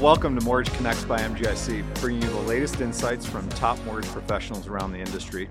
welcome 0.00 0.34
to 0.34 0.42
Mortgage 0.46 0.72
Connects 0.72 1.04
by 1.04 1.18
MGIC, 1.18 1.84
bringing 2.00 2.22
you 2.22 2.28
the 2.30 2.40
latest 2.40 2.80
insights 2.80 3.26
from 3.26 3.46
top 3.50 3.78
mortgage 3.84 4.10
professionals 4.10 4.66
around 4.66 4.92
the 4.92 4.98
industry. 4.98 5.50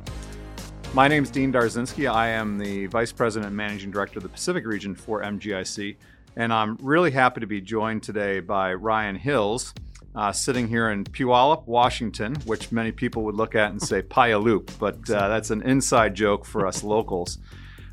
My 0.96 1.08
name 1.08 1.22
is 1.22 1.30
Dean 1.30 1.54
Darzinski. 1.54 2.12
I 2.12 2.30
am 2.30 2.58
the 2.58 2.88
Vice 2.88 3.12
President 3.12 3.50
and 3.50 3.56
Managing 3.56 3.92
Director 3.92 4.18
of 4.18 4.24
the 4.24 4.30
Pacific 4.30 4.66
region 4.66 4.96
for 4.96 5.22
MGIC, 5.22 5.98
and 6.36 6.52
I'm 6.52 6.80
really 6.82 7.12
happy 7.12 7.42
to 7.42 7.46
be 7.46 7.62
joined 7.62 8.02
today 8.02 8.40
by 8.40 8.74
Ryan 8.74 9.18
Hills, 9.18 9.76
uh, 10.16 10.32
sitting 10.32 10.68
here 10.68 10.90
in 10.90 11.04
Puyallup, 11.04 11.68
Washington, 11.68 12.34
which 12.46 12.72
many 12.72 12.92
people 12.92 13.22
would 13.26 13.36
look 13.36 13.54
at 13.54 13.70
and 13.70 13.80
say 13.80 14.02
Puyallup, 14.02 14.72
but 14.80 14.96
uh, 15.12 15.28
that's 15.28 15.52
an 15.52 15.62
inside 15.62 16.16
joke 16.16 16.44
for 16.44 16.66
us 16.66 16.84
locals. 16.84 17.38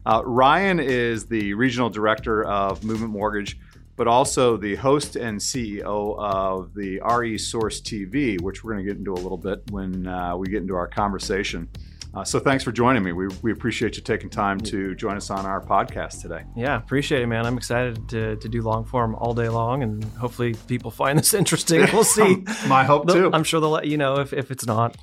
Uh, 0.06 0.22
Ryan 0.24 0.80
is 0.80 1.26
the 1.26 1.52
Regional 1.52 1.90
Director 1.90 2.44
of 2.44 2.82
Movement 2.82 3.12
Mortgage 3.12 3.58
but 3.96 4.06
also 4.06 4.56
the 4.56 4.76
host 4.76 5.16
and 5.16 5.38
CEO 5.38 6.16
of 6.18 6.74
the 6.74 7.00
RE 7.00 7.38
Source 7.38 7.80
TV, 7.80 8.40
which 8.40 8.62
we're 8.62 8.74
going 8.74 8.84
to 8.84 8.90
get 8.90 8.98
into 8.98 9.12
a 9.12 9.22
little 9.22 9.38
bit 9.38 9.62
when 9.70 10.06
uh, 10.06 10.36
we 10.36 10.48
get 10.48 10.62
into 10.62 10.74
our 10.74 10.86
conversation. 10.86 11.68
Uh, 12.16 12.24
so 12.24 12.40
thanks 12.40 12.64
for 12.64 12.72
joining 12.72 13.02
me. 13.02 13.12
We, 13.12 13.28
we 13.42 13.52
appreciate 13.52 13.96
you 13.96 14.02
taking 14.02 14.30
time 14.30 14.58
to 14.60 14.94
join 14.94 15.18
us 15.18 15.28
on 15.28 15.44
our 15.44 15.60
podcast 15.60 16.22
today. 16.22 16.44
Yeah, 16.56 16.76
appreciate 16.76 17.20
it, 17.20 17.26
man. 17.26 17.44
I'm 17.44 17.58
excited 17.58 18.08
to, 18.08 18.36
to 18.36 18.48
do 18.48 18.62
long 18.62 18.86
form 18.86 19.14
all 19.16 19.34
day 19.34 19.50
long, 19.50 19.82
and 19.82 20.02
hopefully 20.04 20.54
people 20.66 20.90
find 20.90 21.18
this 21.18 21.34
interesting. 21.34 21.86
We'll 21.92 22.04
see. 22.04 22.42
My 22.68 22.84
hope 22.84 23.08
too. 23.08 23.30
I'm 23.34 23.44
sure 23.44 23.60
they'll 23.60 23.68
let 23.68 23.86
you 23.86 23.98
know 23.98 24.20
if, 24.20 24.32
if 24.32 24.50
it's 24.50 24.64
not. 24.64 24.96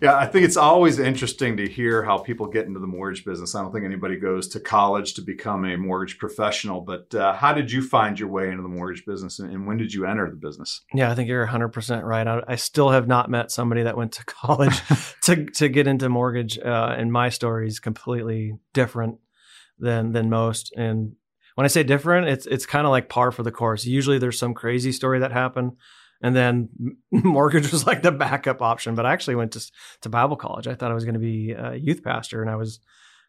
Yeah, 0.00 0.16
I 0.16 0.26
think 0.26 0.46
it's 0.46 0.56
always 0.56 0.98
interesting 0.98 1.58
to 1.58 1.68
hear 1.68 2.02
how 2.02 2.18
people 2.18 2.46
get 2.46 2.66
into 2.66 2.80
the 2.80 2.86
mortgage 2.86 3.24
business. 3.24 3.54
I 3.54 3.62
don't 3.62 3.70
think 3.70 3.84
anybody 3.84 4.16
goes 4.16 4.48
to 4.48 4.60
college 4.60 5.14
to 5.14 5.22
become 5.22 5.64
a 5.66 5.76
mortgage 5.76 6.18
professional, 6.18 6.80
but 6.80 7.14
uh, 7.14 7.34
how 7.34 7.52
did 7.52 7.70
you 7.70 7.82
find 7.82 8.18
your 8.18 8.30
way 8.30 8.48
into 8.48 8.62
the 8.62 8.68
mortgage 8.68 9.04
business 9.04 9.38
and 9.38 9.66
when 9.66 9.76
did 9.76 9.92
you 9.92 10.06
enter 10.06 10.30
the 10.30 10.36
business? 10.36 10.80
Yeah, 10.94 11.10
I 11.10 11.14
think 11.14 11.28
you're 11.28 11.46
100% 11.46 12.02
right. 12.02 12.26
I, 12.26 12.42
I 12.48 12.56
still 12.56 12.90
have 12.90 13.08
not 13.08 13.30
met 13.30 13.50
somebody 13.50 13.82
that 13.82 13.96
went 13.96 14.12
to 14.12 14.24
college 14.24 14.80
to, 15.24 15.44
to 15.44 15.68
get 15.68 15.86
into 15.86 16.08
mortgage. 16.08 16.58
Uh, 16.58 16.94
and 16.96 17.12
my 17.12 17.28
story 17.28 17.68
is 17.68 17.78
completely 17.78 18.54
different 18.72 19.18
than, 19.78 20.12
than 20.12 20.30
most. 20.30 20.72
And 20.76 21.16
when 21.56 21.66
I 21.66 21.68
say 21.68 21.82
different, 21.82 22.28
it's, 22.28 22.46
it's 22.46 22.64
kind 22.64 22.86
of 22.86 22.90
like 22.90 23.10
par 23.10 23.32
for 23.32 23.42
the 23.42 23.50
course. 23.50 23.84
Usually 23.84 24.18
there's 24.18 24.38
some 24.38 24.54
crazy 24.54 24.92
story 24.92 25.18
that 25.18 25.32
happened 25.32 25.72
and 26.20 26.34
then 26.34 26.68
mortgage 27.10 27.70
was 27.72 27.86
like 27.86 28.02
the 28.02 28.12
backup 28.12 28.62
option. 28.62 28.94
But 28.94 29.06
I 29.06 29.12
actually 29.12 29.36
went 29.36 29.52
to 29.52 29.70
to 30.02 30.08
Bible 30.08 30.36
college. 30.36 30.66
I 30.66 30.74
thought 30.74 30.90
I 30.90 30.94
was 30.94 31.04
going 31.04 31.14
to 31.14 31.20
be 31.20 31.52
a 31.52 31.74
youth 31.74 32.02
pastor, 32.02 32.42
and 32.42 32.50
I 32.50 32.56
was 32.56 32.80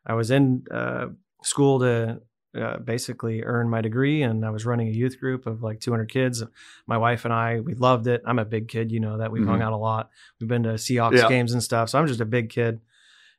I 0.06 0.14
was 0.14 0.32
in 0.32 0.66
uh, 0.72 1.08
school 1.44 1.80
to 1.80 2.22
uh, 2.60 2.78
basically 2.80 3.44
earn 3.44 3.70
my 3.70 3.82
degree, 3.82 4.24
and 4.24 4.46
I 4.46 4.50
was 4.50 4.66
running 4.66 4.90
a 4.90 4.92
youth 4.92 5.20
group 5.20 5.46
of 5.46 5.64
like 5.64 5.80
200 5.80 6.10
kids. 6.10 6.44
My 6.86 6.98
wife 6.98 7.26
and 7.26 7.34
I, 7.34 7.60
we 7.62 7.76
loved 7.76 8.08
it. 8.08 8.24
I'm 8.26 8.40
a 8.40 8.46
big 8.46 8.68
kid, 8.68 8.92
you 8.92 9.00
know 9.00 9.20
that. 9.20 9.32
We've 9.32 9.44
mm-hmm. 9.44 9.52
hung 9.52 9.62
out 9.62 9.74
a 9.74 9.78
lot. 9.78 10.10
We've 10.40 10.50
been 10.50 10.64
to 10.64 10.74
Seahawks 10.74 11.18
yeah. 11.18 11.30
games 11.30 11.54
and 11.54 11.64
stuff. 11.64 11.90
So 11.90 12.00
I'm 12.00 12.08
just 12.08 12.20
a 12.20 12.26
big 12.26 12.50
kid, 12.50 12.82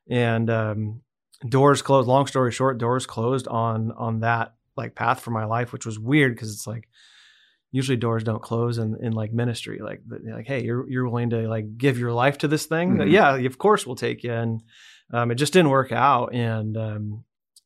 and 0.09 0.49
um, 0.49 1.01
doors 1.47 1.81
closed. 1.81 2.07
Long 2.07 2.27
story 2.27 2.51
short, 2.51 2.77
doors 2.77 3.05
closed 3.05 3.47
on 3.47 3.91
on 3.91 4.21
that 4.21 4.55
like 4.75 4.95
path 4.95 5.19
for 5.19 5.31
my 5.31 5.45
life, 5.45 5.71
which 5.73 5.85
was 5.85 5.99
weird 5.99 6.33
because 6.33 6.51
it's 6.51 6.65
like 6.65 6.89
usually 7.73 7.97
doors 7.97 8.23
don't 8.23 8.41
close 8.41 8.77
in, 8.77 8.95
in 9.01 9.11
like 9.11 9.33
ministry 9.33 9.79
like 9.79 10.01
like 10.23 10.45
hey 10.45 10.63
you're 10.63 10.87
you're 10.89 11.09
willing 11.09 11.31
to 11.31 11.49
like 11.49 11.77
give 11.77 11.97
your 11.97 12.13
life 12.13 12.37
to 12.37 12.47
this 12.47 12.67
thing 12.67 12.97
mm-hmm. 12.97 13.09
yeah 13.09 13.35
of 13.35 13.57
course 13.57 13.85
we'll 13.85 13.95
take 13.97 14.23
you 14.23 14.31
and 14.31 14.61
um, 15.11 15.31
it 15.31 15.35
just 15.35 15.51
didn't 15.51 15.71
work 15.71 15.91
out 15.91 16.33
and 16.33 16.77
um, 16.77 17.23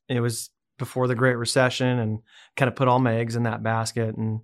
it 0.09 0.19
was 0.21 0.49
before 0.79 1.07
the 1.07 1.15
great 1.15 1.35
recession 1.35 1.99
and 1.99 2.19
kind 2.55 2.69
of 2.69 2.75
put 2.75 2.87
all 2.87 2.99
my 2.99 3.17
eggs 3.17 3.35
in 3.35 3.43
that 3.43 3.61
basket 3.61 4.15
and 4.15 4.39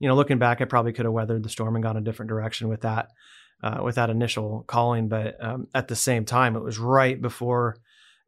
you 0.00 0.08
know 0.08 0.16
looking 0.16 0.38
back 0.38 0.60
i 0.60 0.64
probably 0.64 0.92
could 0.92 1.06
have 1.06 1.14
weathered 1.14 1.44
the 1.44 1.48
storm 1.48 1.76
and 1.76 1.84
gone 1.84 1.96
a 1.96 2.02
different 2.02 2.28
direction 2.28 2.68
with 2.68 2.82
that 2.82 3.08
uh, 3.62 3.80
with 3.82 3.94
that 3.94 4.10
initial 4.10 4.64
calling 4.66 5.08
but 5.08 5.42
um, 5.42 5.68
at 5.74 5.86
the 5.86 5.96
same 5.96 6.24
time 6.24 6.56
it 6.56 6.62
was 6.62 6.78
right 6.78 7.22
before 7.22 7.76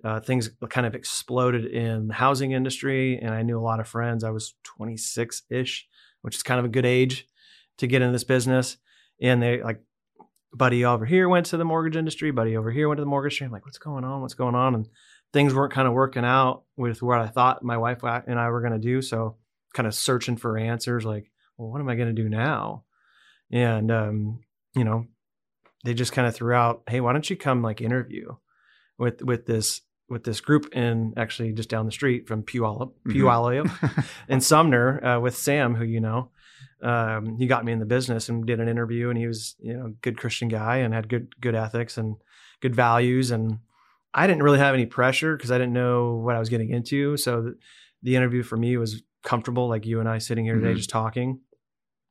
uh, 0.05 0.21
things 0.21 0.51
kind 0.69 0.87
of 0.87 0.95
exploded 0.95 1.65
in 1.65 2.07
the 2.07 2.15
housing 2.15 2.53
industry 2.53 3.19
and 3.19 3.35
i 3.35 3.43
knew 3.43 3.59
a 3.59 3.61
lot 3.61 3.81
of 3.81 3.89
friends 3.89 4.23
i 4.23 4.31
was 4.31 4.55
26 4.63 5.43
ish 5.51 5.89
which 6.27 6.35
is 6.35 6.43
kind 6.43 6.59
of 6.59 6.65
a 6.65 6.71
good 6.71 6.85
age 6.85 7.29
to 7.79 7.87
get 7.87 8.03
in 8.03 8.11
this 8.11 8.25
business. 8.25 8.79
And 9.23 9.41
they 9.41 9.63
like, 9.63 9.81
buddy 10.53 10.85
over 10.85 11.07
here 11.07 11.29
went 11.29 11.47
to 11.47 11.57
the 11.57 11.65
mortgage 11.65 11.97
industry, 11.97 12.33
buddy 12.33 12.57
over 12.57 12.73
here 12.73 12.89
went 12.89 12.99
to 12.99 13.03
the 13.03 13.09
mortgage 13.09 13.35
industry. 13.35 13.47
I'm 13.47 13.53
like, 13.53 13.65
what's 13.65 13.79
going 13.79 14.03
on? 14.03 14.23
What's 14.23 14.35
going 14.35 14.57
on? 14.57 14.75
And 14.75 14.89
things 15.33 15.55
weren't 15.55 15.73
kind 15.73 15.87
of 15.87 15.95
working 15.95 16.25
out 16.25 16.65
with 16.77 17.01
what 17.01 17.21
I 17.21 17.29
thought 17.29 17.63
my 17.63 17.77
wife 17.77 18.03
and 18.03 18.41
I 18.41 18.49
were 18.49 18.61
going 18.61 18.73
to 18.73 18.79
do. 18.81 19.03
So 19.03 19.37
kind 19.73 19.87
of 19.87 19.95
searching 19.95 20.37
for 20.37 20.59
answers 20.59 21.05
like, 21.05 21.31
well, 21.57 21.71
what 21.71 21.81
am 21.81 21.89
I 21.89 21.95
going 21.95 22.13
to 22.13 22.23
do 22.23 22.29
now? 22.29 22.83
And, 23.53 23.93
um, 23.93 24.41
you 24.75 24.83
know, 24.83 25.07
they 25.85 25.95
just 25.95 26.13
kind 26.13 26.27
of 26.27 26.35
threw 26.35 26.55
out, 26.55 26.83
Hey, 26.89 27.01
why 27.01 27.13
don't 27.13 27.31
you 27.31 27.37
come 27.37 27.63
like 27.63 27.81
interview 27.81 28.35
with, 28.99 29.23
with 29.23 29.47
this 29.47 29.81
with 30.09 30.25
this 30.25 30.41
group 30.41 30.73
in 30.73 31.15
actually 31.17 31.53
just 31.53 31.69
down 31.69 31.87
the 31.87 31.93
street 31.93 32.29
from 32.29 32.43
Puyallup, 32.43 32.93
mm-hmm. 33.07 33.13
Puyallup, 33.13 33.67
mm-hmm. 33.67 34.01
in 34.33 34.41
Sumner 34.41 35.05
uh, 35.05 35.21
with 35.21 35.37
Sam, 35.37 35.75
who 35.75 35.85
you 35.85 36.01
know. 36.01 36.31
Um, 36.83 37.37
he 37.39 37.47
got 37.47 37.65
me 37.65 37.73
in 37.73 37.79
the 37.79 37.87
business 37.87 38.29
and 38.29 38.47
did 38.47 38.61
an 38.61 38.69
interview, 38.69 39.09
and 39.09 39.19
he 39.19 39.27
was 39.27 39.57
you 39.59 39.75
know 39.75 39.95
good 40.03 40.19
Christian 40.19 40.49
guy 40.49 40.79
and 40.79 40.95
had 40.95 41.09
good 41.09 41.41
good 41.41 41.55
ethics 41.55 41.97
and 41.99 42.17
good 42.61 42.77
values. 42.77 43.31
And 43.31 43.59
I 44.15 44.27
didn't 44.27 44.43
really 44.43 44.59
have 44.59 44.75
any 44.75 44.87
pressure 44.87 45.37
because 45.37 45.51
I 45.51 45.59
didn't 45.59 45.73
know 45.73 46.15
what 46.15 46.37
I 46.37 46.39
was 46.39 46.49
getting 46.49 46.71
into. 46.71 47.17
So 47.17 47.43
the, 47.43 47.59
the, 48.03 48.17
interview 48.17 48.43
for 48.43 48.57
me 48.57 48.77
was 48.77 49.03
comfortable, 49.23 49.69
like 49.69 49.87
you 49.87 50.01
and 50.01 50.09
I 50.09 50.19
sitting 50.19 50.45
here 50.45 50.55
today 50.55 50.69
mm-hmm. 50.69 50.77
just 50.77 50.91
talking. 50.91 51.41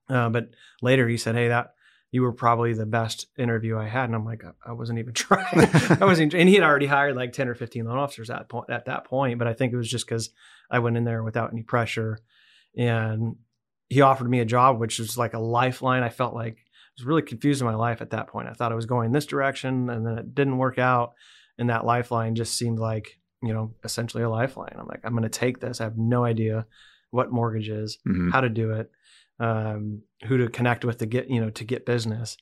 Uh, 0.09 0.29
but 0.29 0.50
later 0.81 1.07
he 1.07 1.17
said, 1.17 1.35
"Hey, 1.35 1.47
that 1.47 1.74
you 2.15 2.21
were 2.21 2.31
probably 2.31 2.71
the 2.71 2.85
best 2.85 3.25
interview 3.37 3.77
I 3.77 3.89
had. 3.89 4.05
And 4.05 4.15
I'm 4.15 4.23
like, 4.23 4.41
I 4.65 4.71
wasn't 4.71 4.99
even 4.99 5.13
trying. 5.13 5.69
I 6.01 6.05
wasn't, 6.05 6.33
and 6.33 6.47
he 6.47 6.55
had 6.55 6.63
already 6.63 6.85
hired 6.85 7.17
like 7.17 7.33
10 7.33 7.49
or 7.49 7.55
15 7.55 7.83
loan 7.83 7.97
officers 7.97 8.29
at 8.29 8.47
point, 8.47 8.69
at 8.69 8.85
that 8.85 9.03
point. 9.03 9.37
But 9.37 9.49
I 9.49 9.53
think 9.53 9.73
it 9.73 9.75
was 9.75 9.91
just 9.91 10.07
because 10.07 10.29
I 10.71 10.79
went 10.79 10.95
in 10.95 11.03
there 11.03 11.23
without 11.23 11.51
any 11.51 11.61
pressure 11.61 12.19
and 12.77 13.35
he 13.89 13.99
offered 13.99 14.29
me 14.29 14.39
a 14.39 14.45
job, 14.45 14.79
which 14.79 14.97
was 14.97 15.17
like 15.17 15.33
a 15.33 15.39
lifeline. 15.39 16.03
I 16.03 16.09
felt 16.09 16.33
like 16.33 16.53
I 16.53 16.91
was 16.97 17.05
really 17.05 17.21
confused 17.21 17.59
in 17.59 17.67
my 17.67 17.75
life 17.75 18.01
at 18.01 18.11
that 18.11 18.27
point. 18.27 18.47
I 18.47 18.53
thought 18.53 18.71
I 18.71 18.75
was 18.75 18.85
going 18.85 19.11
this 19.11 19.25
direction 19.25 19.89
and 19.89 20.05
then 20.05 20.17
it 20.17 20.33
didn't 20.33 20.57
work 20.57 20.79
out. 20.79 21.15
And 21.57 21.69
that 21.69 21.85
lifeline 21.85 22.35
just 22.35 22.57
seemed 22.57 22.79
like, 22.79 23.19
you 23.43 23.53
know, 23.53 23.73
essentially 23.83 24.23
a 24.23 24.29
lifeline. 24.29 24.77
I'm 24.79 24.87
like, 24.87 25.01
I'm 25.03 25.11
going 25.11 25.23
to 25.23 25.29
take 25.29 25.59
this. 25.59 25.81
I 25.81 25.83
have 25.83 25.97
no 25.97 26.23
idea 26.23 26.65
what 27.11 27.29
mortgage 27.29 27.67
is, 27.67 27.97
mm-hmm. 28.07 28.29
how 28.29 28.39
to 28.39 28.47
do 28.47 28.71
it 28.71 28.89
um, 29.39 30.01
who 30.25 30.37
to 30.37 30.49
connect 30.49 30.85
with 30.85 30.97
to 30.97 31.05
get 31.05 31.29
you 31.29 31.41
know 31.41 31.49
to 31.51 31.63
get 31.63 31.85
business. 31.85 32.37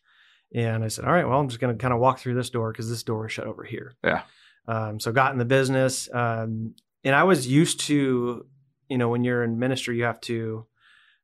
And 0.55 0.83
I 0.83 0.87
said, 0.87 1.05
all 1.05 1.11
right, 1.11 1.27
well, 1.27 1.39
I'm 1.39 1.47
just 1.47 1.59
going 1.59 1.75
to 1.75 1.81
kind 1.81 1.93
of 1.93 1.99
walk 1.99 2.19
through 2.19 2.35
this 2.35 2.51
door 2.51 2.71
because 2.71 2.87
this 2.87 3.01
door 3.01 3.25
is 3.25 3.31
shut 3.31 3.47
over 3.47 3.63
here. 3.63 3.95
Yeah. 4.03 4.21
Um, 4.67 4.99
so 4.99 5.11
got 5.11 5.31
in 5.31 5.39
the 5.39 5.45
business, 5.45 6.07
um, 6.13 6.75
and 7.03 7.15
I 7.15 7.23
was 7.23 7.47
used 7.47 7.79
to, 7.81 8.45
you 8.87 8.97
know, 8.97 9.09
when 9.09 9.23
you're 9.23 9.43
in 9.43 9.57
ministry, 9.57 9.97
you 9.97 10.03
have 10.03 10.21
to 10.21 10.67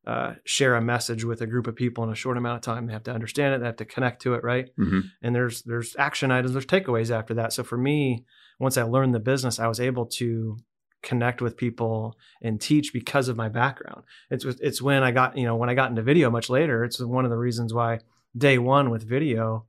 uh, 0.06 0.34
share 0.44 0.76
a 0.76 0.82
message 0.82 1.24
with 1.24 1.42
a 1.42 1.48
group 1.48 1.68
of 1.68 1.76
people 1.76 2.04
in 2.04 2.10
a 2.10 2.16
short 2.16 2.38
amount 2.38 2.56
of 2.56 2.62
time. 2.62 2.88
They 2.88 2.94
have 2.94 3.04
to 3.04 3.14
understand 3.14 3.54
it. 3.54 3.60
They 3.60 3.68
have 3.68 3.76
to 3.78 3.86
connect 3.86 4.24
to 4.24 4.34
it, 4.34 4.44
right? 4.44 4.70
Mm-hmm. 4.78 5.02
And 5.22 5.36
there's 5.36 5.62
there's 5.62 5.96
action 5.98 6.32
items, 6.32 6.54
there's 6.54 6.66
takeaways 6.66 7.12
after 7.12 7.36
that. 7.36 7.54
So 7.54 7.64
for 7.64 7.78
me, 7.78 8.26
once 8.60 8.78
I 8.78 8.84
learned 8.84 9.14
the 9.14 9.20
business, 9.20 9.60
I 9.60 9.68
was 9.68 9.80
able 9.80 10.06
to 10.18 10.58
connect 11.02 11.42
with 11.42 11.58
people 11.58 12.18
and 12.42 12.60
teach 12.60 12.94
because 12.94 13.28
of 13.30 13.38
my 13.38 13.50
background. 13.50 14.04
It's 14.30 14.46
it's 14.46 14.82
when 14.82 15.04
I 15.04 15.12
got 15.12 15.38
you 15.38 15.46
know 15.46 15.56
when 15.56 15.70
I 15.70 15.74
got 15.74 15.90
into 15.90 16.02
video 16.02 16.30
much 16.30 16.50
later. 16.50 16.84
It's 16.84 17.00
one 17.00 17.26
of 17.26 17.32
the 17.32 17.38
reasons 17.38 17.74
why 17.74 18.00
day 18.38 18.58
one 18.58 18.90
with 18.90 19.08
video, 19.08 19.66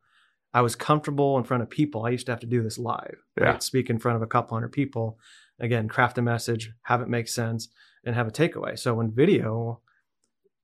I 0.52 0.60
was 0.62 0.74
comfortable 0.74 1.38
in 1.38 1.44
front 1.44 1.62
of 1.62 1.70
people. 1.70 2.04
I 2.04 2.10
used 2.10 2.26
to 2.26 2.32
have 2.32 2.40
to 2.40 2.46
do 2.46 2.62
this 2.62 2.78
live, 2.78 3.16
yeah. 3.38 3.44
right? 3.44 3.62
speak 3.62 3.90
in 3.90 3.98
front 3.98 4.16
of 4.16 4.22
a 4.22 4.26
couple 4.26 4.56
hundred 4.56 4.72
people. 4.72 5.18
Again, 5.58 5.88
craft 5.88 6.18
a 6.18 6.22
message, 6.22 6.72
have 6.82 7.02
it 7.02 7.08
make 7.08 7.28
sense, 7.28 7.68
and 8.04 8.14
have 8.14 8.26
a 8.26 8.32
takeaway. 8.32 8.78
So 8.78 8.94
when 8.94 9.12
video 9.12 9.80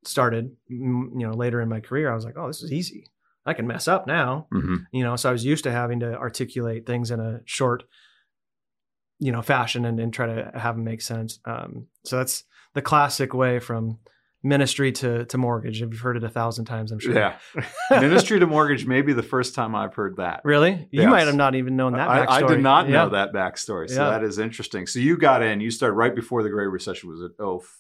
started, 0.04 0.56
you 0.68 1.10
know, 1.12 1.32
later 1.32 1.60
in 1.60 1.68
my 1.68 1.80
career, 1.80 2.10
I 2.10 2.14
was 2.14 2.24
like, 2.24 2.36
oh, 2.36 2.46
this 2.46 2.62
is 2.62 2.72
easy. 2.72 3.10
I 3.44 3.52
can 3.52 3.66
mess 3.66 3.86
up 3.86 4.06
now, 4.06 4.48
mm-hmm. 4.52 4.76
you 4.90 5.04
know. 5.04 5.14
So 5.16 5.28
I 5.28 5.32
was 5.32 5.44
used 5.44 5.64
to 5.64 5.72
having 5.72 6.00
to 6.00 6.16
articulate 6.16 6.86
things 6.86 7.10
in 7.10 7.20
a 7.20 7.40
short 7.44 7.84
you 9.18 9.32
know 9.32 9.42
fashion 9.42 9.84
and, 9.84 9.98
and 9.98 10.12
try 10.12 10.26
to 10.26 10.50
have 10.54 10.76
them 10.76 10.84
make 10.84 11.00
sense. 11.00 11.38
Um, 11.44 11.86
so 12.04 12.18
that's 12.18 12.44
the 12.74 12.82
classic 12.82 13.34
way 13.34 13.58
from 13.58 13.98
ministry 14.46 14.92
to 14.92 15.24
to 15.26 15.38
mortgage. 15.38 15.82
If 15.82 15.90
you've 15.90 16.00
heard 16.00 16.16
it 16.16 16.24
a 16.24 16.28
thousand 16.28 16.66
times 16.66 16.92
i'm 16.92 16.98
sure. 16.98 17.14
Yeah. 17.14 17.36
Ministry 17.90 18.38
to 18.40 18.46
mortgage 18.46 18.86
may 18.86 19.02
be 19.02 19.12
the 19.12 19.22
first 19.22 19.54
time 19.54 19.74
i've 19.74 19.94
heard 19.94 20.16
that. 20.16 20.40
Really? 20.44 20.88
You 20.90 21.08
might 21.08 21.26
have 21.26 21.34
not 21.34 21.54
even 21.54 21.76
known 21.76 21.94
that 21.94 22.08
I, 22.08 22.36
I, 22.36 22.46
did 22.46 22.62
not 22.62 22.88
know 22.88 23.10
that 23.10 23.32
backstory 23.32 23.88
so 23.88 24.04
yeah. 24.04 24.10
that 24.10 24.22
is 24.22 24.38
interesting. 24.38 24.86
So 24.86 24.98
you 25.00 25.16
got 25.16 25.42
in 25.42 25.60
you 25.60 25.70
started 25.70 25.94
right 25.94 26.14
before 26.14 26.42
the 26.42 26.50
great 26.50 26.68
recession. 26.68 27.10
Was 27.10 27.22
it 27.22 27.32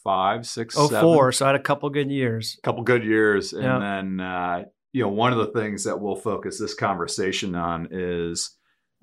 05 0.02 0.46
6 0.46 0.74
04 0.74 1.32
so 1.32 1.44
i 1.44 1.48
had 1.48 1.56
a 1.56 1.62
couple 1.62 1.88
good 1.90 2.10
years. 2.10 2.56
A 2.58 2.62
couple 2.62 2.82
good 2.82 3.04
years 3.04 3.52
and 3.52 3.62
yeah. 3.62 3.78
then 3.78 4.20
uh, 4.20 4.64
you 4.92 5.02
know 5.02 5.08
one 5.08 5.32
of 5.32 5.38
the 5.38 5.58
things 5.58 5.84
that 5.84 6.00
we'll 6.00 6.16
focus 6.16 6.58
this 6.58 6.74
conversation 6.74 7.54
on 7.54 7.88
is 7.90 8.56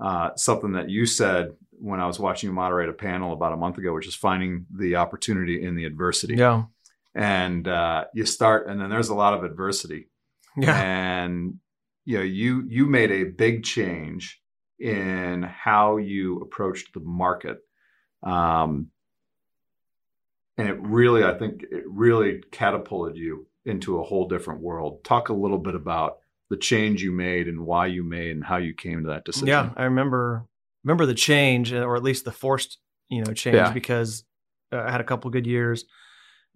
uh, 0.03 0.31
something 0.35 0.73
that 0.73 0.89
you 0.89 1.05
said 1.05 1.51
when 1.83 1.99
I 1.99 2.07
was 2.07 2.17
watching 2.17 2.49
you 2.49 2.53
moderate 2.53 2.87
a 2.87 2.93
panel 2.93 3.33
about 3.33 3.51
a 3.51 3.57
month 3.57 3.77
ago, 3.77 3.93
which 3.93 4.07
is 4.07 4.15
finding 4.15 4.65
the 4.73 4.95
opportunity 4.95 5.61
in 5.61 5.75
the 5.75 5.83
adversity. 5.83 6.35
Yeah. 6.35 6.63
And 7.13 7.67
uh, 7.67 8.05
you 8.13 8.25
start, 8.25 8.69
and 8.69 8.79
then 8.79 8.89
there's 8.89 9.09
a 9.09 9.15
lot 9.15 9.33
of 9.33 9.43
adversity. 9.43 10.07
Yeah. 10.57 10.81
And 10.81 11.59
you 12.05 12.17
know, 12.17 12.23
you 12.23 12.63
you 12.67 12.85
made 12.85 13.11
a 13.11 13.25
big 13.25 13.63
change 13.63 14.41
in 14.79 15.43
how 15.43 15.97
you 15.97 16.39
approached 16.39 16.93
the 16.93 17.01
market. 17.01 17.57
Um, 18.23 18.87
and 20.57 20.69
it 20.69 20.79
really, 20.79 21.23
I 21.23 21.37
think, 21.37 21.63
it 21.69 21.83
really 21.85 22.43
catapulted 22.51 23.17
you 23.17 23.47
into 23.65 23.99
a 23.99 24.03
whole 24.03 24.27
different 24.29 24.61
world. 24.61 25.03
Talk 25.03 25.27
a 25.29 25.33
little 25.33 25.57
bit 25.57 25.75
about 25.75 26.19
the 26.49 26.57
change 26.57 27.03
you 27.03 27.11
made 27.11 27.47
and 27.47 27.65
why 27.65 27.87
you 27.87 28.03
made 28.03 28.31
and 28.31 28.43
how 28.43 28.57
you 28.57 28.73
came 28.73 29.03
to 29.03 29.09
that 29.09 29.25
decision. 29.25 29.47
Yeah, 29.47 29.69
I 29.75 29.83
remember 29.83 30.45
remember 30.83 31.05
the 31.05 31.13
change, 31.13 31.71
or 31.73 31.95
at 31.95 32.03
least 32.03 32.25
the 32.25 32.31
forced, 32.31 32.77
you 33.09 33.23
know, 33.23 33.33
change 33.33 33.55
Yeah. 33.55 33.71
because 33.71 34.23
uh, 34.71 34.77
I 34.81 34.91
had 34.91 35.01
a 35.01 35.05
couple 35.05 35.29
good 35.31 35.47
years, 35.47 35.85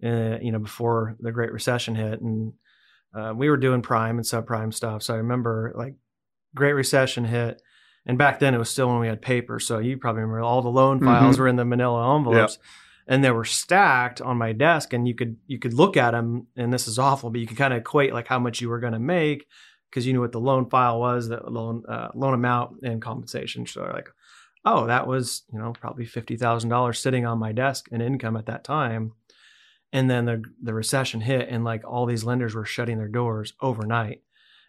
uh, 0.04 0.38
you 0.40 0.52
know, 0.52 0.58
before 0.58 1.16
the 1.20 1.32
Great 1.32 1.52
Recession 1.52 1.94
hit, 1.94 2.20
and 2.20 2.52
uh, 3.14 3.32
we 3.34 3.48
were 3.48 3.56
doing 3.56 3.82
prime 3.82 4.16
and 4.18 4.24
subprime 4.26 4.72
stuff. 4.72 5.02
So 5.02 5.14
I 5.14 5.18
remember 5.18 5.72
like 5.76 5.94
Great 6.54 6.74
Recession 6.74 7.24
hit, 7.24 7.62
and 8.06 8.18
back 8.18 8.38
then 8.38 8.54
it 8.54 8.58
was 8.58 8.70
still 8.70 8.88
when 8.88 9.00
we 9.00 9.08
had 9.08 9.22
paper. 9.22 9.58
So 9.58 9.78
you 9.78 9.96
probably 9.98 10.22
remember 10.22 10.40
all 10.40 10.62
the 10.62 10.68
loan 10.68 11.00
files 11.00 11.36
Mhm. 11.36 11.40
were 11.40 11.48
in 11.48 11.56
the 11.56 11.64
Manila 11.64 12.16
envelopes. 12.16 12.58
And 13.10 13.24
they 13.24 13.30
were 13.30 13.46
stacked 13.46 14.20
on 14.20 14.36
my 14.36 14.52
desk, 14.52 14.92
and 14.92 15.08
you 15.08 15.14
could 15.14 15.36
you 15.46 15.58
could 15.58 15.72
look 15.72 15.96
at 15.96 16.10
them, 16.10 16.46
and 16.56 16.70
this 16.70 16.86
is 16.86 16.98
awful, 16.98 17.30
but 17.30 17.40
you 17.40 17.46
could 17.46 17.56
kind 17.56 17.72
of 17.72 17.78
equate 17.78 18.12
like 18.12 18.28
how 18.28 18.38
much 18.38 18.60
you 18.60 18.68
were 18.68 18.80
going 18.80 18.92
to 18.92 18.98
make 18.98 19.46
because 19.88 20.06
you 20.06 20.12
knew 20.12 20.20
what 20.20 20.32
the 20.32 20.38
loan 20.40 20.68
file 20.68 21.00
was, 21.00 21.26
the 21.28 21.40
loan 21.48 21.84
uh, 21.88 22.08
loan 22.14 22.34
amount 22.34 22.82
and 22.82 23.00
compensation. 23.00 23.64
So 23.66 23.84
like, 23.84 24.10
oh, 24.64 24.86
that 24.86 25.06
was 25.06 25.42
you 25.52 25.58
know 25.58 25.72
probably 25.72 26.04
fifty 26.04 26.36
thousand 26.36 26.70
dollars 26.70 26.98
sitting 26.98 27.26
on 27.26 27.38
my 27.38 27.52
desk 27.52 27.88
in 27.90 28.00
income 28.00 28.36
at 28.36 28.46
that 28.46 28.64
time, 28.64 29.12
and 29.92 30.10
then 30.10 30.24
the 30.24 30.42
the 30.62 30.74
recession 30.74 31.20
hit, 31.20 31.48
and 31.48 31.64
like 31.64 31.82
all 31.86 32.06
these 32.06 32.24
lenders 32.24 32.54
were 32.54 32.64
shutting 32.64 32.98
their 32.98 33.08
doors 33.08 33.52
overnight, 33.60 34.22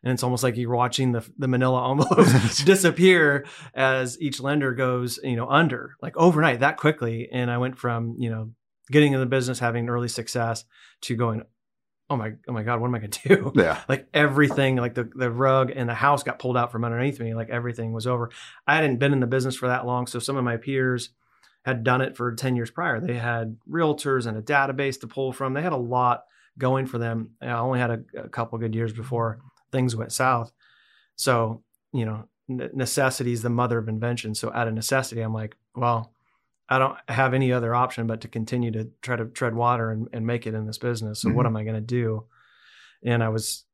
and 0.04 0.14
it's 0.14 0.24
almost 0.24 0.44
like 0.44 0.58
you're 0.58 0.76
watching 0.76 1.12
the 1.12 1.28
the 1.38 1.48
Manila 1.48 1.92
envelopes 1.92 2.64
disappear 2.64 3.46
as 3.74 4.20
each 4.22 4.40
lender 4.40 4.74
goes 4.74 5.20
you 5.24 5.36
know 5.36 5.48
under 5.48 5.96
like 6.02 6.16
overnight 6.18 6.62
that 6.62 6.78
quickly, 6.78 7.30
and 7.32 7.52
I 7.52 7.58
went 7.58 7.78
from 7.78 8.16
you 8.18 8.30
know 8.30 8.52
getting 8.92 9.14
in 9.14 9.20
the 9.20 9.26
business 9.26 9.60
having 9.60 9.90
early 9.90 10.10
success 10.10 10.66
to 11.02 11.16
going. 11.16 11.44
Oh 12.12 12.18
my! 12.18 12.34
Oh 12.48 12.54
my 12.54 12.64
God! 12.64 12.80
What 12.82 12.88
am 12.88 12.96
I 12.96 13.00
going 13.00 13.12
to 13.12 13.28
do? 13.36 13.52
Yeah. 13.56 13.82
like 13.88 14.08
everything 14.14 14.78
like 14.78 14.96
the, 14.96 15.10
the 15.16 15.30
rug 15.30 15.72
and 15.76 15.88
the 15.88 15.94
house 15.94 16.24
got 16.24 16.40
pulled 16.40 16.58
out 16.58 16.72
from 16.72 16.84
underneath 16.84 17.20
me 17.20 17.36
like 17.36 17.50
everything 17.50 17.94
was 17.94 18.08
over 18.08 18.32
i 18.66 18.76
hadn't 18.76 18.98
been 18.98 19.14
in 19.14 19.20
the 19.20 19.28
business 19.28 19.56
for 19.56 19.68
that 19.68 19.86
long 19.86 20.08
so 20.08 20.18
some 20.20 20.38
of 20.38 20.44
my 20.44 20.58
peers 20.58 21.10
had 21.66 21.84
done 21.84 22.02
it 22.02 22.16
for 22.18 22.34
10 22.34 22.56
years 22.56 22.72
prior 22.72 23.00
they 23.00 23.16
had 23.16 23.58
realtors 23.70 24.26
and 24.26 24.38
a 24.38 24.42
database 24.42 25.00
to 25.02 25.08
pull 25.08 25.32
from 25.34 25.54
they 25.54 25.62
had 25.62 25.74
a 25.74 25.78
lot 25.78 26.24
going 26.58 26.86
for 26.88 26.98
them 26.98 27.32
i 27.42 27.48
only 27.52 27.80
had 27.80 27.92
a, 27.92 28.02
a 28.18 28.30
couple 28.30 28.58
good 28.58 28.74
years 28.74 28.94
before 28.94 29.40
things 29.72 29.96
went 29.96 30.12
south 30.12 30.52
so 31.16 31.62
you 31.94 32.06
know 32.06 32.28
necessity 32.48 33.32
is 33.34 33.42
the 33.44 33.50
mother 33.50 33.78
of 33.78 33.88
invention 33.88 34.34
so 34.34 34.52
out 34.54 34.68
of 34.68 34.74
necessity 34.74 35.22
i'm 35.22 35.34
like 35.34 35.56
well 35.76 36.12
i 36.70 36.78
don't 36.80 36.98
have 37.10 37.34
any 37.34 37.52
other 37.52 37.74
option 37.74 38.08
but 38.08 38.22
to 38.22 38.28
continue 38.28 38.72
to 38.72 38.90
try 39.02 39.16
to 39.16 39.26
tread 39.26 39.56
water 39.56 39.92
and, 39.92 40.08
and 40.14 40.26
make 40.26 40.46
it 40.48 40.54
in 40.54 40.66
this 40.68 40.78
business. 40.78 41.22
So 41.22 41.30
what 41.32 41.44
Mhm. 41.46 41.50
am 41.50 41.56
i 41.58 41.64
going 41.64 41.76
to 41.76 41.82
do? 41.82 42.26
And 43.04 43.24
i 43.24 43.30
was 43.30 43.66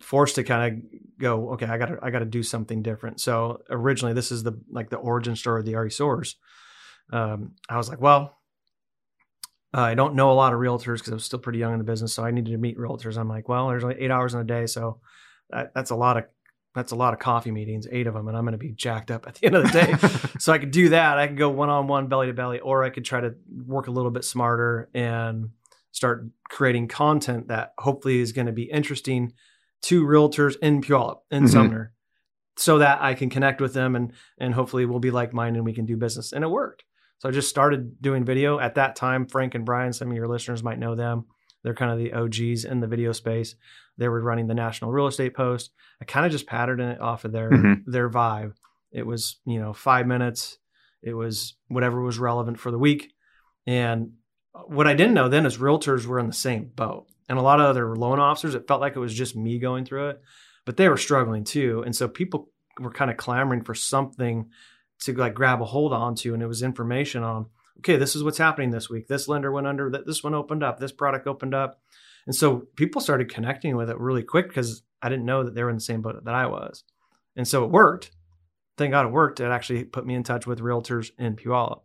forced 0.00 0.36
to 0.36 0.44
kind 0.44 0.62
of 0.66 1.18
go 1.18 1.50
okay 1.50 1.66
i 1.66 1.76
gotta 1.76 1.98
i 2.02 2.10
gotta 2.10 2.24
do 2.24 2.42
something 2.42 2.82
different. 2.82 3.20
So 3.20 3.62
originally 3.68 4.14
this 4.14 4.30
is 4.32 4.42
the 4.44 4.52
like 4.70 4.90
the 4.90 4.96
origin 4.96 5.34
story 5.36 5.60
of 5.60 5.66
the 5.66 5.74
RE 5.74 5.90
source 5.90 6.36
um, 7.12 7.52
i 7.68 7.76
was 7.76 7.88
like 7.88 8.00
well 8.00 8.38
i 9.74 9.94
don't 9.94 10.14
know 10.14 10.30
a 10.30 10.34
lot 10.42 10.52
of 10.52 10.60
realtors 10.60 10.98
because 10.98 11.10
i 11.12 11.14
was 11.14 11.24
still 11.24 11.38
pretty 11.38 11.58
young 11.58 11.72
in 11.72 11.78
the 11.78 11.84
business 11.84 12.12
so 12.14 12.24
i 12.24 12.30
needed 12.30 12.52
to 12.52 12.58
meet 12.58 12.78
realtors. 12.78 13.18
I'm 13.18 13.28
like 13.28 13.48
well 13.48 13.68
there's 13.68 13.82
only 13.84 13.98
eight 13.98 14.10
hours 14.10 14.34
in 14.34 14.40
a 14.40 14.44
day 14.44 14.66
so 14.66 15.00
that, 15.50 15.72
that's 15.74 15.90
a 15.90 15.96
lot 15.96 16.16
of 16.16 16.24
that's 16.78 16.92
a 16.92 16.96
lot 16.96 17.12
of 17.12 17.18
coffee 17.18 17.50
meetings 17.50 17.86
eight 17.90 18.06
of 18.06 18.14
them 18.14 18.28
and 18.28 18.36
i'm 18.36 18.44
going 18.44 18.52
to 18.52 18.58
be 18.58 18.70
jacked 18.72 19.10
up 19.10 19.26
at 19.26 19.34
the 19.34 19.46
end 19.46 19.56
of 19.56 19.64
the 19.64 19.70
day 19.70 19.94
so 20.38 20.52
I 20.52 20.58
could 20.58 20.70
do 20.70 20.90
that. 20.90 21.18
I 21.18 21.26
could 21.26 21.36
go 21.36 21.50
one 21.50 21.68
on 21.68 21.88
one, 21.88 22.06
belly 22.06 22.28
to 22.28 22.32
belly, 22.32 22.60
or 22.60 22.84
I 22.84 22.90
could 22.90 23.04
try 23.04 23.20
to 23.20 23.34
work 23.66 23.88
a 23.88 23.90
little 23.90 24.10
bit 24.12 24.24
smarter 24.24 24.88
and 24.94 25.50
start 25.90 26.26
creating 26.48 26.86
content 26.88 27.48
that 27.48 27.72
hopefully 27.78 28.20
is 28.20 28.32
going 28.32 28.46
to 28.46 28.52
be 28.52 28.64
interesting 28.70 29.32
to 29.82 30.04
realtors 30.04 30.56
in 30.62 30.80
Puyallup 30.80 31.18
in 31.30 31.44
Mhm. 31.44 31.48
Sumner, 31.50 31.92
so 32.56 32.78
that 32.78 33.00
I 33.02 33.14
can 33.14 33.30
connect 33.30 33.60
with 33.60 33.74
them 33.74 33.96
and 33.96 34.12
and 34.38 34.54
hopefully 34.54 34.86
we'll 34.86 35.00
be 35.00 35.10
like 35.10 35.32
minded 35.32 35.58
and 35.58 35.66
we 35.66 35.72
can 35.74 35.86
do 35.86 35.96
business. 35.96 36.32
And 36.32 36.44
it 36.44 36.48
worked. 36.50 36.84
So 37.18 37.28
I 37.28 37.32
just 37.32 37.48
started 37.48 38.00
doing 38.00 38.24
video 38.24 38.58
at 38.60 38.76
that 38.76 38.94
time. 38.96 39.26
Frank 39.26 39.54
and 39.54 39.64
Brian, 39.64 39.92
some 39.92 40.08
of 40.10 40.16
your 40.16 40.28
listeners 40.28 40.62
might 40.62 40.78
know 40.78 40.94
them. 40.94 41.24
They're 41.64 41.74
kind 41.74 41.90
of 41.90 41.98
the 41.98 42.12
OGs 42.12 42.64
in 42.64 42.78
the 42.80 42.86
video 42.86 43.10
space. 43.12 43.56
They 43.98 44.08
were 44.08 44.20
running 44.22 44.46
the 44.46 44.54
National 44.54 44.90
Real 44.92 45.08
Estate 45.08 45.34
Post. 45.34 45.72
I 46.00 46.04
kind 46.04 46.24
of 46.24 46.32
just 46.32 46.46
patterned 46.46 46.80
it 46.80 47.00
off 47.00 47.24
of 47.24 47.32
their 47.32 47.50
Mhm. 47.50 47.82
their 47.86 48.08
vibe. 48.08 48.54
It 48.92 49.06
was, 49.06 49.40
you 49.44 49.60
know, 49.60 49.72
five 49.72 50.06
minutes. 50.06 50.58
It 51.02 51.14
was 51.14 51.56
whatever 51.68 52.00
was 52.00 52.18
relevant 52.18 52.58
for 52.58 52.70
the 52.70 52.78
week. 52.78 53.12
And 53.66 54.12
what 54.66 54.86
I 54.86 54.94
didn't 54.94 55.14
know 55.14 55.28
then 55.28 55.46
is 55.46 55.58
realtors 55.58 56.06
were 56.06 56.18
in 56.18 56.26
the 56.26 56.32
same 56.32 56.70
boat. 56.74 57.06
And 57.28 57.38
a 57.38 57.42
lot 57.42 57.60
of 57.60 57.66
other 57.66 57.94
loan 57.94 58.18
officers, 58.18 58.54
it 58.54 58.66
felt 58.66 58.80
like 58.80 58.96
it 58.96 59.00
was 59.00 59.14
just 59.14 59.36
me 59.36 59.58
going 59.58 59.84
through 59.84 60.08
it, 60.10 60.22
but 60.64 60.76
they 60.76 60.88
were 60.88 60.96
struggling 60.96 61.44
too. 61.44 61.82
And 61.84 61.94
so 61.94 62.08
people 62.08 62.50
were 62.80 62.90
kind 62.90 63.10
of 63.10 63.16
clamoring 63.18 63.62
for 63.64 63.74
something 63.74 64.48
to 65.00 65.12
like 65.12 65.34
grab 65.34 65.60
a 65.60 65.64
hold 65.66 65.92
onto. 65.92 66.32
And 66.32 66.42
it 66.42 66.46
was 66.46 66.62
information 66.62 67.22
on, 67.22 67.46
okay, 67.80 67.96
this 67.96 68.16
is 68.16 68.24
what's 68.24 68.38
happening 68.38 68.70
this 68.70 68.88
week. 68.88 69.06
This 69.06 69.28
lender 69.28 69.52
went 69.52 69.66
under, 69.66 69.90
that 69.90 70.06
this 70.06 70.24
one 70.24 70.34
opened 70.34 70.62
up, 70.62 70.80
this 70.80 70.92
product 70.92 71.26
opened 71.26 71.54
up. 71.54 71.80
And 72.28 72.34
so 72.36 72.64
people 72.76 73.00
started 73.00 73.32
connecting 73.32 73.74
with 73.74 73.90
it 73.90 73.98
really 73.98 74.22
quick 74.22 74.46
because 74.48 74.82
I 75.02 75.08
didn't 75.08 75.24
know 75.24 75.42
that 75.44 75.54
they 75.56 75.64
were 75.64 75.70
in 75.70 75.76
the 75.76 75.80
same 75.80 76.02
boat 76.02 76.22
that 76.24 76.34
I 76.34 76.46
was. 76.46 76.84
And 77.34 77.48
so 77.48 77.64
it 77.64 77.70
worked. 77.70 78.10
Thank 78.76 78.92
God 78.92 79.06
it 79.06 79.12
worked. 79.12 79.40
It 79.40 79.46
actually 79.46 79.84
put 79.84 80.06
me 80.06 80.14
in 80.14 80.22
touch 80.22 80.46
with 80.46 80.60
realtors 80.60 81.10
in 81.18 81.34
Puyallup. 81.34 81.80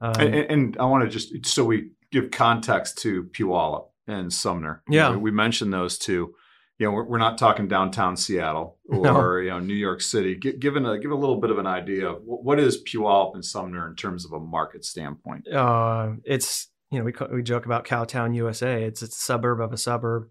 Um, 0.00 0.12
and, 0.18 0.34
and- 0.34 0.76
I 0.80 0.86
want 0.86 1.04
to 1.04 1.10
just 1.10 1.46
so 1.46 1.64
we 1.64 1.90
give 2.10 2.30
context 2.32 2.98
to 3.02 3.24
Puyallup 3.24 3.88
and 4.08 4.32
Sumner. 4.32 4.82
Yeah. 4.88 5.10
we, 5.12 5.16
we 5.18 5.30
mentioned 5.30 5.72
those 5.72 5.98
two. 5.98 6.34
You 6.78 6.86
know, 6.86 6.92
we're, 6.92 7.04
we're 7.04 7.18
not 7.18 7.38
talking 7.38 7.68
downtown 7.68 8.16
Seattle 8.16 8.78
or 8.88 9.02
No. 9.02 9.36
you 9.38 9.50
know 9.50 9.58
New 9.60 9.74
York 9.74 10.00
City. 10.00 10.36
Gi- 10.36 10.58
given 10.58 10.84
a 10.86 10.98
give 10.98 11.10
a 11.10 11.14
little 11.14 11.40
bit 11.40 11.50
of 11.50 11.58
an 11.58 11.66
idea 11.66 12.10
of 12.10 12.22
wh- 12.22 12.44
what 12.44 12.58
is 12.60 12.82
Puyallup 12.82 13.34
and 13.34 13.44
Sumner 13.44 13.88
in 13.88 13.94
terms 13.96 14.24
of 14.24 14.32
a 14.32 14.40
market 14.40 14.84
standpoint. 14.86 15.48
uh, 15.48 16.12
it's 16.24 16.68
you 16.90 16.98
know 16.98 17.04
we 17.04 17.12
we 17.34 17.42
joke 17.42 17.66
about 17.66 17.84
Cowtown, 17.86 18.34
USA. 18.36 18.82
It's 18.84 19.02
it's 19.02 19.16
a 19.16 19.20
suburb 19.20 19.60
of 19.60 19.72
a 19.72 19.76
suburb. 19.76 20.28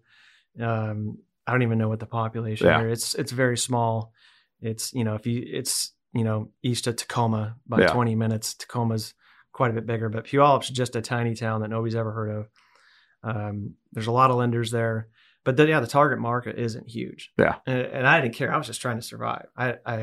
Um, 0.60 1.18
I 1.46 1.52
don't 1.52 1.62
even 1.62 1.78
know 1.78 1.88
what 1.88 2.00
the 2.00 2.06
population 2.06 2.66
Yeah. 2.66 2.80
It's 2.82 3.14
it's 3.14 3.32
very 3.32 3.56
small. 3.58 4.12
It's 4.60 4.92
you 4.94 5.04
know 5.04 5.14
if 5.14 5.26
you 5.26 5.42
it's 5.46 5.92
you 6.12 6.24
know 6.24 6.50
east 6.62 6.86
of 6.86 6.96
Tacoma 6.96 7.56
by 7.66 7.80
Yeah. 7.80 7.88
20 7.92 8.14
minutes. 8.14 8.54
Tacoma's 8.54 9.14
quite 9.52 9.70
a 9.70 9.74
bit 9.74 9.86
bigger, 9.86 10.08
but 10.08 10.24
Puyallup's 10.26 10.68
just 10.70 10.96
a 10.96 11.02
tiny 11.02 11.34
town 11.34 11.60
that 11.60 11.68
nobody's 11.70 11.94
ever 11.94 12.12
heard 12.12 12.30
of. 12.30 12.48
Um, 13.22 13.74
there's 13.92 14.06
a 14.06 14.12
lot 14.12 14.30
of 14.30 14.36
lenders 14.36 14.70
there, 14.70 15.08
but 15.44 15.56
the, 15.56 15.66
yeah, 15.66 15.80
the 15.80 15.86
target 15.86 16.18
market 16.18 16.58
isn't 16.58 16.88
huge. 16.88 17.32
Yeah. 17.38 17.56
and, 17.66 17.80
and 17.80 18.06
I 18.06 18.20
didn't 18.20 18.34
care. 18.34 18.52
I 18.52 18.56
was 18.56 18.66
just 18.66 18.80
trying 18.82 18.96
to 18.96 19.02
survive. 19.02 19.46
I 19.56 19.74
I, 19.84 19.96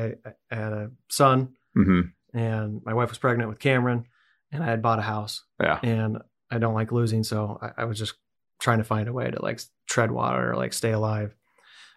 I 0.50 0.54
had 0.54 0.72
a 0.72 0.90
son, 1.08 1.54
Mm-hmm. 1.76 2.38
and 2.38 2.80
my 2.84 2.94
wife 2.94 3.08
was 3.10 3.18
pregnant 3.18 3.48
with 3.48 3.58
Cameron, 3.58 4.04
and 4.52 4.62
I 4.62 4.66
had 4.66 4.82
bought 4.82 4.98
a 5.00 5.02
house 5.02 5.42
Yeah, 5.60 5.78
and 5.82 6.18
I 6.54 6.58
don't 6.58 6.74
like 6.74 6.92
losing, 6.92 7.24
so 7.24 7.58
I, 7.60 7.82
I 7.82 7.84
was 7.84 7.98
just 7.98 8.14
trying 8.60 8.78
to 8.78 8.84
find 8.84 9.08
a 9.08 9.12
way 9.12 9.30
to 9.30 9.42
like 9.42 9.60
tread 9.88 10.10
water 10.10 10.52
or 10.52 10.56
like 10.56 10.72
stay 10.72 10.92
alive. 10.92 11.34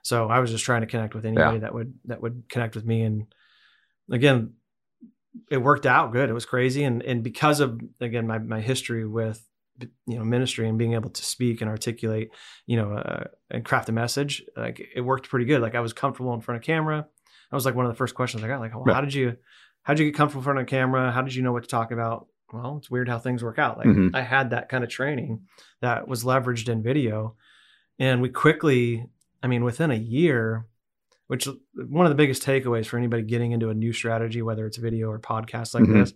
So 0.04 0.28
I 0.28 0.40
was 0.40 0.52
just 0.52 0.64
trying 0.66 0.82
to 0.82 0.88
connect 0.88 1.14
with 1.16 1.26
anybody 1.26 1.58
that 1.60 1.74
would 1.74 1.94
that 2.06 2.22
would 2.22 2.44
connect 2.50 2.76
with 2.76 2.86
me, 2.86 3.04
and 3.04 3.26
again, 4.12 4.54
it 5.52 5.58
worked 5.58 5.86
out 5.86 6.12
good. 6.14 6.30
It 6.30 6.34
was 6.34 6.46
crazy, 6.46 6.84
and 6.84 7.04
and 7.04 7.24
because 7.24 7.60
of 7.60 7.80
again 8.02 8.26
my 8.28 8.40
my 8.40 8.62
history 8.62 9.06
with 9.06 9.44
you 10.08 10.18
know 10.18 10.24
ministry 10.24 10.68
and 10.68 10.78
being 10.78 10.94
able 10.94 11.10
to 11.12 11.24
speak 11.24 11.62
and 11.62 11.70
articulate, 11.70 12.32
you 12.66 12.78
know, 12.78 12.94
uh, 12.94 13.26
and 13.52 13.64
craft 13.66 13.90
a 13.90 13.92
message, 13.92 14.44
like 14.56 14.82
it 14.96 15.02
worked 15.02 15.30
pretty 15.30 15.46
good. 15.46 15.62
Like 15.62 15.76
I 15.76 15.82
was 15.82 15.94
comfortable 15.94 16.34
in 16.34 16.42
front 16.42 16.58
of 16.58 16.66
camera. 16.66 17.06
That 17.52 17.56
was 17.56 17.66
like 17.66 17.76
one 17.76 17.86
of 17.86 17.92
the 17.92 17.98
first 17.98 18.16
questions 18.16 18.44
I 18.44 18.48
got. 18.48 18.60
Like, 18.60 18.74
well, 18.74 18.84
Yeah. 18.88 18.94
how 18.96 19.02
did 19.02 19.14
you 19.14 19.38
how 19.84 19.94
did 19.94 20.04
you 20.04 20.12
get 20.12 20.18
comfortable 20.18 20.42
in 20.42 20.46
front 20.46 20.60
of 20.60 20.68
camera? 20.68 21.12
How 21.12 21.22
did 21.22 21.36
you 21.36 21.44
know 21.44 21.52
what 21.52 21.64
to 21.64 21.70
talk 21.70 21.92
about? 21.92 22.28
Well, 22.54 22.78
it's 22.78 22.90
weird 22.90 23.10
how 23.10 23.20
things 23.20 23.44
work 23.44 23.60
out. 23.60 23.78
Like 23.78 23.88
Mhm. 23.88 24.12
I 24.16 24.22
had 24.22 24.52
that 24.52 24.70
kind 24.70 24.84
of 24.84 24.90
training 24.90 25.42
that 25.82 26.08
was 26.08 26.24
leveraged 26.24 26.70
in 26.70 26.82
video, 26.84 27.36
and 28.00 28.22
we 28.22 28.30
quickly, 28.30 29.06
I 29.44 29.48
mean, 29.48 29.64
within 29.64 29.92
a 29.92 29.96
year, 29.96 30.66
which 31.28 31.48
one 31.76 32.06
of 32.06 32.10
the 32.10 32.16
biggest 32.16 32.44
takeaways 32.44 32.86
for 32.86 32.98
anybody 32.98 33.24
getting 33.24 33.52
into 33.52 33.70
a 33.70 33.74
new 33.74 33.92
strategy, 33.92 34.42
whether 34.42 34.66
it's 34.66 34.78
video 34.78 35.10
or 35.10 35.20
podcast 35.20 35.74
like 35.74 35.84
Mhm. 35.84 35.94
this, 36.06 36.14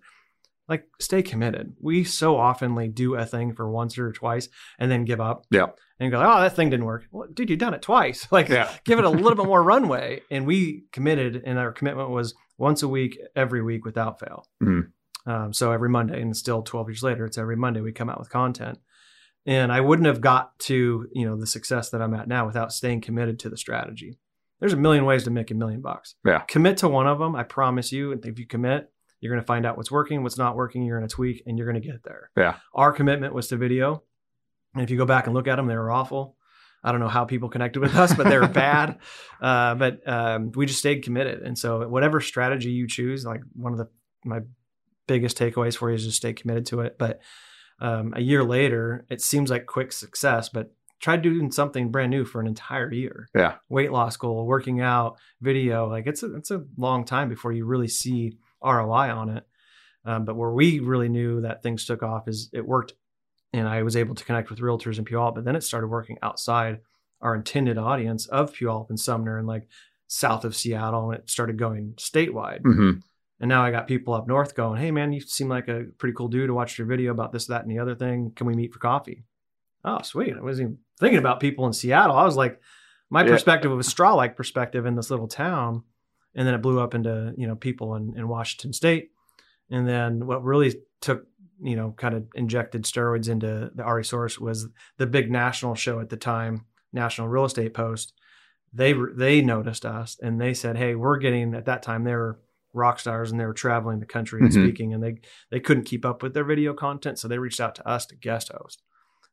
like 0.70 0.88
stay 1.00 1.22
committed. 1.22 1.76
We 1.82 2.06
so 2.06 2.36
oftenly 2.36 2.88
do 2.88 3.16
a 3.16 3.26
thing 3.26 3.54
for 3.54 3.70
once 3.70 3.98
or 3.98 4.14
twice 4.14 4.48
and 4.80 4.90
then 4.90 5.04
give 5.04 5.20
up. 5.20 5.46
Yeah. 5.52 5.72
And 6.00 6.12
go, 6.12 6.18
oh, 6.20 6.42
that 6.42 6.56
thing 6.56 6.70
didn't 6.70 6.86
work. 6.86 7.08
Well, 7.12 7.28
dude, 7.34 7.50
you've 7.50 7.60
done 7.60 7.74
it 7.74 7.82
twice. 7.82 8.26
Like, 8.32 8.48
yeah, 8.48 8.72
give 8.86 8.98
it 9.00 9.06
a 9.06 9.10
little 9.10 9.36
bit 9.36 9.46
more 9.48 9.62
runway. 9.62 10.22
And 10.32 10.48
we 10.48 10.86
committed, 10.94 11.44
and 11.46 11.60
our 11.60 11.74
commitment 11.74 12.10
was 12.10 12.34
once 12.58 12.82
a 12.84 12.88
week, 12.88 13.20
every 13.36 13.62
week 13.62 13.84
without 13.84 14.18
fail. 14.20 14.48
Mhm. 14.64 14.92
Um, 15.26 15.54
so 15.54 15.72
every 15.72 15.90
Monday, 15.90 16.22
and 16.22 16.36
still 16.36 16.62
12 16.62 16.90
years 16.90 17.04
later, 17.04 17.26
it's 17.26 17.38
every 17.38 17.56
Monday 17.56 17.82
we 17.82 17.92
come 17.92 18.10
out 18.10 18.20
with 18.20 18.30
content. 18.30 18.80
And 19.46 19.72
I 19.72 19.82
wouldn't 19.82 20.06
have 20.08 20.22
got 20.22 20.58
to, 20.60 21.08
you 21.14 21.26
know, 21.26 21.36
the 21.36 21.48
success 21.48 21.90
that 21.90 22.02
I'm 22.02 22.14
at 22.14 22.28
now 22.28 22.46
without 22.46 22.72
staying 22.72 23.02
committed 23.02 23.40
to 23.40 23.50
the 23.50 23.58
strategy. 23.58 24.20
There's 24.60 24.74
a 24.74 24.78
million 24.78 25.06
ways 25.06 25.24
to 25.24 25.32
make 25.32 25.50
a 25.50 25.56
million 25.56 25.82
bucks. 25.82 26.16
Yeah. 26.24 26.40
Commit 26.42 26.78
to 26.78 26.88
one 26.88 27.08
of 27.08 27.18
them. 27.18 27.36
I 27.36 27.44
promise 27.44 27.92
you. 27.92 28.12
If 28.12 28.38
you 28.38 28.46
commit, 28.46 28.92
you're 29.20 29.34
going 29.34 29.42
to 29.42 29.48
find 29.48 29.66
out 29.66 29.78
what's 29.78 29.90
working, 29.90 30.22
what's 30.22 30.38
not 30.38 30.56
working. 30.56 30.84
You're 30.84 31.00
going 31.00 31.10
to 31.10 31.16
tweak 31.16 31.42
and 31.48 31.58
you're 31.58 31.70
going 31.70 31.82
to 31.82 31.88
get 31.88 32.04
there. 32.04 32.30
Yeah. 32.38 32.58
Our 32.74 32.92
commitment 32.92 33.34
was 33.34 33.48
to 33.48 33.58
video. 33.58 34.04
And 34.76 34.84
if 34.84 34.92
you 34.92 34.98
go 34.98 35.06
back 35.06 35.26
and 35.26 35.34
look 35.34 35.48
at 35.48 35.56
them, 35.56 35.66
they 35.66 35.76
were 35.76 35.92
awful. 35.92 36.38
I 36.84 36.92
don't 36.92 37.02
know 37.02 37.08
how 37.08 37.26
people 37.26 37.50
connected 37.50 37.80
with 37.80 37.96
us, 37.96 38.14
but 38.14 38.28
they 38.28 38.38
were 38.38 38.48
bad. 38.48 39.00
Uh, 39.40 39.76
but 39.76 40.08
um, 40.08 40.52
we 40.52 40.68
just 40.68 40.80
stayed 40.80 41.04
committed. 41.04 41.42
And 41.42 41.58
so, 41.58 41.88
whatever 41.88 42.22
strategy 42.22 42.72
you 42.72 42.88
choose, 42.88 43.26
like 43.26 43.42
one 43.54 43.72
of 43.74 43.80
the 43.80 43.90
my 44.24 44.40
biggest 45.08 45.38
takeaways 45.38 45.76
for 45.76 45.90
you 45.90 45.96
is 45.96 46.06
just 46.06 46.18
stay 46.18 46.34
committed 46.34 46.66
to 46.68 46.82
it. 46.82 46.98
But 46.98 47.22
um, 47.80 48.14
a 48.16 48.22
year 48.22 48.44
later, 48.44 49.06
it 49.10 49.22
seems 49.22 49.50
like 49.50 49.66
quick 49.66 49.92
success, 49.92 50.50
but 50.50 50.74
try 51.00 51.18
doing 51.18 51.52
something 51.52 51.92
brand 51.92 52.12
new 52.12 52.24
for 52.24 52.40
an 52.40 52.48
entire 52.48 52.92
year. 52.94 53.28
Yeah. 53.36 53.56
Weight 53.70 53.92
loss 53.92 54.18
goal, 54.18 54.46
working 54.46 54.82
out, 54.82 55.18
video, 55.42 55.90
like 55.90 56.06
it's 56.06 56.24
a, 56.24 56.36
it's 56.36 56.52
a 56.52 56.64
long 56.78 57.06
time 57.06 57.28
before 57.28 57.52
you 57.52 57.66
really 57.66 57.88
see 57.88 58.38
ROI 58.64 59.12
on 59.12 59.30
it. 59.30 59.44
Um, 60.06 60.26
but 60.26 60.36
where 60.36 60.52
we 60.52 60.80
really 60.80 61.10
knew 61.10 61.42
that 61.42 61.62
things 61.62 61.86
took 61.86 62.04
off 62.04 62.28
is 62.28 62.50
it 62.54 62.66
worked 62.66 62.94
and 63.54 63.68
I 63.68 63.84
was 63.84 63.96
able 63.96 64.16
to 64.16 64.24
connect 64.24 64.50
with 64.50 64.60
realtors 64.60 64.98
in 64.98 65.06
Puyallup, 65.06 65.36
but 65.36 65.44
then 65.44 65.56
it 65.56 65.64
started 65.64 65.88
working 65.88 66.18
outside 66.24 66.80
our 67.20 67.36
intended 67.36 67.78
audience 67.78 68.26
of 68.28 68.54
Puyallup 68.54 68.90
and 68.90 69.00
Sumner 69.00 69.38
and 69.38 69.48
like 69.48 69.68
south 70.08 70.46
of 70.46 70.56
Seattle 70.56 71.12
and 71.12 71.20
it 71.20 71.30
started 71.30 71.58
going 71.58 71.94
statewide. 71.98 72.62
Mm-hmm. 72.62 73.00
And 73.42 73.50
now 73.50 73.64
I 73.64 73.72
got 73.72 73.88
people 73.88 74.14
up 74.14 74.28
north 74.28 74.56
going, 74.56 74.80
Hey 74.80 74.92
man, 74.92 75.12
you 75.12 75.20
seem 75.20 75.50
like 75.50 75.68
a 75.68 75.86
pretty 75.98 76.14
cool 76.14 76.28
dude 76.30 76.48
to 76.48 76.54
watch 76.54 76.78
your 76.78 76.88
video 76.88 77.12
about 77.12 77.32
this, 77.34 77.48
that, 77.48 77.64
and 77.64 77.72
the 77.72 77.80
other 77.80 77.96
thing. 77.96 78.32
Can 78.36 78.46
we 78.48 78.54
meet 78.56 78.72
for 78.72 78.80
coffee? 78.80 79.24
Oh, 79.84 80.02
sweet. 80.04 80.36
I 80.38 80.42
wasn't 80.42 80.66
even 80.68 80.78
thinking 81.00 81.18
about 81.20 81.40
people 81.40 81.66
in 81.66 81.74
Seattle. 81.74 82.16
I 82.16 82.24
was 82.24 82.38
like, 82.38 82.62
my 83.10 83.24
Yeah. 83.24 83.32
perspective 83.32 83.72
was 83.72 83.88
straw 83.88 84.14
like 84.14 84.38
perspective 84.38 84.86
in 84.86 84.96
this 84.96 85.10
little 85.10 85.28
town. 85.28 85.84
And 86.36 86.48
then 86.48 86.54
it 86.54 86.62
blew 86.62 86.80
up 86.80 86.94
into, 86.94 87.34
you 87.36 87.48
know, 87.48 87.56
people 87.56 87.96
in, 87.96 88.14
in 88.16 88.28
Washington 88.30 88.72
state. 88.74 89.10
And 89.72 89.88
then 89.88 90.28
what 90.28 90.44
really 90.44 90.76
took, 91.02 91.26
you 91.62 91.76
know, 91.76 91.94
kind 91.98 92.14
of 92.14 92.28
injected 92.36 92.84
steroids 92.84 93.28
into 93.28 93.72
the 93.74 93.84
RE 93.84 94.04
source 94.04 94.40
was 94.40 94.68
the 94.98 95.08
big 95.08 95.32
national 95.32 95.74
show 95.76 96.00
at 96.00 96.10
the 96.10 96.16
time, 96.16 96.66
National 96.94 97.28
Real 97.28 97.46
Estate 97.46 97.74
Post. 97.74 98.14
They, 98.72 98.94
they 98.94 99.42
noticed 99.42 99.84
us 99.86 100.18
and 100.22 100.40
they 100.40 100.54
said, 100.54 100.78
Hey, 100.78 100.94
we're 100.96 101.18
getting 101.18 101.56
at 101.56 101.66
that 101.66 101.82
time, 101.84 102.04
they 102.04 102.14
were 102.16 102.40
rock 102.74 103.00
stars 103.00 103.32
and 103.32 103.40
they 103.40 103.46
were 103.46 103.54
traveling 103.54 104.00
the 104.00 104.06
country 104.06 104.42
and 104.42 104.52
Mhm. 104.52 104.62
speaking 104.62 104.94
and 104.94 105.04
they, 105.04 105.20
they 105.50 105.60
couldn't 105.60 105.84
keep 105.84 106.06
up 106.06 106.24
with 106.24 106.34
their 106.34 106.44
video 106.44 106.74
content. 106.74 107.20
So 107.20 107.28
they 107.28 107.38
reached 107.38 107.60
out 107.60 107.76
to 107.76 107.88
us 107.88 108.06
to 108.08 108.16
guest 108.16 108.52
host. 108.52 108.82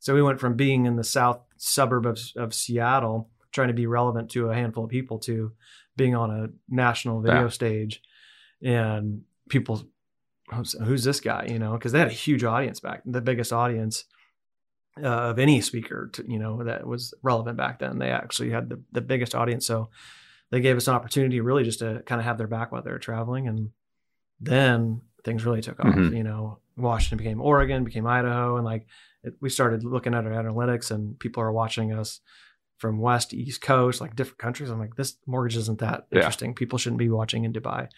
So 0.01 0.15
we 0.15 0.23
went 0.23 0.41
from 0.41 0.55
being 0.55 0.87
in 0.87 0.97
the 0.97 1.05
south 1.05 1.41
suburb 1.57 2.07
of, 2.07 2.19
of 2.37 2.55
Seattle, 2.55 3.31
trying 3.53 3.69
to 3.69 3.75
be 3.75 3.87
relevant 3.87 4.31
to 4.31 4.51
a 4.51 4.55
handful 4.55 4.85
of 4.85 4.91
people, 4.91 5.19
to 5.21 5.53
being 5.97 6.15
on 6.15 6.31
a 6.31 6.49
national 6.69 7.21
video 7.21 7.43
Yeah. 7.43 7.49
stage, 7.49 8.03
and 8.63 9.23
people, 9.49 9.83
who's, 10.53 10.73
who's 10.85 11.05
this 11.05 11.21
guy? 11.21 11.47
You 11.49 11.59
know, 11.59 11.73
because 11.73 11.93
they 11.93 11.99
had 11.99 12.09
a 12.09 12.13
huge 12.13 12.45
audience 12.45 12.81
back, 12.81 13.03
the 13.05 13.21
biggest 13.21 13.53
audience 13.53 14.05
uh, 15.03 15.07
of 15.31 15.39
any 15.39 15.61
speaker, 15.61 16.09
to, 16.13 16.25
you 16.29 16.39
know, 16.39 16.63
that 16.65 16.87
was 16.87 17.15
relevant 17.23 17.57
back 17.57 17.79
then. 17.79 17.99
They 17.99 18.11
actually 18.11 18.51
had 18.51 18.69
the 18.69 18.81
the 18.93 19.01
biggest 19.01 19.35
audience, 19.35 19.67
so 19.67 19.91
they 20.51 20.61
gave 20.61 20.77
us 20.77 20.89
an 20.89 20.95
opportunity 20.95 21.41
really 21.41 21.65
just 21.65 21.81
to 21.81 22.03
kind 22.07 22.21
of 22.21 22.25
have 22.25 22.39
their 22.39 22.47
back 22.47 22.73
while 22.73 22.83
they 22.83 22.91
were 22.91 22.99
traveling, 22.99 23.49
and 23.49 23.71
then 24.41 25.03
things 25.25 25.45
really 25.45 25.61
took 25.61 25.79
off. 25.81 25.95
Mhm. 25.95 26.17
You 26.17 26.23
know, 26.25 26.59
Washington 26.77 27.19
became 27.19 27.41
Oregon, 27.41 27.85
became 27.85 28.07
Idaho, 28.07 28.57
and 28.57 28.65
like 28.65 28.87
it, 29.25 29.35
we 29.41 29.51
started 29.51 29.85
looking 29.85 30.15
at 30.15 30.25
our 30.25 30.31
analytics, 30.33 30.91
and 30.91 31.19
people 31.19 31.43
are 31.43 31.53
watching 31.53 31.93
us 31.93 32.21
from 32.79 32.99
west 33.01 33.31
to 33.31 33.37
east 33.37 33.61
coast, 33.61 34.01
like 34.01 34.15
different 34.15 34.39
countries. 34.39 34.71
I'm 34.71 34.79
like, 34.79 34.95
this 34.95 35.17
mortgage 35.27 35.57
isn't 35.57 35.81
that 35.81 36.07
Yeah. 36.11 36.19
interesting. 36.19 36.55
People 36.55 36.79
shouldn't 36.79 37.01
be 37.01 37.09
watching 37.11 37.45
in 37.45 37.53
Dubai. 37.53 37.89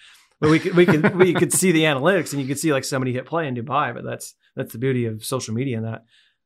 But 0.41 0.49
we 0.51 0.59
could 0.59 0.75
we 0.75 0.87
could 0.87 1.15
we 1.17 1.35
could 1.35 1.53
see 1.53 1.71
the 1.71 1.83
analytics, 1.83 2.33
and 2.33 2.41
you 2.41 2.49
could 2.49 2.59
see 2.59 2.73
like 2.73 2.85
somebody 2.85 3.13
hit 3.13 3.27
play 3.27 3.47
in 3.47 3.55
Dubai. 3.55 3.93
But 3.95 4.05
that's 4.05 4.35
that's 4.57 4.73
the 4.73 4.79
beauty 4.79 5.05
of 5.05 5.23
social 5.25 5.53
media, 5.55 5.77
and 5.77 5.87
that 5.87 6.05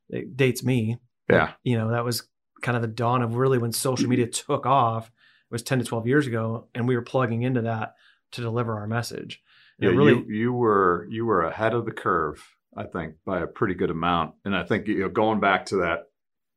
it 0.09 0.35
dates 0.35 0.63
me. 0.63 0.97
Yeah. 1.29 1.53
You 1.63 1.77
know, 1.77 1.91
that 1.91 2.03
was 2.03 2.27
kind 2.61 2.75
of 2.75 2.81
the 2.81 2.89
dawn 2.89 3.21
of 3.21 3.35
really 3.35 3.57
when 3.57 3.71
social 3.71 4.09
media 4.09 4.27
took 4.27 4.65
off. 4.65 5.09
Was 5.55 5.63
10 5.63 5.79
to 5.79 5.85
12 5.85 6.05
years 6.05 6.27
ago, 6.27 6.67
and 6.75 6.85
we 6.85 6.97
were 6.97 7.01
plugging 7.01 7.43
into 7.43 7.61
that 7.61 7.95
to 8.33 8.41
deliver 8.41 8.77
our 8.77 8.87
message. 8.87 9.41
And 9.79 9.89
Yeah, 9.89 9.95
really, 9.95 10.11
you, 10.11 10.25
you 10.27 10.53
were 10.53 11.07
you 11.09 11.25
were 11.25 11.43
ahead 11.43 11.73
of 11.73 11.85
the 11.85 11.93
curve, 11.93 12.45
I 12.75 12.83
think, 12.83 13.15
by 13.25 13.39
a 13.39 13.47
pretty 13.47 13.73
good 13.73 13.89
amount. 13.89 14.33
And 14.43 14.53
I 14.53 14.63
think 14.63 14.87
you 14.87 14.99
know, 14.99 15.09
going 15.09 15.39
back 15.39 15.67
to 15.67 15.77
that, 15.77 16.09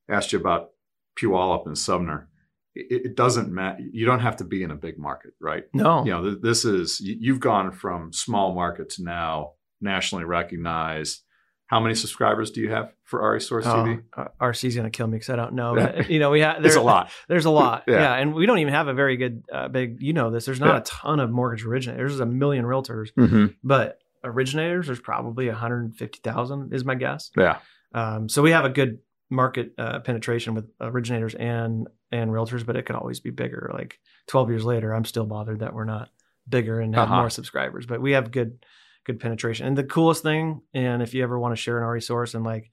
asked 0.09 0.33
you 0.33 0.40
about 0.40 0.71
Puyallup 1.17 1.67
and 1.67 1.78
Sumner. 1.78 2.28
It, 2.75 3.07
it 3.07 3.17
doesn't 3.17 3.52
matter. 3.52 3.78
You 3.81 4.05
don't 4.05 4.19
have 4.19 4.37
to 4.38 4.45
be 4.45 4.64
in 4.64 4.73
a 4.73 4.76
big 4.76 4.99
market, 4.99 5.35
right? 5.40 5.62
no, 5.73 6.05
You 6.05 6.11
know, 6.11 6.35
this 6.35 6.64
is 6.64 7.00
you've 7.00 7.38
gone 7.38 7.71
from 7.71 8.12
small 8.12 8.52
market 8.52 8.90
to 8.90 9.05
now 9.05 9.52
nationally 9.81 10.25
recognized. 10.25 11.23
How 11.69 11.81
many 11.81 11.95
subscribers 11.95 12.51
do 12.51 12.61
you 12.61 12.71
have 12.71 12.93
for 13.05 13.31
RE 13.33 13.41
Source 13.41 13.65
TV? 13.67 14.03
Oh, 14.17 14.23
uh, 14.23 14.29
RC's 14.41 14.75
gonna 14.75 14.91
kill 14.91 15.07
me 15.07 15.13
because 15.19 15.31
I 15.31 15.37
don't 15.37 15.53
know. 15.55 15.75
But, 15.75 16.11
you 16.15 16.19
know, 16.19 16.31
we 16.31 16.41
have 16.41 16.65
It's 16.65 16.77
a 16.77 16.81
lot. 16.81 17.11
There's 17.29 17.45
a 17.45 17.51
lot, 17.51 17.85
Yeah. 17.89 17.95
yeah. 18.01 18.15
and 18.17 18.35
we 18.35 18.47
don't 18.47 18.59
even 18.59 18.73
have 18.75 18.89
a 18.89 18.95
very 18.95 19.17
good 19.17 19.45
uh, 19.53 19.69
big. 19.69 20.01
You 20.01 20.13
know 20.15 20.31
this. 20.31 20.45
There's 20.47 20.61
not 20.61 20.69
Yeah. 20.75 20.79
a 20.79 20.83
ton 20.83 21.21
of 21.21 21.31
mortgage 21.31 21.65
originators. 21.67 22.13
There's 22.13 22.21
a 22.21 22.27
million 22.27 22.65
realtors, 22.65 23.13
Mm-hmm. 23.15 23.47
but 23.63 23.99
originators 24.25 24.87
there's 24.87 24.99
probably 25.01 25.49
150,000 25.49 26.73
is 26.75 26.85
my 26.85 26.95
guess. 26.95 27.31
Yeah. 27.37 27.59
Um, 27.95 28.29
so 28.29 28.43
we 28.43 28.51
have 28.51 28.65
a 28.65 28.69
good 28.71 28.99
market 29.31 29.73
uh, 29.79 30.01
penetration 30.01 30.55
with 30.55 30.67
originators 30.81 31.35
and 31.35 31.87
and 32.11 32.31
realtors, 32.31 32.65
but 32.65 32.77
it 32.77 32.87
could 32.87 32.97
always 32.97 33.21
be 33.21 33.31
bigger. 33.31 33.71
Like 33.75 33.99
12 34.29 34.49
years 34.51 34.65
later, 34.65 34.95
I'm 34.95 35.05
still 35.05 35.27
bothered 35.27 35.61
that 35.61 35.75
we're 35.75 35.85
not 35.85 36.09
bigger 36.49 36.81
and 36.81 36.95
have 36.95 37.05
Uh-huh. 37.05 37.17
more 37.21 37.31
subscribers, 37.31 37.85
but 37.85 38.01
we 38.01 38.13
have 38.13 38.31
good 38.31 38.65
good 39.09 39.19
penetration. 39.19 39.67
And 39.67 39.77
the 39.77 39.85
coolest 39.85 40.23
thing, 40.23 40.61
and 40.75 41.03
if 41.03 41.15
you 41.15 41.23
ever 41.25 41.38
want 41.38 41.53
to 41.57 41.61
share 41.61 41.79
an 41.79 41.85
RE 41.85 42.00
source 42.00 42.35
and 42.35 42.45
like 42.45 42.71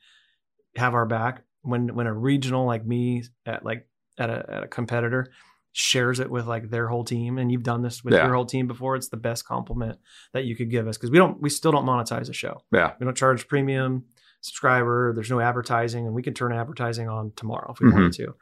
have 0.75 0.93
our 0.93 1.05
back, 1.05 1.43
when 1.61 1.95
when 1.95 2.05
a 2.05 2.13
regional 2.13 2.65
like 2.65 2.85
me 2.85 3.23
at 3.45 3.65
like 3.65 3.87
at 4.19 4.29
a 4.29 4.45
at 4.49 4.63
a 4.63 4.67
competitor 4.67 5.31
shares 5.71 6.19
it 6.19 6.29
with 6.29 6.45
like 6.45 6.69
their 6.69 6.87
whole 6.87 7.03
team 7.03 7.37
and 7.37 7.51
you've 7.51 7.63
done 7.63 7.81
this 7.81 8.03
with 8.03 8.13
Yeah. 8.13 8.25
your 8.25 8.33
whole 8.35 8.45
team 8.45 8.67
before 8.67 8.95
it's 8.95 9.09
the 9.09 9.17
best 9.17 9.45
compliment 9.45 9.97
that 10.33 10.45
you 10.45 10.55
could 10.55 10.69
give 10.69 10.87
us 10.87 10.95
because 10.97 11.09
we 11.11 11.17
don't 11.17 11.41
we 11.41 11.49
still 11.49 11.71
don't 11.71 11.85
monetize 11.85 12.27
the 12.27 12.33
show 12.33 12.61
Yeah. 12.71 12.93
we 12.99 13.03
don't 13.05 13.17
charge 13.17 13.47
premium 13.47 14.05
subscriber. 14.41 15.11
There's 15.13 15.29
no 15.31 15.39
advertising, 15.39 16.05
and 16.05 16.13
we 16.13 16.21
can 16.21 16.33
turn 16.35 16.53
advertising 16.53 17.09
on 17.09 17.31
tomorrow 17.35 17.71
if 17.73 17.79
we 17.79 17.89
Mhm. 17.89 17.93
wanted 17.93 18.13
to. 18.13 18.35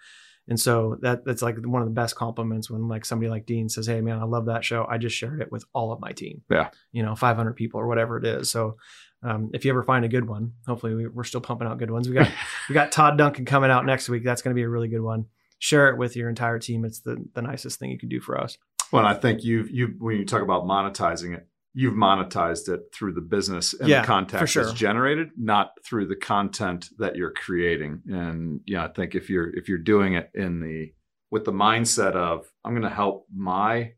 And 0.48 0.60
so 0.60 0.98
that 1.02 1.24
that's 1.24 1.42
like 1.42 1.56
one 1.66 1.82
of 1.82 1.88
the 1.88 1.94
best 1.94 2.16
compliments 2.16 2.70
when 2.70 2.88
like 2.88 3.06
somebody 3.06 3.30
like 3.30 3.46
Dean 3.46 3.70
says, 3.70 3.88
"Hey 3.88 4.02
man, 4.02 4.20
I 4.20 4.26
love 4.26 4.48
that 4.48 4.66
show. 4.66 4.86
I 4.90 4.98
just 4.98 5.16
shared 5.16 5.42
it 5.42 5.52
with 5.52 5.64
all 5.74 5.92
of 5.92 6.02
my 6.02 6.12
team. 6.12 6.42
Yeah. 6.50 6.70
you 6.92 7.02
know, 7.02 7.16
500 7.16 7.54
people 7.56 7.80
or 7.80 7.88
whatever 7.88 8.18
it 8.18 8.26
is. 8.26 8.52
So 8.52 8.78
um, 9.24 9.52
if 9.54 9.64
you 9.64 9.72
ever 9.72 9.84
find 9.84 10.04
a 10.04 10.10
good 10.10 10.28
one, 10.28 10.54
hopefully 10.68 10.96
we, 10.96 11.08
we're 11.08 11.24
still 11.24 11.42
pumping 11.42 11.68
out 11.68 11.78
good 11.78 11.92
ones. 11.92 12.10
We 12.10 12.16
got 12.16 12.30
we 12.70 12.74
got 12.74 12.92
Todd 12.92 13.18
Duncan 13.18 13.46
coming 13.46 13.72
out 13.72 13.86
next 13.86 14.10
week. 14.10 14.24
That's 14.24 14.42
going 14.42 14.54
to 14.54 14.60
be 14.60 14.64
a 14.64 14.70
really 14.70 14.90
good 14.90 15.02
one. 15.02 15.26
Share 15.60 15.90
it 15.90 15.98
with 15.98 16.16
your 16.18 16.28
entire 16.28 16.60
team. 16.60 16.84
It's 16.84 17.00
the 17.00 17.24
the 17.34 17.42
nicest 17.42 17.80
thing 17.80 17.92
you 17.92 17.98
can 17.98 18.10
do 18.10 18.20
for 18.20 18.40
us. 18.40 18.58
Well, 18.92 19.06
I 19.06 19.14
think 19.14 19.44
you've 19.44 19.72
you 19.72 19.96
when 19.98 20.18
you 20.18 20.26
talk 20.26 20.42
about 20.42 20.66
monetizing 20.66 21.36
it, 21.36 21.48
you've 21.74 21.96
monetized 21.96 22.70
it 22.70 22.82
through 22.94 23.14
the 23.14 23.22
business 23.22 23.74
and 23.74 23.90
Yeah, 23.90 24.02
the 24.02 24.08
contact 24.08 24.50
sure. 24.50 24.64
that's 24.66 24.78
generated, 24.78 25.32
not 25.38 25.72
through 25.84 26.08
the 26.08 26.16
content 26.16 26.90
that 27.00 27.16
you're 27.16 27.32
creating. 27.34 28.02
And 28.08 28.62
yeah, 28.68 28.86
I 28.86 28.90
think 28.90 29.16
if 29.16 29.30
you're 29.30 29.50
if 29.56 29.68
you're 29.68 29.78
doing 29.80 30.14
it 30.14 30.30
in 30.36 30.60
the 30.60 30.94
with 31.32 31.46
the 31.46 31.52
mindset 31.52 32.14
of 32.16 32.46
I'm 32.64 32.74
going 32.74 32.84
to 32.84 32.90
help 32.96 33.26
my 33.36 33.94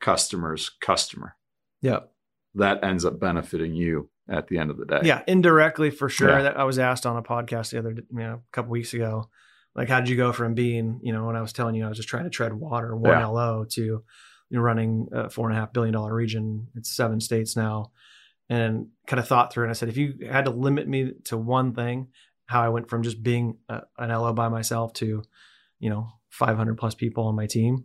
customer's 0.00 0.70
customer, 0.80 1.36
Yep. 1.82 2.10
that 2.56 2.84
ends 2.84 3.04
up 3.04 3.18
benefiting 3.20 3.74
you 3.74 4.10
at 4.28 4.48
the 4.48 4.58
end 4.58 4.70
of 4.70 4.76
the 4.76 4.84
day. 4.86 5.00
Yeah, 5.04 5.22
indirectly 5.26 5.90
for 5.90 6.08
sure. 6.08 6.28
Yeah. 6.30 6.42
That 6.42 6.58
I 6.58 6.64
was 6.64 6.78
asked 6.78 7.06
on 7.06 7.16
a 7.16 7.22
podcast 7.22 7.70
the 7.70 7.78
other, 7.78 7.90
you 7.92 8.04
know, 8.18 8.34
a 8.34 8.52
couple 8.52 8.70
weeks 8.70 8.94
ago, 8.94 9.28
like, 9.74 9.88
how 9.88 10.00
did 10.00 10.08
you 10.08 10.16
go 10.16 10.32
from 10.32 10.54
being, 10.54 11.00
you 11.02 11.12
know, 11.12 11.24
when 11.26 11.36
I 11.36 11.40
was 11.40 11.52
telling 11.52 11.74
you 11.74 11.84
I 11.84 11.88
was 11.88 11.96
just 11.96 12.08
trying 12.08 12.24
to 12.24 12.30
tread 12.30 12.52
water, 12.52 12.94
one 12.96 13.12
Yeah. 13.12 13.26
LO, 13.26 13.64
to 13.70 14.04
you 14.50 14.58
know, 14.58 14.62
running 14.62 15.08
a 15.12 15.30
four 15.30 15.48
and 15.48 15.56
a 15.56 15.60
half 15.60 15.72
billion 15.72 15.94
dollar 15.94 16.12
region. 16.12 16.68
It's 16.74 16.90
seven 16.90 17.20
states 17.20 17.56
now, 17.56 17.92
and 18.48 18.88
kind 19.06 19.20
of 19.20 19.26
thought 19.26 19.52
through. 19.52 19.64
And 19.64 19.70
I 19.70 19.74
said, 19.74 19.88
if 19.88 19.96
you 19.96 20.14
had 20.30 20.44
to 20.44 20.50
limit 20.50 20.88
me 20.88 21.12
to 21.24 21.36
one 21.36 21.72
thing, 21.72 22.08
how 22.46 22.62
I 22.62 22.68
went 22.68 22.90
from 22.90 23.02
just 23.02 23.22
being 23.22 23.58
a, 23.68 23.82
an 23.96 24.10
LO 24.10 24.32
by 24.32 24.48
myself 24.48 24.92
to, 24.94 25.22
you 25.78 25.88
know, 25.90 26.08
500 26.30 26.76
plus 26.76 26.94
people 26.94 27.24
on 27.26 27.36
my 27.36 27.46
team, 27.46 27.84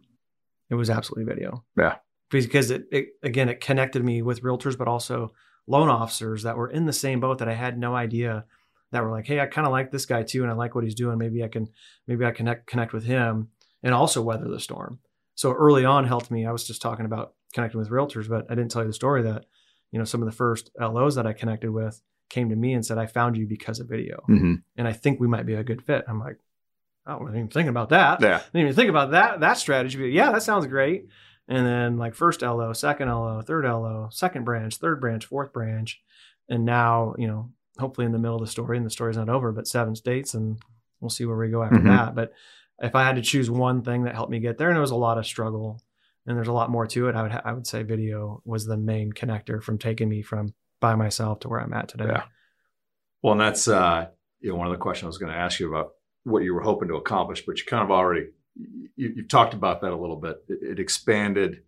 it 0.69 0.75
was 0.75 0.89
absolutely 0.89 1.31
video. 1.31 1.63
Yeah. 1.77 1.97
Because 2.31 2.71
it, 2.71 2.85
it 2.91 3.09
again, 3.21 3.47
it 3.47 3.61
connected 3.61 4.03
me 4.03 4.23
with 4.23 4.41
realtors, 4.41 4.77
but 4.77 4.87
also 4.87 5.33
loan 5.67 5.89
officers 5.89 6.43
that 6.43 6.57
were 6.57 6.69
in 6.69 6.87
the 6.87 6.93
same 6.93 7.19
boat 7.19 7.37
that 7.37 7.47
I 7.47 7.53
had 7.53 7.77
no 7.77 7.95
idea 7.95 8.45
that 8.91 9.03
were 9.03 9.11
like, 9.11 9.27
hey, 9.27 9.39
I 9.39 9.45
kind 9.45 9.67
of 9.67 9.71
like 9.71 9.91
this 9.91 10.05
guy 10.05 10.23
too, 10.23 10.41
and 10.41 10.51
I 10.51 10.55
like 10.55 10.73
what 10.73 10.83
he's 10.83 10.95
doing. 10.95 11.17
Maybe 11.17 11.43
I 11.43 11.47
can, 11.47 11.67
maybe 12.07 12.25
I 12.25 12.31
connect 12.31 12.65
connect 12.65 12.93
with 12.93 13.03
him 13.03 13.49
and 13.83 13.93
also 13.93 14.21
weather 14.21 14.49
the 14.49 14.59
storm. 14.59 14.99
So 15.35 15.51
early 15.53 15.85
on 15.85 16.05
helped 16.05 16.31
me. 16.31 16.45
I 16.45 16.51
was 16.51 16.65
just 16.65 16.81
talking 16.81 17.05
about 17.05 17.33
connecting 17.53 17.79
with 17.79 17.89
realtors, 17.89 18.27
but 18.27 18.45
I 18.49 18.55
didn't 18.55 18.71
tell 18.71 18.81
you 18.81 18.87
the 18.87 18.93
story 18.93 19.21
that, 19.23 19.45
you 19.91 19.99
know, 19.99 20.05
some 20.05 20.21
of 20.21 20.25
the 20.25 20.35
first 20.35 20.71
LOs 20.79 21.15
that 21.15 21.27
I 21.27 21.33
connected 21.33 21.71
with 21.71 22.01
came 22.29 22.49
to 22.49 22.55
me 22.55 22.73
and 22.73 22.85
said, 22.85 22.97
I 22.97 23.05
found 23.05 23.37
you 23.37 23.45
because 23.45 23.79
of 23.79 23.87
video. 23.87 24.23
Mhm. 24.29 24.63
And 24.77 24.87
I 24.87 24.93
think 24.93 25.19
we 25.19 25.27
might 25.27 25.45
be 25.45 25.53
a 25.53 25.63
good 25.63 25.81
fit. 25.83 26.03
I'm 26.07 26.19
like, 26.19 26.37
I 27.05 27.15
wasn't 27.15 27.35
even 27.37 27.49
thinking 27.49 27.69
about 27.69 27.89
that. 27.89 28.19
Yeah. 28.21 28.37
I 28.37 28.39
didn't 28.51 28.61
even 28.61 28.73
think 28.73 28.89
about 28.89 29.11
that 29.11 29.39
that 29.41 29.57
strategy. 29.57 29.97
But 29.99 30.05
yeah, 30.05 30.31
that 30.31 30.41
sounds 30.41 30.65
great. 30.65 31.07
And 31.47 31.65
then 31.67 31.97
like 31.97 32.15
first 32.15 32.41
LO, 32.41 32.73
second 32.73 33.09
LO, 33.09 33.41
third 33.41 33.63
LO, 33.65 34.09
second 34.11 34.43
branch, 34.43 34.77
third 34.77 34.99
branch, 34.99 35.25
fourth 35.25 35.53
branch. 35.53 36.01
And 36.49 36.65
now, 36.65 37.13
you 37.19 37.27
know, 37.27 37.51
hopefully 37.77 38.05
in 38.05 38.11
the 38.11 38.17
middle 38.19 38.37
of 38.37 38.41
the 38.41 38.47
story, 38.51 38.77
and 38.77 38.85
the 38.85 38.89
story's 38.89 39.17
not 39.17 39.29
over, 39.29 39.51
but 39.51 39.67
seven 39.67 39.95
states, 39.95 40.33
and 40.33 40.57
we'll 40.99 41.09
see 41.09 41.25
where 41.25 41.37
we 41.37 41.49
go 41.49 41.61
after 41.61 41.77
Mhm. 41.77 41.87
that. 41.95 42.15
But 42.15 42.33
if 42.81 42.95
I 42.95 43.03
had 43.03 43.15
to 43.15 43.21
choose 43.21 43.49
one 43.49 43.83
thing 43.83 44.03
that 44.03 44.15
helped 44.15 44.31
me 44.31 44.39
get 44.39 44.57
there, 44.57 44.69
and 44.69 44.77
it 44.77 44.81
was 44.81 44.91
a 44.91 44.95
lot 44.95 45.17
of 45.17 45.25
struggle, 45.25 45.81
and 46.25 46.35
there's 46.35 46.47
a 46.47 46.53
lot 46.53 46.69
more 46.69 46.87
to 46.87 47.07
it, 47.07 47.15
I 47.15 47.21
would 47.21 47.31
ha- 47.31 47.41
I 47.45 47.53
would 47.53 47.67
say 47.67 47.83
video 47.83 48.41
was 48.45 48.65
the 48.65 48.77
main 48.77 49.13
connector 49.13 49.61
from 49.61 49.77
taking 49.77 50.09
me 50.09 50.21
from 50.21 50.53
by 50.81 50.95
myself 50.95 51.39
to 51.41 51.49
where 51.49 51.59
I'm 51.59 51.73
at 51.73 51.87
today. 51.87 52.05
Yeah. 52.07 52.23
Well, 53.21 53.33
and 53.33 53.41
that's 53.41 53.67
uh, 53.67 54.07
you 54.41 54.49
know 54.49 54.55
one 54.55 54.67
of 54.67 54.73
the 54.73 54.79
questions 54.79 55.05
I 55.05 55.07
was 55.07 55.17
going 55.17 55.31
to 55.31 55.37
ask 55.37 55.59
you 55.59 55.69
about 55.69 55.91
what 56.23 56.43
you 56.43 56.53
were 56.53 56.61
hoping 56.61 56.89
to 56.89 56.95
accomplish, 56.95 57.45
but 57.45 57.57
you 57.57 57.65
kind 57.65 57.83
of 57.83 57.91
already 57.91 58.27
you, 58.95 59.13
you've 59.15 59.27
talked 59.27 59.53
about 59.53 59.81
that 59.81 59.91
a 59.91 59.97
little 59.97 60.17
bit. 60.17 60.43
It, 60.47 60.71
it 60.71 60.79
expanded 60.79 61.61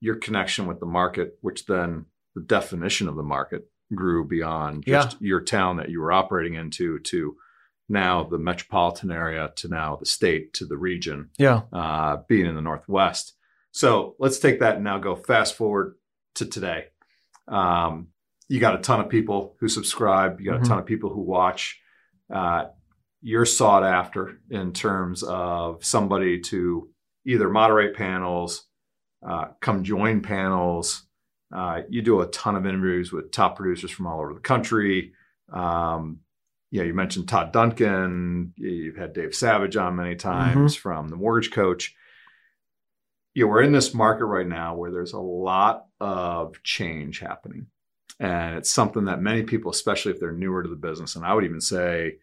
your 0.00 0.16
connection 0.16 0.66
with 0.66 0.80
the 0.80 0.86
market, 0.86 1.38
which 1.40 1.66
then 1.66 2.06
the 2.34 2.42
definition 2.42 3.08
of 3.08 3.16
the 3.16 3.22
market 3.22 3.68
grew 3.94 4.26
beyond 4.26 4.84
just 4.84 5.20
your 5.20 5.40
town 5.40 5.76
that 5.76 5.88
you 5.88 6.00
were 6.00 6.12
operating 6.12 6.54
into 6.54 6.98
to 7.00 7.36
now 7.88 8.24
the 8.24 8.38
metropolitan 8.38 9.10
area 9.10 9.52
to 9.56 9.68
now 9.68 9.96
the 9.96 10.06
state 10.06 10.52
to 10.54 10.64
the 10.66 10.76
region 10.76 11.30
Yeah. 11.38 11.62
uh, 11.72 12.18
being 12.28 12.46
in 12.46 12.54
the 12.54 12.62
Northwest. 12.62 13.36
So 13.72 14.14
let's 14.18 14.38
take 14.38 14.60
that 14.60 14.76
and 14.76 14.84
now 14.84 14.98
go 14.98 15.14
fast 15.16 15.56
forward 15.56 15.96
to 16.36 16.46
today. 16.46 16.86
Um, 17.48 18.08
you 18.48 18.60
got 18.60 18.74
a 18.78 18.82
ton 18.82 19.00
of 19.00 19.08
people 19.08 19.56
who 19.60 19.68
subscribe. 19.68 20.40
You 20.40 20.50
got 20.50 20.60
Mhm. 20.60 20.64
a 20.64 20.68
ton 20.68 20.78
of 20.78 20.86
people 20.86 21.10
who 21.12 21.20
watch. 21.22 21.80
Uh, 22.32 22.66
you're 23.20 23.46
sought 23.46 23.84
after 23.84 24.40
in 24.50 24.72
terms 24.72 25.22
of 25.22 25.84
somebody 25.84 26.40
to 26.40 26.90
either 27.26 27.48
moderate 27.48 27.96
panels, 27.96 28.66
uh, 29.26 29.46
come 29.60 29.82
join 29.82 30.20
panels. 30.20 31.06
Uh, 31.54 31.82
you 31.88 32.02
do 32.02 32.20
a 32.20 32.26
ton 32.26 32.56
of 32.56 32.66
interviews 32.66 33.12
with 33.12 33.30
top 33.30 33.56
producers 33.56 33.90
from 33.90 34.06
all 34.06 34.20
over 34.20 34.34
the 34.34 34.40
country. 34.40 35.14
Um, 35.52 36.20
yeah, 36.74 36.82
you 36.82 36.92
mentioned 36.92 37.28
Todd 37.28 37.52
Duncan. 37.52 38.52
You've 38.56 38.96
had 38.96 39.12
Dave 39.12 39.32
Savage 39.32 39.76
on 39.76 39.94
many 39.94 40.16
mm-hmm. 40.16 40.28
times 40.28 40.74
from 40.74 41.06
the 41.06 41.14
Mortgage 41.14 41.52
Coach. 41.52 41.94
Yeah, 43.32 43.44
we're 43.44 43.62
in 43.62 43.70
this 43.70 43.94
market 43.94 44.24
right 44.24 44.46
now 44.46 44.74
where 44.74 44.90
there's 44.90 45.12
a 45.12 45.20
lot 45.20 45.86
of 46.00 46.60
change 46.64 47.20
happening. 47.20 47.66
And 48.18 48.56
it's 48.56 48.72
something 48.72 49.04
that 49.04 49.22
many 49.22 49.44
people, 49.44 49.70
especially 49.70 50.10
if 50.10 50.18
they're 50.18 50.32
newer 50.32 50.64
to 50.64 50.68
the 50.68 50.74
business, 50.74 51.14
and 51.14 51.24
I 51.24 51.32
would 51.32 51.44
even 51.44 51.60
say, 51.60 52.16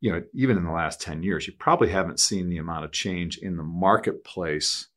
you 0.00 0.10
know, 0.10 0.20
even 0.34 0.56
in 0.56 0.64
the 0.64 0.72
last 0.72 1.00
10 1.00 1.22
years, 1.22 1.46
you 1.46 1.52
probably 1.56 1.90
haven't 1.90 2.18
seen 2.18 2.48
the 2.48 2.58
amount 2.58 2.84
of 2.84 2.90
change 2.90 3.38
in 3.38 3.56
the 3.56 3.62
marketplace 3.62 4.88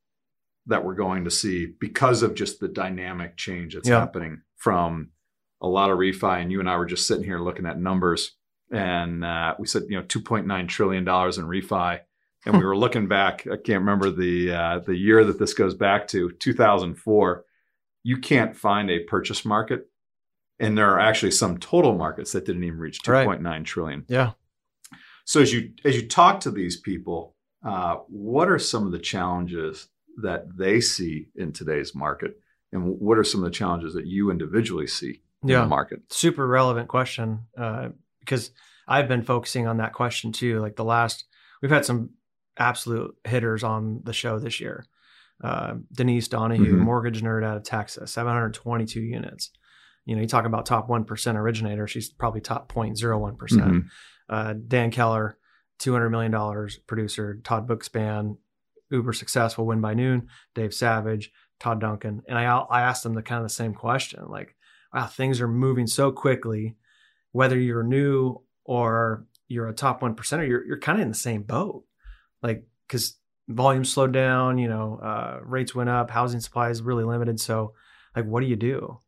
that 0.65 0.83
we're 0.83 0.95
going 0.95 1.25
to 1.25 1.31
see 1.31 1.67
because 1.79 2.23
of 2.23 2.33
just 2.33 2.59
the 2.59 2.67
dynamic 2.67 3.37
change 3.37 3.75
that's 3.75 3.87
Yeah. 3.87 3.99
happening 3.99 4.41
from 4.55 5.11
a 5.61 5.67
lot 5.67 5.91
of 5.91 5.99
refi. 5.99 6.41
And 6.41 6.51
you 6.51 6.59
and 6.59 6.67
I 6.67 6.75
were 6.77 6.87
just 6.87 7.05
sitting 7.05 7.23
here 7.23 7.39
looking 7.39 7.67
at 7.67 7.79
numbers, 7.79 8.35
and 8.71 9.25
uh, 9.25 9.55
we 9.59 9.67
said, 9.67 9.83
you 9.89 9.97
know, 9.97 10.03
2.9 10.03 10.67
trillion 10.67 11.03
dollars 11.03 11.37
in 11.37 11.45
refi, 11.45 11.99
and 12.45 12.57
we 12.57 12.63
were 12.63 12.77
looking 12.77 13.07
back. 13.07 13.45
I 13.47 13.57
can't 13.57 13.81
remember 13.81 14.11
the 14.11 14.53
uh, 14.53 14.79
the 14.79 14.95
year 14.95 15.23
that 15.25 15.39
this 15.39 15.53
goes 15.53 15.73
back 15.73 16.07
to, 16.09 16.31
2004. 16.31 17.45
You 18.03 18.17
can't 18.17 18.55
find 18.55 18.89
a 18.89 18.99
purchase 19.03 19.43
market, 19.43 19.87
and 20.59 20.77
there 20.77 20.89
are 20.89 20.99
actually 20.99 21.31
some 21.31 21.57
total 21.57 21.95
markets 21.95 22.31
that 22.31 22.45
didn't 22.45 22.63
even 22.63 22.79
reach 22.79 22.99
Right. 23.07 23.27
2.9 23.27 23.65
trillion. 23.65 24.05
Yeah. 24.07 24.31
So 25.25 25.41
as 25.41 25.53
you 25.53 25.73
as 25.83 25.95
you 25.95 26.07
talk 26.07 26.39
to 26.41 26.51
these 26.51 26.77
people, 26.77 27.35
uh, 27.63 27.97
what 28.07 28.49
are 28.49 28.59
some 28.59 28.85
of 28.85 28.91
the 28.91 28.99
challenges 28.99 29.89
that 30.21 30.57
they 30.57 30.81
see 30.81 31.27
in 31.35 31.51
today's 31.51 31.93
market, 31.93 32.39
and 32.71 32.99
what 32.99 33.17
are 33.17 33.23
some 33.23 33.43
of 33.43 33.45
the 33.45 33.55
challenges 33.55 33.93
that 33.93 34.05
you 34.05 34.31
individually 34.31 34.87
see 34.87 35.21
in 35.43 35.49
the 35.49 35.65
market? 35.65 36.01
super 36.09 36.47
relevant 36.47 36.87
question 36.87 37.41
uh, 37.57 37.89
because 38.29 38.51
I've 38.87 39.07
been 39.07 39.23
focusing 39.23 39.67
on 39.67 39.77
that 39.77 39.93
question 39.93 40.31
too. 40.31 40.59
Like 40.59 40.75
the 40.75 40.83
last, 40.83 41.25
we've 41.61 41.71
had 41.71 41.85
some 41.85 42.11
absolute 42.57 43.15
hitters 43.25 43.63
on 43.63 44.01
the 44.03 44.13
show 44.13 44.37
this 44.39 44.59
year. 44.59 44.85
Uh, 45.43 45.75
Denise 45.93 46.27
Donahue, 46.27 46.75
Mhm. 46.75 46.79
mortgage 46.79 47.21
nerd 47.21 47.43
out 47.45 47.57
of 47.57 47.63
Texas, 47.63 48.11
722 48.11 49.01
units. 49.01 49.51
You 50.05 50.15
know, 50.15 50.21
you 50.21 50.27
talk 50.27 50.45
about 50.45 50.65
top 50.65 50.89
1% 50.89 51.37
originator, 51.37 51.87
she's 51.87 52.09
probably 52.11 52.41
top 52.41 52.67
0.01%. 52.71 53.37
percent 53.37 53.63
Mhm. 53.71 53.83
Uh, 54.27 54.53
Dan 54.67 54.91
Keller, 54.91 55.37
$200 55.79 56.09
million 56.11 56.33
producer, 56.87 57.39
Todd 57.43 57.67
Bookspan, 57.67 58.37
uber 58.91 59.13
successful, 59.13 59.65
win 59.65 59.81
by 59.81 59.93
noon, 59.93 60.27
Dave 60.55 60.73
Savage, 60.73 61.31
Todd 61.59 61.79
Duncan. 61.79 62.21
And 62.27 62.37
I, 62.37 62.43
I 62.59 62.81
asked 62.81 63.03
them 63.03 63.13
the 63.13 63.21
kind 63.23 63.39
of 63.39 63.45
the 63.45 63.53
same 63.53 63.73
question 63.73 64.23
like, 64.27 64.55
wow, 64.93 65.05
things 65.05 65.39
are 65.41 65.47
moving 65.47 65.87
so 65.87 66.11
quickly. 66.11 66.75
Whether 67.31 67.59
you're 67.59 67.83
new 67.83 68.41
or 68.63 69.25
you're 69.47 69.67
a 69.67 69.73
top 69.73 70.01
one 70.01 70.15
percenter, 70.15 70.47
you're 70.47 70.65
you're 70.65 70.79
kind 70.79 70.99
of 70.99 71.03
in 71.03 71.09
the 71.09 71.15
same 71.15 71.43
boat. 71.43 71.83
Like 72.41 72.65
because 72.87 73.17
volume 73.47 73.83
slowed 73.83 74.13
down, 74.13 74.57
you 74.57 74.67
know, 74.67 74.99
uh, 75.01 75.39
rates 75.43 75.75
went 75.75 75.89
up, 75.89 76.09
housing 76.09 76.39
supply 76.39 76.69
is 76.69 76.81
really 76.81 77.03
limited. 77.03 77.39
So, 77.39 77.73
like, 78.15 78.25
what 78.25 78.41
do 78.41 78.47
you 78.47 78.55
do? 78.55 78.99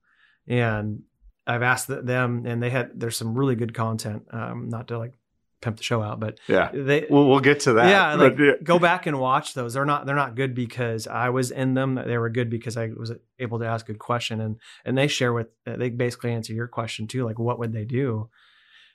And 0.47 1.03
I've 1.47 1.61
asked 1.61 1.87
them, 1.87 2.45
and 2.45 2.61
they 2.61 2.69
had 2.69 2.91
there's 2.95 3.17
some 3.17 3.37
really 3.37 3.55
good 3.55 3.73
content. 3.73 4.23
Um, 4.31 4.69
not 4.69 4.87
to 4.89 4.97
like 4.97 5.13
pimp 5.61 5.77
the 5.77 5.83
show 5.83 6.01
out, 6.01 6.19
but 6.19 6.39
Yeah, 6.47 6.69
they 6.73 7.05
we'll 7.09 7.27
we'll 7.29 7.39
get 7.39 7.61
to 7.61 7.73
that. 7.73 7.89
yeah, 7.89 8.17
but 8.17 8.37
like, 8.39 8.63
go 8.63 8.79
back 8.79 9.05
and 9.05 9.19
watch 9.19 9.53
those. 9.53 9.73
They're 9.73 9.85
not 9.85 10.05
they're 10.05 10.15
not 10.15 10.35
good 10.35 10.53
because 10.55 11.07
I 11.07 11.29
was 11.29 11.51
in 11.51 11.73
them. 11.75 11.95
They 11.95 12.17
were 12.17 12.29
good 12.29 12.49
because 12.49 12.77
I 12.77 12.89
was 12.95 13.11
able 13.39 13.59
to 13.59 13.65
ask 13.65 13.87
a 13.87 13.93
good 13.93 13.99
question 13.99 14.41
and 14.41 14.57
and 14.83 14.97
they 14.97 15.07
share 15.07 15.33
with 15.33 15.47
they 15.65 15.89
basically 15.89 16.33
answer 16.33 16.53
your 16.53 16.67
question 16.67 17.07
too. 17.07 17.23
Like 17.25 17.39
what 17.39 17.59
would 17.59 17.73
they 17.73 17.85
do? 17.85 18.29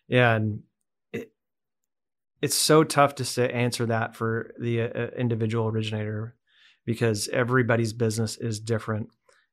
Yeah, 0.09 0.35
And 0.35 0.63
it, 1.13 1.33
it's 2.43 2.55
so 2.55 2.85
tough 2.85 3.17
to 3.17 3.25
say 3.25 3.49
answer 3.49 3.87
that 3.87 4.15
for 4.15 4.53
the 4.61 4.83
uh, 4.83 5.07
individual 5.19 5.67
originator 5.69 6.37
because 6.85 7.29
everybody's 7.29 7.93
business 7.93 8.37
is 8.37 8.61
different 8.61 9.09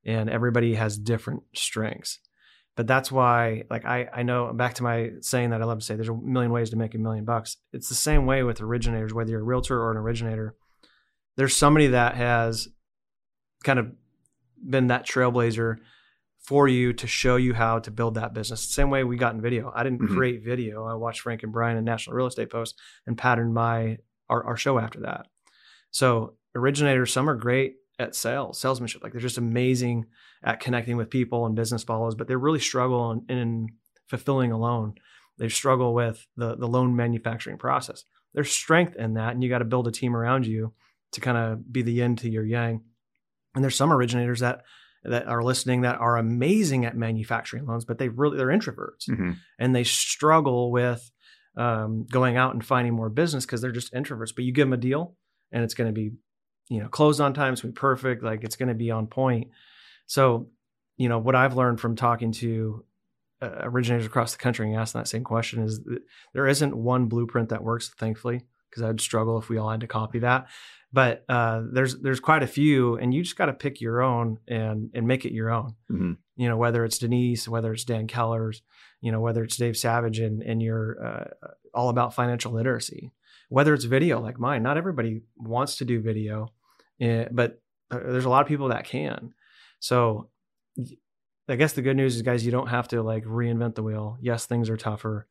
and 0.05 0.29
everybody 0.29 0.75
has 0.75 0.97
different 0.97 1.43
strengths. 1.55 2.19
But 2.75 2.87
that's 2.87 3.11
why, 3.11 3.63
like 3.69 3.85
I, 3.85 4.09
I 4.11 4.23
know 4.23 4.51
back 4.51 4.73
to 4.75 4.83
my 4.83 5.11
saying 5.21 5.51
that 5.51 5.61
I 5.61 5.65
love 5.65 5.79
to 5.79 5.85
say, 5.85 5.95
there's 5.95 6.09
a 6.09 6.15
million 6.15 6.51
ways 6.51 6.71
to 6.71 6.75
make 6.75 6.95
a 6.95 6.97
million 6.97 7.23
bucks. 7.23 7.57
It's 7.71 7.87
the 7.89 7.95
same 7.95 8.25
way 8.25 8.41
with 8.43 8.61
originators, 8.61 9.13
whether 9.13 9.29
you're 9.29 9.41
a 9.41 9.43
realtor 9.43 9.79
or 9.79 9.91
an 9.91 9.97
originator. 9.97 10.55
There's 11.37 11.55
somebody 11.55 11.87
that 11.87 12.15
has 12.15 12.67
kind 13.63 13.77
of 13.79 13.91
been 14.67 14.87
that 14.87 15.05
trailblazer 15.05 15.77
for 16.39 16.67
you 16.67 16.93
to 16.93 17.07
show 17.07 17.35
you 17.35 17.53
how 17.53 17.79
to 17.79 17.91
build 17.91 18.15
that 18.15 18.33
business. 18.33 18.61
Same 18.61 18.89
way 18.89 19.03
we 19.03 19.17
got 19.17 19.33
in 19.35 19.41
video. 19.41 19.71
I 19.73 19.83
didn't 19.83 20.01
Mhm. 20.01 20.15
create 20.15 20.43
video. 20.43 20.83
I 20.85 20.95
watched 20.95 21.21
Frank 21.21 21.43
and 21.43 21.53
Brian 21.53 21.77
and 21.77 21.85
National 21.85 22.15
Real 22.15 22.27
Estate 22.27 22.49
Post 22.49 22.79
and 23.07 23.17
patterned 23.17 23.53
my 23.53 23.99
our, 24.29 24.43
our 24.45 24.57
show 24.57 24.79
after 24.79 25.01
that. 25.01 25.27
So 25.91 26.37
originators, 26.55 27.13
some 27.13 27.29
are 27.29 27.35
great 27.35 27.75
at 27.99 28.15
sales, 28.15 28.59
salesmanship. 28.59 29.03
Like 29.03 29.11
they're 29.13 29.21
just 29.21 29.37
amazing 29.37 30.05
at 30.43 30.59
connecting 30.59 30.97
with 30.97 31.09
people 31.09 31.45
and 31.45 31.55
business 31.55 31.83
follows, 31.83 32.15
but 32.15 32.27
they 32.27 32.35
really 32.35 32.59
struggle 32.59 33.11
in, 33.11 33.37
in 33.37 33.67
fulfilling 34.07 34.51
a 34.51 34.57
loan. 34.57 34.95
They 35.37 35.49
struggle 35.49 35.93
with 35.93 36.25
the 36.35 36.55
the 36.55 36.67
loan 36.67 36.95
manufacturing 36.95 37.57
process. 37.57 38.03
There's 38.33 38.51
strength 38.51 38.95
in 38.95 39.13
that, 39.13 39.33
and 39.33 39.43
you 39.43 39.49
got 39.49 39.59
to 39.59 39.65
build 39.65 39.87
a 39.87 39.91
team 39.91 40.15
around 40.15 40.45
you 40.45 40.73
to 41.13 41.21
kind 41.21 41.37
of 41.37 41.71
be 41.71 41.81
the 41.83 41.93
yin 41.93 42.15
to 42.17 42.29
your 42.29 42.45
yang. 42.45 42.81
And 43.55 43.63
there's 43.63 43.75
some 43.75 43.93
originators 43.93 44.39
that 44.39 44.61
that 45.03 45.27
are 45.27 45.43
listening 45.43 45.81
that 45.81 45.97
are 45.99 46.17
amazing 46.17 46.85
at 46.85 46.95
manufacturing 46.95 47.65
loans, 47.65 47.85
but 47.85 47.97
they 47.97 48.09
really 48.09 48.37
they're 48.37 48.47
introverts 48.47 49.09
Mhm. 49.09 49.35
and 49.59 49.75
they 49.75 49.83
struggle 49.83 50.71
with 50.71 51.11
um, 51.55 52.05
going 52.11 52.35
out 52.37 52.53
and 52.53 52.65
finding 52.65 52.93
more 52.93 53.09
business 53.09 53.45
because 53.45 53.61
they're 53.61 53.71
just 53.71 53.93
introverts. 53.93 54.33
But 54.35 54.45
you 54.45 54.51
give 54.51 54.65
them 54.67 54.73
a 54.73 54.77
deal, 54.77 55.15
and 55.51 55.63
it's 55.63 55.75
going 55.75 55.87
to 55.87 55.93
be, 55.93 56.13
you 56.69 56.79
know, 56.81 56.87
closed 56.87 57.21
on 57.21 57.33
time. 57.33 57.55
To 57.55 57.67
be 57.67 57.73
perfect. 57.73 58.23
Like 58.23 58.43
it's 58.43 58.55
going 58.55 58.69
to 58.69 58.75
be 58.75 58.91
on 58.91 59.07
point. 59.07 59.49
So, 60.05 60.49
you 60.97 61.09
know, 61.09 61.19
what 61.19 61.35
I've 61.35 61.55
learned 61.55 61.79
from 61.79 61.95
talking 61.95 62.31
to 62.33 62.83
uh, 63.41 63.49
originators 63.61 64.05
across 64.05 64.31
the 64.33 64.37
country 64.37 64.67
and 64.69 64.79
asking 64.79 64.99
that 65.01 65.07
same 65.07 65.23
question 65.23 65.63
is 65.63 65.83
that 65.83 66.01
there 66.33 66.47
isn't 66.47 66.75
one 66.75 67.05
blueprint 67.07 67.49
that 67.49 67.63
works. 67.63 67.89
Thankfully, 67.97 68.43
because 68.69 68.83
I'd 68.83 69.01
struggle 69.01 69.37
if 69.37 69.49
we 69.49 69.57
all 69.57 69.69
had 69.69 69.81
to 69.81 69.87
copy 69.87 70.19
that. 70.19 70.47
But 70.91 71.25
uh, 71.27 71.63
there's 71.71 71.99
there's 71.99 72.19
quite 72.19 72.43
a 72.43 72.47
few, 72.47 72.97
and 72.97 73.13
you 73.13 73.23
just 73.23 73.35
got 73.37 73.47
to 73.47 73.53
pick 73.53 73.81
your 73.81 74.01
own 74.01 74.37
and 74.47 74.91
and 74.93 75.07
make 75.07 75.25
it 75.25 75.33
your 75.33 75.49
own 75.49 75.73
Mhm. 75.91 76.17
you 76.35 76.47
know, 76.47 76.55
whether 76.57 76.85
it's 76.85 76.99
Denise, 76.99 77.47
whether 77.47 77.73
it's 77.73 77.83
Dan 77.83 78.05
Keller's, 78.07 78.61
you 79.01 79.11
know, 79.11 79.19
whether 79.19 79.43
it's 79.43 79.57
Dave 79.57 79.75
Savage 79.75 80.19
and, 80.19 80.43
and 80.43 80.61
you're 80.61 81.03
uh, 81.03 81.49
all 81.73 81.89
about 81.89 82.13
financial 82.13 82.51
literacy, 82.53 83.11
whether 83.49 83.73
it's 83.73 83.85
video 83.85 84.19
like 84.19 84.39
mine, 84.39 84.63
not 84.63 84.77
everybody 84.77 85.21
wants 85.35 85.77
to 85.77 85.85
do 85.85 86.01
video, 86.01 86.47
eh, 86.99 87.25
but 87.31 87.61
uh, 87.91 87.99
there's 87.99 88.25
a 88.25 88.29
lot 88.29 88.41
of 88.41 88.47
people 88.47 88.69
that 88.69 88.85
can. 88.85 89.33
So 89.79 90.29
I 91.47 91.55
guess 91.55 91.73
the 91.73 91.81
good 91.81 91.97
news 91.97 92.15
is, 92.15 92.21
guys, 92.21 92.45
you 92.45 92.51
don't 92.51 92.67
have 92.67 92.87
to 92.89 93.01
like 93.03 93.25
reinvent 93.25 93.75
the 93.75 93.83
wheel. 93.83 94.17
Yes, 94.21 94.45
things 94.45 94.69
are 94.69 94.77
tougher. 94.77 95.27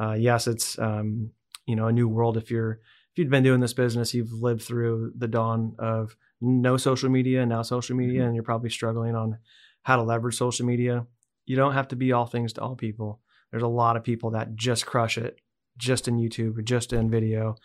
Uh, 0.00 0.12
yes, 0.12 0.46
it's 0.46 0.78
um, 0.78 1.30
you 1.66 1.76
know 1.76 1.86
a 1.86 1.92
new 1.92 2.08
world. 2.08 2.36
If 2.36 2.50
you're 2.50 2.80
if 3.12 3.18
you've 3.18 3.30
been 3.30 3.42
doing 3.42 3.60
this 3.60 3.74
business, 3.74 4.14
you've 4.14 4.32
lived 4.32 4.62
through 4.62 5.12
the 5.16 5.28
dawn 5.28 5.76
of 5.78 6.16
no 6.40 6.76
social 6.76 7.10
media 7.10 7.42
and 7.42 7.50
now 7.50 7.62
social 7.62 7.96
media, 7.96 8.20
mm-hmm. 8.20 8.26
and 8.26 8.34
you're 8.34 8.42
probably 8.42 8.70
struggling 8.70 9.14
on 9.14 9.38
how 9.82 9.96
to 9.96 10.02
leverage 10.02 10.36
social 10.36 10.66
media. 10.66 11.06
You 11.44 11.56
don't 11.56 11.74
have 11.74 11.88
to 11.88 11.96
be 11.96 12.12
all 12.12 12.26
things 12.26 12.52
to 12.54 12.62
all 12.62 12.74
people. 12.74 13.20
There's 13.50 13.62
a 13.62 13.68
lot 13.68 13.96
of 13.96 14.04
people 14.04 14.30
that 14.30 14.54
just 14.54 14.86
crush 14.86 15.18
it, 15.18 15.38
just 15.76 16.08
in 16.08 16.16
YouTube, 16.16 16.64
just 16.64 16.92
in 16.92 17.10
video, 17.10 17.56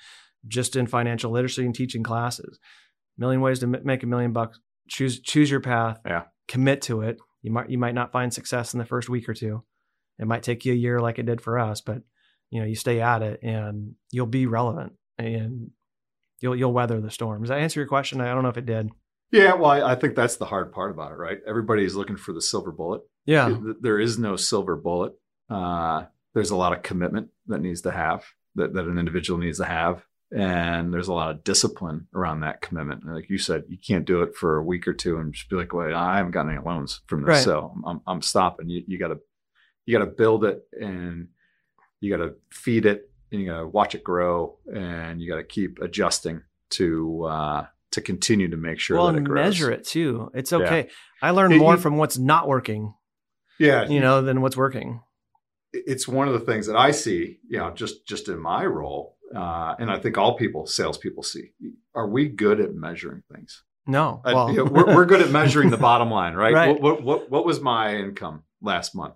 just 0.47 0.75
in 0.75 0.87
financial 0.87 1.31
literacy 1.31 1.65
and 1.65 1.75
teaching 1.75 2.03
classes. 2.03 2.59
Million 3.17 3.41
ways 3.41 3.59
to 3.59 3.67
make 3.67 4.03
a 4.03 4.07
million 4.07 4.33
bucks. 4.33 4.59
Choose 4.89 5.19
choose 5.19 5.51
your 5.51 5.59
path. 5.59 5.99
Yeah. 6.05 6.23
Commit 6.47 6.81
to 6.83 7.01
it. 7.01 7.17
You 7.41 7.51
might 7.51 7.69
you 7.69 7.77
might 7.77 7.95
not 7.95 8.11
find 8.11 8.33
success 8.33 8.73
in 8.73 8.79
the 8.79 8.85
first 8.85 9.09
week 9.09 9.27
or 9.27 9.33
two. 9.33 9.63
It 10.19 10.27
might 10.27 10.43
take 10.43 10.65
you 10.65 10.73
a 10.73 10.75
year 10.75 10.99
like 10.99 11.19
it 11.19 11.25
did 11.25 11.41
for 11.41 11.59
us, 11.59 11.81
but 11.81 12.01
you 12.49 12.59
know, 12.59 12.65
you 12.65 12.75
stay 12.75 13.01
at 13.01 13.21
it 13.21 13.39
and 13.43 13.95
you'll 14.11 14.25
be 14.25 14.45
relevant 14.45 14.93
and 15.17 15.71
you'll 16.39 16.55
you'll 16.55 16.73
weather 16.73 17.01
the 17.01 17.11
storm. 17.11 17.41
Does 17.41 17.49
that 17.49 17.59
answer 17.59 17.79
your 17.79 17.87
question? 17.87 18.21
I 18.21 18.33
don't 18.33 18.43
know 18.43 18.49
if 18.49 18.57
it 18.57 18.65
did. 18.65 18.89
Yeah, 19.31 19.55
well, 19.55 19.71
I, 19.71 19.91
I 19.91 19.95
think 19.95 20.15
that's 20.15 20.37
the 20.37 20.45
hard 20.45 20.71
part 20.71 20.91
about 20.91 21.11
it, 21.11 21.15
right? 21.15 21.39
Everybody's 21.45 21.95
looking 21.95 22.15
for 22.15 22.31
the 22.31 22.41
silver 22.41 22.71
bullet. 22.71 23.01
Yeah, 23.25 23.57
there 23.81 23.99
is 23.99 24.17
no 24.17 24.37
silver 24.37 24.77
bullet. 24.77 25.13
Uh, 25.49 26.05
there's 26.37 26.51
a 26.51 26.55
lot 26.55 26.71
of 26.71 26.83
commitment 26.83 27.29
that 27.47 27.61
needs 27.61 27.81
to 27.81 27.91
have 27.91 28.23
that, 28.53 28.73
that 28.73 28.85
an 28.85 28.99
individual 28.99 29.39
needs 29.39 29.57
to 29.57 29.65
have 29.65 30.03
and 30.31 30.93
there's 30.93 31.07
a 31.07 31.13
lot 31.13 31.31
of 31.31 31.43
discipline 31.43 32.07
around 32.13 32.41
that 32.41 32.61
commitment. 32.61 33.05
like 33.05 33.29
you 33.29 33.37
said, 33.37 33.63
you 33.69 33.77
can't 33.77 34.05
do 34.05 34.23
it 34.23 34.35
for 34.35 34.57
a 34.57 34.63
week 34.63 34.87
or 34.87 34.93
two 34.93 35.17
and 35.17 35.33
just 35.33 35.49
be 35.49 35.55
like, 35.55 35.73
"Wait, 35.73 35.93
I 35.93 36.17
haven't 36.17 36.33
gotten 36.33 36.51
any 36.51 36.61
loans 36.61 36.99
from 37.07 37.21
this, 37.21 37.29
right. 37.29 37.43
so 37.43 37.73
I'm, 37.85 38.01
I'm 38.05 38.21
stopping." 38.21 38.69
You, 38.69 38.83
you 38.87 38.99
gotta 38.99 39.19
you 39.85 39.97
gotta 39.97 40.11
build 40.11 40.43
it 40.43 40.67
and 40.73 41.29
you 42.01 42.15
gotta 42.15 42.35
feed 42.51 42.85
it 42.85 43.09
and 43.31 43.41
you 43.41 43.47
gotta 43.47 43.67
watch 43.67 43.95
it 43.95 44.03
grow 44.03 44.57
and 44.73 45.21
you 45.21 45.29
gotta 45.29 45.45
keep 45.45 45.79
adjusting 45.81 46.41
to 46.71 47.23
uh, 47.23 47.65
to 47.91 48.01
continue 48.01 48.49
to 48.49 48.57
make 48.57 48.79
sure 48.79 48.97
well, 48.97 49.07
that 49.13 49.17
it 49.17 49.23
grows. 49.23 49.45
measure 49.45 49.71
it 49.71 49.85
too. 49.85 50.29
It's 50.33 50.51
okay. 50.51 50.87
Yeah. 50.87 50.91
I 51.21 51.31
learned 51.31 51.53
it, 51.53 51.59
more 51.59 51.75
you, 51.75 51.79
from 51.79 51.95
what's 51.95 52.17
not 52.17 52.49
working. 52.49 52.93
Yeah, 53.59 53.87
you 53.87 54.01
know, 54.01 54.21
than 54.21 54.41
what's 54.41 54.57
working. 54.57 55.01
It's 55.73 56.07
one 56.07 56.27
of 56.27 56.33
the 56.33 56.39
things 56.39 56.67
that 56.67 56.75
I 56.75 56.91
see, 56.91 57.39
you 57.47 57.57
know, 57.57 57.71
just 57.71 58.07
just 58.07 58.29
in 58.29 58.39
my 58.39 58.65
role 58.65 59.17
uh, 59.35 59.75
and 59.79 59.91
I 59.91 59.99
think 59.99 60.17
all 60.17 60.37
people, 60.37 60.65
salespeople, 60.65 61.23
see. 61.23 61.51
Are 61.93 62.07
we 62.07 62.27
good 62.27 62.59
at 62.59 62.73
measuring 62.73 63.23
things? 63.33 63.63
No. 63.85 64.21
Uh, 64.23 64.31
well. 64.33 64.51
you 64.51 64.57
know, 64.57 64.65
we're, 64.65 64.95
we're, 64.95 65.05
good 65.05 65.21
at 65.21 65.31
measuring 65.31 65.69
the 65.69 65.77
bottom 65.89 66.09
line, 66.09 66.33
right? 66.33 66.53
right. 66.53 66.69
What, 66.69 66.81
what, 66.81 67.03
what, 67.03 67.31
what 67.31 67.45
was 67.45 67.59
my 67.59 67.95
income 67.95 68.43
last 68.61 68.95
month? 68.95 69.15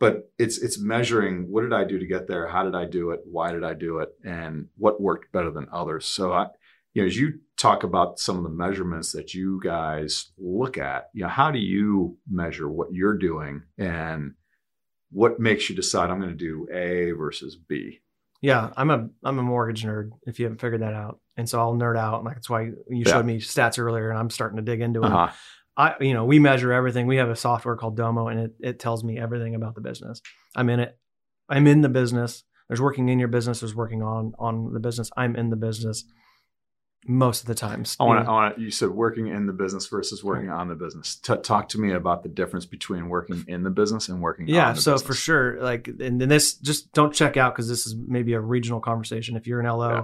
But 0.00 0.30
it's 0.38 0.58
it's 0.58 0.78
measuring 0.78 1.50
what 1.50 1.62
did 1.62 1.72
I 1.72 1.82
do 1.82 1.98
to 1.98 2.06
get 2.06 2.28
there? 2.28 2.46
How 2.46 2.62
did 2.62 2.76
I 2.76 2.84
do 2.84 3.10
it? 3.10 3.20
Why 3.24 3.50
did 3.50 3.64
I 3.64 3.74
do 3.74 3.98
it? 3.98 4.10
And 4.24 4.68
what 4.76 5.00
worked 5.00 5.32
better 5.32 5.50
than 5.50 5.66
others? 5.72 6.06
So 6.06 6.32
I, 6.32 6.46
you 6.94 7.02
know, 7.02 7.06
as 7.06 7.16
you 7.16 7.40
talk 7.56 7.82
about 7.82 8.20
some 8.20 8.36
of 8.36 8.44
the 8.44 8.48
measurements 8.48 9.10
that 9.12 9.34
you 9.34 9.60
guys 9.60 10.30
look 10.38 10.78
at, 10.78 11.08
you 11.14 11.22
know, 11.22 11.28
how 11.28 11.50
do 11.50 11.58
you 11.58 12.16
measure 12.30 12.68
what 12.68 12.92
you're 12.92 13.18
doing 13.18 13.62
and 13.76 14.34
what 15.10 15.40
makes 15.40 15.68
you 15.68 15.76
decide 15.76 16.10
I'm 16.10 16.20
going 16.20 16.30
to 16.30 16.36
do 16.36 16.68
A 16.72 17.12
versus 17.12 17.56
B? 17.56 18.00
Yeah, 18.40 18.70
I'm 18.76 18.90
a 18.90 19.08
I'm 19.24 19.38
a 19.38 19.42
mortgage 19.42 19.84
nerd. 19.84 20.10
If 20.26 20.38
you 20.38 20.44
haven't 20.44 20.60
figured 20.60 20.82
that 20.82 20.94
out, 20.94 21.18
and 21.36 21.48
so 21.48 21.58
I'll 21.58 21.74
nerd 21.74 21.98
out. 21.98 22.24
Like 22.24 22.34
that's 22.34 22.48
why 22.48 22.62
you 22.62 22.76
yeah. 22.88 23.10
showed 23.10 23.26
me 23.26 23.38
stats 23.38 23.78
earlier, 23.78 24.10
and 24.10 24.18
I'm 24.18 24.30
starting 24.30 24.56
to 24.56 24.62
dig 24.62 24.80
into 24.80 25.02
it. 25.02 25.06
Uh-huh. 25.06 25.32
I 25.76 25.94
you 26.00 26.14
know 26.14 26.24
we 26.24 26.38
measure 26.38 26.72
everything. 26.72 27.06
We 27.06 27.16
have 27.16 27.30
a 27.30 27.36
software 27.36 27.76
called 27.76 27.96
Domo, 27.96 28.28
and 28.28 28.40
it 28.40 28.54
it 28.60 28.78
tells 28.78 29.02
me 29.02 29.18
everything 29.18 29.54
about 29.56 29.74
the 29.74 29.80
business. 29.80 30.20
I'm 30.54 30.70
in 30.70 30.80
it. 30.80 30.96
I'm 31.48 31.66
in 31.66 31.80
the 31.80 31.88
business. 31.88 32.44
There's 32.68 32.80
working 32.80 33.08
in 33.08 33.18
your 33.18 33.28
business. 33.28 33.60
There's 33.60 33.74
working 33.74 34.02
on 34.02 34.34
on 34.38 34.72
the 34.72 34.80
business. 34.80 35.10
I'm 35.16 35.34
in 35.34 35.50
the 35.50 35.56
business 35.56 36.04
most 37.06 37.40
of 37.40 37.46
the 37.46 37.54
times. 37.54 37.96
I 37.98 38.04
want 38.04 38.24
to. 38.24 38.30
I 38.30 38.32
want 38.32 38.58
You 38.58 38.70
said 38.70 38.90
working 38.90 39.28
in 39.28 39.46
the 39.46 39.52
business 39.52 39.86
versus 39.86 40.22
working 40.22 40.50
on 40.50 40.68
the 40.68 40.74
business. 40.74 41.16
T- 41.16 41.36
talk 41.36 41.68
to 41.70 41.78
me 41.78 41.92
about 41.92 42.22
the 42.22 42.28
difference 42.28 42.66
between 42.66 43.08
working 43.08 43.44
in 43.48 43.62
the 43.62 43.70
business 43.70 44.08
and 44.08 44.20
working. 44.20 44.48
Yeah, 44.48 44.74
so 44.74 44.92
business. 44.92 45.06
for 45.06 45.14
sure. 45.14 45.60
Like, 45.60 45.88
and 45.88 46.20
then 46.20 46.28
this 46.28 46.54
just 46.54 46.92
don't 46.92 47.14
check 47.14 47.36
out 47.36 47.54
because 47.54 47.68
this 47.68 47.86
is 47.86 47.94
maybe 47.96 48.32
a 48.34 48.40
regional 48.40 48.80
conversation. 48.80 49.36
If 49.36 49.46
you're 49.46 49.60
an 49.60 49.66
LO 49.66 49.90
yeah. 49.90 50.02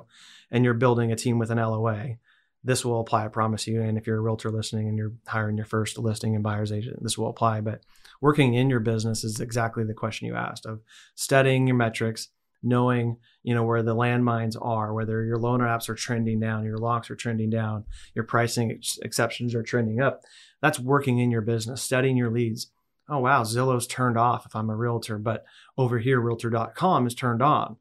and 0.51 0.65
you're 0.65 0.75
building 0.75 1.13
a 1.13 1.17
team 1.17 1.39
with 1.39 1.51
an 1.51 1.59
LOA, 1.59 2.17
this 2.63 2.85
will 2.85 3.01
apply. 3.01 3.27
I 3.27 3.29
promise 3.29 3.67
you. 3.67 3.83
And 3.83 3.99
if 3.99 4.07
you're 4.07 4.17
a 4.17 4.23
realtor 4.23 4.51
listening 4.51 4.89
and 4.89 4.97
you're 4.97 5.13
hiring 5.27 5.57
your 5.57 5.67
first 5.67 5.99
listing 5.99 6.35
and 6.35 6.43
buyer's 6.43 6.73
agent, 6.73 7.03
this 7.03 7.19
will 7.19 7.29
apply. 7.29 7.61
But 7.61 7.83
working 8.21 8.55
in 8.55 8.71
your 8.71 8.81
business 8.81 9.25
is 9.25 9.41
exactly 9.41 9.85
the 9.85 9.95
question 9.95 10.27
you 10.27 10.35
asked 10.35 10.65
of 10.65 10.81
studying 11.15 11.67
your 11.67 11.77
metrics 11.77 12.29
knowing 12.65 13.17
you 13.43 13.55
know 13.55 13.65
where 13.65 13.83
the 13.83 13.95
landmines 13.95 14.57
are 14.61 14.93
whether 14.95 15.25
your 15.25 15.39
loaner 15.39 15.67
apps 15.67 15.89
are 15.89 15.95
trending 15.95 16.41
down 16.41 16.65
your 16.65 16.79
locks 16.79 17.11
are 17.11 17.17
trending 17.17 17.51
down 17.51 17.85
your 18.15 18.25
pricing 18.25 18.71
ex- 18.73 18.99
exceptions 19.03 19.55
are 19.55 19.63
trending 19.63 20.01
up 20.01 20.23
that's 20.63 20.81
working 20.81 21.19
in 21.19 21.31
your 21.31 21.43
business 21.43 21.83
studying 21.83 22.17
your 22.17 22.31
leads. 22.31 22.71
Oh 23.09 23.19
wow 23.19 23.43
zillow's 23.43 23.87
turned 23.87 24.17
off 24.17 24.47
if 24.47 24.57
i'm 24.57 24.71
a 24.71 24.77
realtor 24.77 25.19
but 25.19 25.45
over 25.77 25.99
here 25.99 26.21
realtor.com 26.21 27.07
is 27.07 27.15
turned 27.15 27.43
on. 27.43 27.77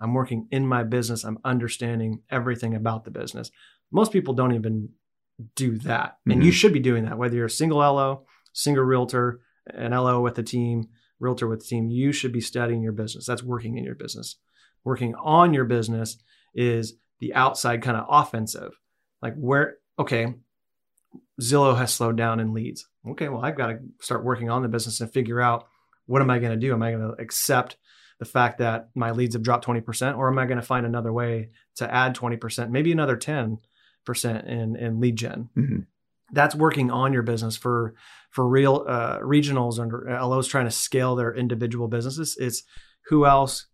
I'm 0.00 0.14
working 0.14 0.48
in 0.50 0.66
my 0.66 0.82
business. 0.82 1.24
I'm 1.24 1.38
understanding 1.44 2.20
everything 2.30 2.74
about 2.74 3.04
the 3.04 3.10
business. 3.10 3.50
Most 3.92 4.12
people 4.12 4.34
don't 4.34 4.54
even 4.54 4.90
do 5.54 5.78
that. 5.78 6.18
And 6.24 6.34
mm-hmm. 6.34 6.42
you 6.42 6.52
should 6.52 6.72
be 6.72 6.80
doing 6.80 7.04
that 7.04 7.18
whether 7.18 7.36
you're 7.36 7.46
a 7.46 7.50
single 7.50 7.78
lo 7.78 8.24
single 8.52 8.84
realtor 8.84 9.40
an 9.66 9.92
lo 9.92 10.20
with 10.20 10.38
a 10.38 10.42
team 10.42 10.88
realtor 11.24 11.48
with 11.48 11.60
the 11.60 11.66
team, 11.66 11.90
you 11.90 12.12
should 12.12 12.32
be 12.32 12.40
studying 12.40 12.82
your 12.82 12.92
business. 12.92 13.26
That's 13.26 13.42
working 13.42 13.76
in 13.76 13.84
your 13.84 13.94
business. 13.94 14.36
Working 14.84 15.14
on 15.16 15.54
your 15.54 15.64
business 15.64 16.18
is 16.54 16.94
the 17.18 17.34
outside 17.34 17.82
kind 17.82 17.96
of 17.96 18.06
offensive. 18.08 18.78
Like 19.22 19.34
where, 19.34 19.78
okay, 19.98 20.34
Zillow 21.40 21.76
has 21.76 21.92
slowed 21.92 22.16
down 22.16 22.40
in 22.40 22.52
leads. 22.52 22.86
Okay, 23.08 23.28
well, 23.28 23.44
I've 23.44 23.56
got 23.56 23.68
to 23.68 23.78
start 24.00 24.24
working 24.24 24.50
on 24.50 24.62
the 24.62 24.68
business 24.68 25.00
and 25.00 25.12
figure 25.12 25.40
out 25.40 25.66
what 26.06 26.22
am 26.22 26.30
I 26.30 26.38
going 26.38 26.52
to 26.52 26.58
do? 26.58 26.72
Am 26.72 26.82
I 26.82 26.92
going 26.92 27.02
to 27.02 27.22
accept 27.22 27.76
the 28.18 28.24
fact 28.24 28.58
that 28.58 28.90
my 28.94 29.10
leads 29.10 29.34
have 29.34 29.42
dropped 29.42 29.66
20%, 29.66 30.16
or 30.16 30.28
am 30.28 30.38
I 30.38 30.46
going 30.46 30.60
to 30.60 30.66
find 30.66 30.86
another 30.86 31.12
way 31.12 31.50
to 31.76 31.92
add 31.92 32.14
20%, 32.14 32.70
maybe 32.70 32.92
another 32.92 33.16
10% 33.16 33.58
in, 34.46 34.76
in 34.76 35.00
lead 35.00 35.16
general 35.16 35.50
mm-hmm. 35.56 35.80
That's 36.32 36.54
working 36.54 36.90
on 36.90 37.12
your 37.12 37.22
business 37.22 37.56
for 37.56 37.94
for 38.30 38.48
real 38.48 38.84
uh, 38.88 39.20
regionals 39.20 39.78
and 39.78 39.92
LOs 39.92 40.48
trying 40.48 40.64
to 40.64 40.70
scale 40.70 41.14
their 41.14 41.34
individual 41.34 41.86
businesses. 41.86 42.36
It's 42.40 42.64
who 43.06 43.26
else, 43.26 43.66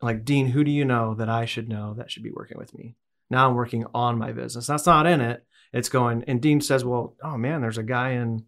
like 0.00 0.24
Dean, 0.24 0.48
who 0.48 0.62
do 0.62 0.70
you 0.70 0.84
know 0.84 1.14
that 1.14 1.28
I 1.28 1.46
should 1.46 1.68
know 1.68 1.94
that 1.94 2.10
should 2.10 2.22
be 2.22 2.32
working 2.32 2.58
with 2.58 2.74
me? 2.74 2.96
Now 3.30 3.48
I'm 3.48 3.56
working 3.56 3.84
on 3.94 4.18
my 4.18 4.32
business. 4.32 4.66
That's 4.66 4.86
not 4.86 5.06
in 5.06 5.20
it. 5.20 5.44
It's 5.72 5.88
going, 5.88 6.22
and 6.28 6.40
Dean 6.40 6.60
says, 6.60 6.84
well, 6.84 7.16
oh 7.22 7.36
man, 7.36 7.60
there's 7.60 7.78
a 7.78 7.82
guy 7.82 8.10
in 8.10 8.44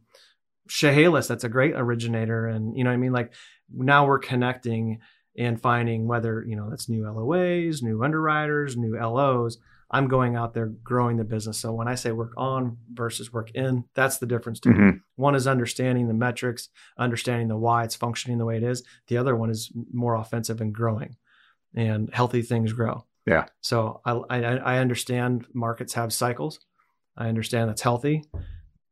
Chehalis 0.69 1.27
that's 1.27 1.45
a 1.45 1.49
great 1.49 1.75
originator. 1.75 2.47
And 2.47 2.77
you 2.77 2.85
know 2.85 2.91
what 2.91 2.95
I 2.95 2.99
mean? 2.99 3.13
Like 3.13 3.33
now 3.73 4.07
we're 4.07 4.19
connecting 4.19 5.01
and 5.37 5.61
finding 5.61 6.07
whether, 6.07 6.45
you 6.47 6.57
know, 6.57 6.71
that's 6.71 6.89
new 6.89 7.03
LOAs, 7.03 7.83
new 7.83 8.03
underwriters, 8.05 8.77
new 8.77 8.97
LOs 8.97 9.59
I'm 9.91 10.09
going 10.09 10.37
out 10.37 10.53
there 10.53 10.67
growing 10.67 11.17
the 11.17 11.25
business. 11.25 11.59
So 11.59 11.73
when 11.73 11.89
I 11.89 11.95
say 11.95 12.13
work 12.13 12.33
on 12.37 12.77
versus 12.93 13.33
work 13.33 13.51
in, 13.53 13.85
that's 13.95 14.19
the 14.19 14.27
difference 14.27 14.61
too. 14.61 14.71
Mm-hmm. 14.71 14.99
One 15.17 15.35
is 15.35 15.47
understanding 15.47 16.09
the 16.09 16.15
metrics, 16.15 16.69
understanding 16.99 17.49
the 17.49 17.57
why 17.57 17.85
it's 17.85 17.97
functioning 17.97 18.39
the 18.39 18.45
way 18.45 18.59
it 18.59 18.63
is. 18.63 18.83
The 19.07 19.17
other 19.17 19.35
one 19.35 19.51
is 19.51 19.73
more 19.93 20.15
offensive 20.15 20.61
and 20.61 20.75
growing, 20.75 21.17
and 21.75 22.11
healthy 22.13 22.43
things 22.43 22.73
grow. 22.73 23.07
Yeah. 23.27 23.47
So 23.63 24.01
I 24.05 24.13
I, 24.13 24.41
I 24.57 24.79
understand 24.79 25.47
markets 25.55 25.95
have 25.95 26.13
cycles. 26.13 26.61
I 27.17 27.29
understand 27.29 27.69
that's 27.69 27.83
healthy, 27.83 28.25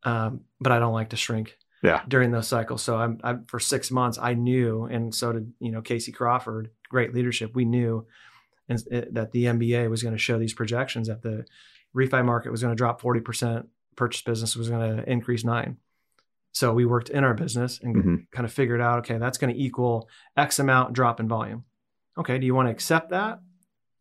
um, 0.04 0.40
but 0.60 0.72
I 0.72 0.78
don't 0.78 0.94
like 0.94 1.10
to 1.10 1.16
shrink. 1.16 1.58
Yeah. 1.82 2.02
During 2.08 2.32
those 2.32 2.48
cycles, 2.48 2.82
so 2.82 2.96
I'm, 2.96 3.20
I'm 3.22 3.44
for 3.44 3.60
six 3.60 3.90
months 3.90 4.18
I 4.20 4.32
knew, 4.32 4.86
and 4.86 5.14
so 5.14 5.32
did 5.32 5.52
you 5.60 5.70
know 5.70 5.82
Casey 5.82 6.10
Crawford. 6.10 6.70
Great 6.88 7.14
leadership. 7.14 7.54
We 7.54 7.66
knew 7.66 8.06
and 8.68 8.82
it, 8.90 9.14
that 9.14 9.32
the 9.32 9.44
MBA 9.44 9.88
was 9.90 10.02
going 10.02 10.14
to 10.14 10.18
show 10.18 10.38
these 10.38 10.54
projections 10.54 11.08
that 11.08 11.22
the 11.22 11.44
refi 11.94 12.24
market 12.24 12.50
was 12.50 12.62
going 12.62 12.72
to 12.72 12.76
drop 12.76 13.00
40%, 13.00 13.66
purchase 13.96 14.22
business 14.22 14.56
was 14.56 14.68
going 14.68 14.96
to 14.96 15.10
increase 15.10 15.44
nine. 15.44 15.78
So 16.52 16.72
we 16.72 16.84
worked 16.84 17.10
in 17.10 17.24
our 17.24 17.34
business 17.34 17.80
and 17.82 17.96
mm-hmm. 17.96 18.14
kind 18.32 18.46
of 18.46 18.52
figured 18.52 18.80
out, 18.80 19.00
okay, 19.00 19.18
that's 19.18 19.38
going 19.38 19.54
to 19.54 19.60
equal 19.60 20.08
X 20.36 20.58
amount 20.58 20.94
drop 20.94 21.20
in 21.20 21.28
volume. 21.28 21.64
Okay, 22.18 22.38
do 22.38 22.46
you 22.46 22.54
want 22.54 22.68
to 22.68 22.72
accept 22.72 23.10
that 23.10 23.40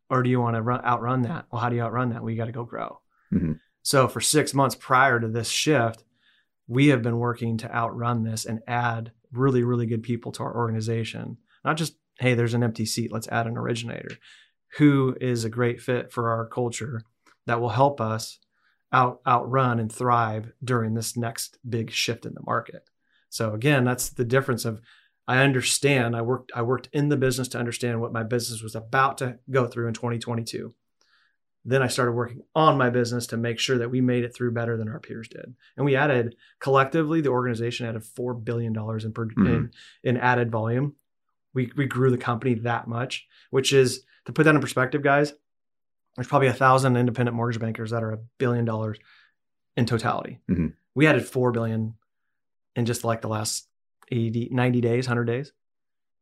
or 0.10 0.24
do 0.24 0.30
you 0.30 0.40
want 0.40 0.56
to 0.56 0.62
run, 0.62 0.84
outrun 0.86 1.24
that? 1.24 1.46
Well, 1.52 1.62
how 1.62 1.70
do 1.70 1.76
you 1.76 1.82
outrun 1.82 2.10
that? 2.10 2.22
Well, 2.22 2.32
you 2.32 2.38
got 2.38 2.46
to 2.46 2.54
go 2.54 2.64
grow. 2.64 3.02
Mm-hmm. 3.34 3.54
So 3.82 4.08
for 4.08 4.22
six 4.22 4.54
months 4.54 4.76
prior 4.76 5.20
to 5.20 5.28
this 5.28 5.50
shift, 5.50 6.04
we 6.68 6.88
have 6.88 7.02
been 7.02 7.18
working 7.18 7.58
to 7.58 7.76
outrun 7.76 8.24
this 8.24 8.46
and 8.46 8.62
add 8.68 9.12
really, 9.32 9.64
really 9.64 9.86
good 9.86 10.02
people 10.04 10.32
to 10.34 10.44
our 10.44 10.56
organization. 10.56 11.38
Not 11.64 11.78
just, 11.78 11.96
hey, 12.20 12.36
there's 12.36 12.54
an 12.54 12.64
empty 12.64 12.86
seat, 12.86 13.12
let's 13.12 13.28
add 13.28 13.48
an 13.48 13.58
originator 13.58 14.18
who 14.78 15.16
is 15.22 15.46
a 15.46 15.50
great 15.50 15.82
fit 15.82 16.12
for 16.12 16.30
our 16.30 16.46
culture 16.46 17.02
that 17.46 17.62
will 17.62 17.70
help 17.70 18.02
us 18.02 18.40
out 18.92 19.22
outrun 19.26 19.80
and 19.80 19.92
thrive 19.92 20.52
during 20.64 20.94
this 20.94 21.18
next 21.18 21.58
big 21.68 21.92
shift 21.92 22.26
in 22.26 22.34
the 22.34 22.44
market. 22.46 22.90
So 23.30 23.54
again, 23.54 23.84
that's 23.84 24.10
the 24.10 24.26
difference 24.26 24.66
of 24.66 24.82
I 25.28 25.40
understand. 25.40 26.16
I 26.16 26.22
worked 26.22 26.52
I 26.56 26.62
worked 26.62 26.90
in 26.94 27.10
the 27.10 27.18
business 27.18 27.48
to 27.50 27.60
understand 27.60 28.00
what 28.00 28.14
my 28.14 28.24
business 28.24 28.62
was 28.62 28.76
about 28.76 29.18
to 29.20 29.40
go 29.50 29.68
through 29.68 29.88
in 29.88 29.94
2022. 29.94 30.74
Then 31.68 31.82
I 31.82 31.88
started 31.88 32.12
working 32.12 32.44
on 32.54 32.78
my 32.78 32.92
business 32.92 33.26
to 33.28 33.38
make 33.38 33.58
sure 33.58 33.80
that 33.80 33.90
we 33.90 34.00
made 34.00 34.24
it 34.24 34.36
through 34.36 34.54
better 34.54 34.78
than 34.78 34.88
our 34.88 35.00
peers 35.00 35.28
did. 35.28 35.56
And 35.76 35.86
we 35.86 35.96
added 35.96 36.36
collectively, 36.60 37.22
the 37.22 37.30
organization 37.30 37.88
added 37.88 38.04
four 38.04 38.36
billion 38.36 38.72
dollars 38.72 39.04
in, 39.04 39.14
mm-hmm. 39.14 39.48
in 39.48 39.72
in 40.04 40.18
added 40.18 40.52
volume. 40.52 40.96
We 41.56 41.72
we 41.76 41.88
grew 41.88 42.12
the 42.12 42.18
company 42.18 42.54
that 42.56 42.88
much, 42.88 43.26
which 43.50 43.74
is 43.74 44.04
to 44.26 44.34
put 44.34 44.44
that 44.44 44.54
in 44.54 44.62
perspective, 44.62 45.02
guys. 45.02 45.34
There's 46.16 46.28
probably 46.28 46.48
a 46.50 46.54
thousand 46.54 46.96
independent 46.96 47.36
mortgage 47.36 47.60
bankers 47.60 47.92
that 47.92 48.04
are 48.04 48.12
a 48.12 48.20
billion 48.38 48.66
dollars 48.66 49.00
in 49.76 49.86
totality. 49.86 50.40
Mm-hmm. 50.50 50.68
We 50.94 51.08
added 51.08 51.26
four 51.26 51.52
billion 51.52 51.96
in 52.76 52.86
just 52.86 53.04
like 53.04 53.22
the 53.22 53.28
last 53.28 53.68
80, 54.12 54.50
90 54.52 54.82
days, 54.82 55.08
100 55.08 55.26
days. 55.26 55.52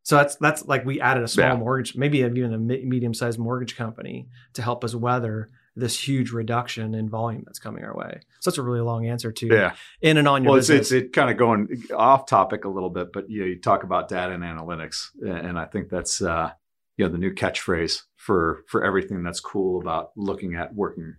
So 0.03 0.17
that's 0.17 0.35
that's 0.35 0.65
like 0.65 0.85
we 0.85 0.99
added 0.99 1.23
a 1.23 1.27
small 1.27 1.47
yeah. 1.47 1.55
mortgage, 1.55 1.95
maybe 1.95 2.19
even 2.19 2.53
a 2.53 2.57
medium 2.57 3.13
sized 3.13 3.39
mortgage 3.39 3.75
company 3.75 4.27
to 4.53 4.61
help 4.61 4.83
us 4.83 4.93
weather 4.93 5.49
this 5.75 5.99
huge 5.99 6.31
reduction 6.31 6.93
in 6.93 7.09
volume 7.09 7.43
that's 7.45 7.59
coming 7.59 7.83
our 7.83 7.95
way. 7.95 8.19
So 8.39 8.49
that's 8.49 8.57
a 8.57 8.63
really 8.63 8.81
long 8.81 9.07
answer 9.07 9.31
to 9.31 9.47
yeah. 9.47 9.73
in 10.01 10.17
and 10.17 10.27
on 10.27 10.43
your 10.43 10.51
well, 10.51 10.59
business. 10.59 10.79
It's, 10.79 10.91
it's 10.91 11.05
it 11.07 11.13
kind 11.13 11.31
of 11.31 11.37
going 11.37 11.83
off 11.95 12.27
topic 12.27 12.65
a 12.65 12.69
little 12.69 12.89
bit, 12.89 13.11
but 13.11 13.29
you 13.29 13.41
know, 13.41 13.45
you 13.47 13.59
talk 13.59 13.83
about 13.83 14.07
data 14.07 14.33
and 14.33 14.43
analytics, 14.43 15.07
and 15.21 15.57
I 15.57 15.65
think 15.65 15.89
that's 15.89 16.21
uh, 16.21 16.51
you 16.97 17.05
know 17.05 17.11
the 17.11 17.17
new 17.17 17.33
catchphrase 17.33 18.03
for 18.15 18.63
for 18.67 18.83
everything 18.83 19.23
that's 19.23 19.39
cool 19.39 19.81
about 19.81 20.11
looking 20.15 20.55
at 20.55 20.73
working 20.75 21.15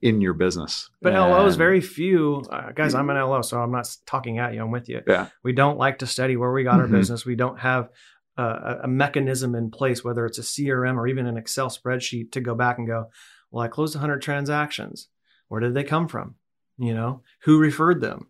in 0.00 0.20
your 0.20 0.34
business. 0.34 0.90
But 1.02 1.14
and, 1.14 1.22
LOs, 1.22 1.56
very 1.56 1.80
few 1.80 2.44
uh, 2.50 2.72
guys. 2.72 2.94
I'm 2.94 3.10
an 3.10 3.16
LO, 3.16 3.42
so 3.42 3.60
I'm 3.60 3.72
not 3.72 3.88
talking 4.06 4.38
at 4.38 4.54
you. 4.54 4.62
I'm 4.62 4.70
with 4.70 4.88
you. 4.88 5.02
Yeah. 5.06 5.28
We 5.42 5.52
don't 5.52 5.78
like 5.78 5.98
to 5.98 6.06
study 6.06 6.36
where 6.36 6.52
we 6.52 6.62
got 6.62 6.74
mm-hmm. 6.74 6.82
our 6.82 6.98
business. 6.98 7.24
We 7.24 7.36
don't 7.36 7.58
have 7.58 7.88
uh, 8.36 8.76
a 8.84 8.88
mechanism 8.88 9.54
in 9.54 9.70
place, 9.70 10.04
whether 10.04 10.24
it's 10.24 10.38
a 10.38 10.42
CRM 10.42 10.96
or 10.96 11.08
even 11.08 11.26
an 11.26 11.36
Excel 11.36 11.68
spreadsheet, 11.68 12.32
to 12.32 12.40
go 12.40 12.54
back 12.54 12.78
and 12.78 12.86
go, 12.86 13.06
well, 13.50 13.64
I 13.64 13.68
closed 13.68 13.94
100 13.94 14.20
transactions. 14.20 15.08
Where 15.48 15.60
did 15.60 15.74
they 15.74 15.84
come 15.84 16.08
from? 16.08 16.34
You 16.78 16.94
know, 16.94 17.22
who 17.40 17.58
referred 17.58 18.00
them? 18.00 18.28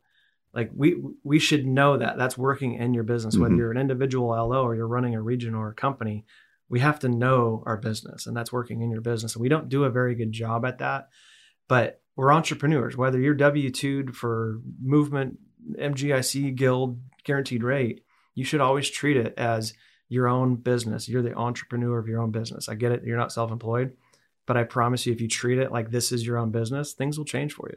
Like 0.54 0.70
we 0.74 0.96
we 1.22 1.38
should 1.38 1.66
know 1.66 1.98
that 1.98 2.16
that's 2.16 2.38
working 2.38 2.74
in 2.74 2.94
your 2.94 3.04
business, 3.04 3.34
mm-hmm. 3.34 3.42
whether 3.42 3.54
you're 3.54 3.70
an 3.70 3.78
individual 3.78 4.28
LO 4.28 4.64
or 4.64 4.74
you're 4.74 4.88
running 4.88 5.14
a 5.14 5.20
region 5.20 5.54
or 5.54 5.68
a 5.68 5.74
company. 5.74 6.24
We 6.70 6.80
have 6.80 6.98
to 7.00 7.08
know 7.08 7.62
our 7.66 7.76
business, 7.76 8.26
and 8.26 8.36
that's 8.36 8.52
working 8.52 8.82
in 8.82 8.90
your 8.90 9.00
business. 9.00 9.34
And 9.34 9.42
we 9.42 9.48
don't 9.48 9.68
do 9.68 9.84
a 9.84 9.90
very 9.90 10.14
good 10.14 10.32
job 10.32 10.64
at 10.64 10.78
that 10.78 11.08
but 11.68 12.00
we're 12.16 12.32
entrepreneurs, 12.32 12.96
whether 12.96 13.20
you're 13.20 13.34
W 13.34 13.70
2'd 13.70 14.16
for 14.16 14.60
movement, 14.82 15.38
MGIC, 15.78 16.56
guild, 16.56 16.98
guaranteed 17.24 17.62
rate, 17.62 18.02
you 18.34 18.44
should 18.44 18.60
always 18.60 18.90
treat 18.90 19.16
it 19.16 19.34
as 19.36 19.74
your 20.08 20.26
own 20.26 20.56
business. 20.56 21.08
You're 21.08 21.22
the 21.22 21.34
entrepreneur 21.34 21.98
of 21.98 22.08
your 22.08 22.20
own 22.20 22.30
business. 22.30 22.68
I 22.68 22.74
get 22.74 22.92
it, 22.92 23.04
you're 23.04 23.18
not 23.18 23.32
self 23.32 23.52
employed, 23.52 23.92
but 24.48 24.56
I 24.56 24.64
promise 24.64 25.04
you, 25.04 25.12
if 25.12 25.20
you 25.20 25.28
treat 25.28 25.58
it 25.58 25.70
like 25.70 25.90
this 25.90 26.10
is 26.10 26.26
your 26.26 26.38
own 26.38 26.50
business, 26.50 26.94
things 26.94 27.18
will 27.18 27.26
change 27.26 27.52
for 27.52 27.68
you. 27.68 27.76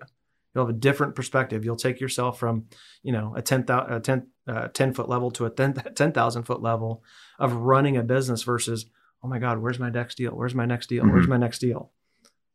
You'll 0.55 0.65
have 0.65 0.73
a 0.73 0.79
different 0.79 1.15
perspective. 1.15 1.65
You'll 1.65 1.75
take 1.75 1.99
yourself 1.99 2.39
from, 2.39 2.67
you 3.03 3.11
know, 3.11 3.33
a 3.35 3.41
10, 3.41 3.65
a 3.67 3.99
10, 3.99 4.27
uh, 4.47 4.67
10 4.69 4.93
foot 4.93 5.09
level 5.09 5.31
to 5.31 5.45
a 5.45 5.49
10,000 5.49 5.93
10, 5.93 6.43
foot 6.45 6.61
level 6.61 7.03
of 7.39 7.53
running 7.53 7.97
a 7.97 8.03
business 8.03 8.43
versus, 8.43 8.85
oh 9.21 9.27
my 9.27 9.37
God, 9.37 9.57
where's 9.57 9.79
my 9.79 9.89
next 9.89 10.15
deal? 10.15 10.31
Where's 10.31 10.55
my 10.55 10.65
next 10.65 10.87
deal? 10.87 11.03
Mm-hmm. 11.03 11.11
Where's 11.11 11.27
my 11.27 11.35
next 11.35 11.59
deal? 11.59 11.91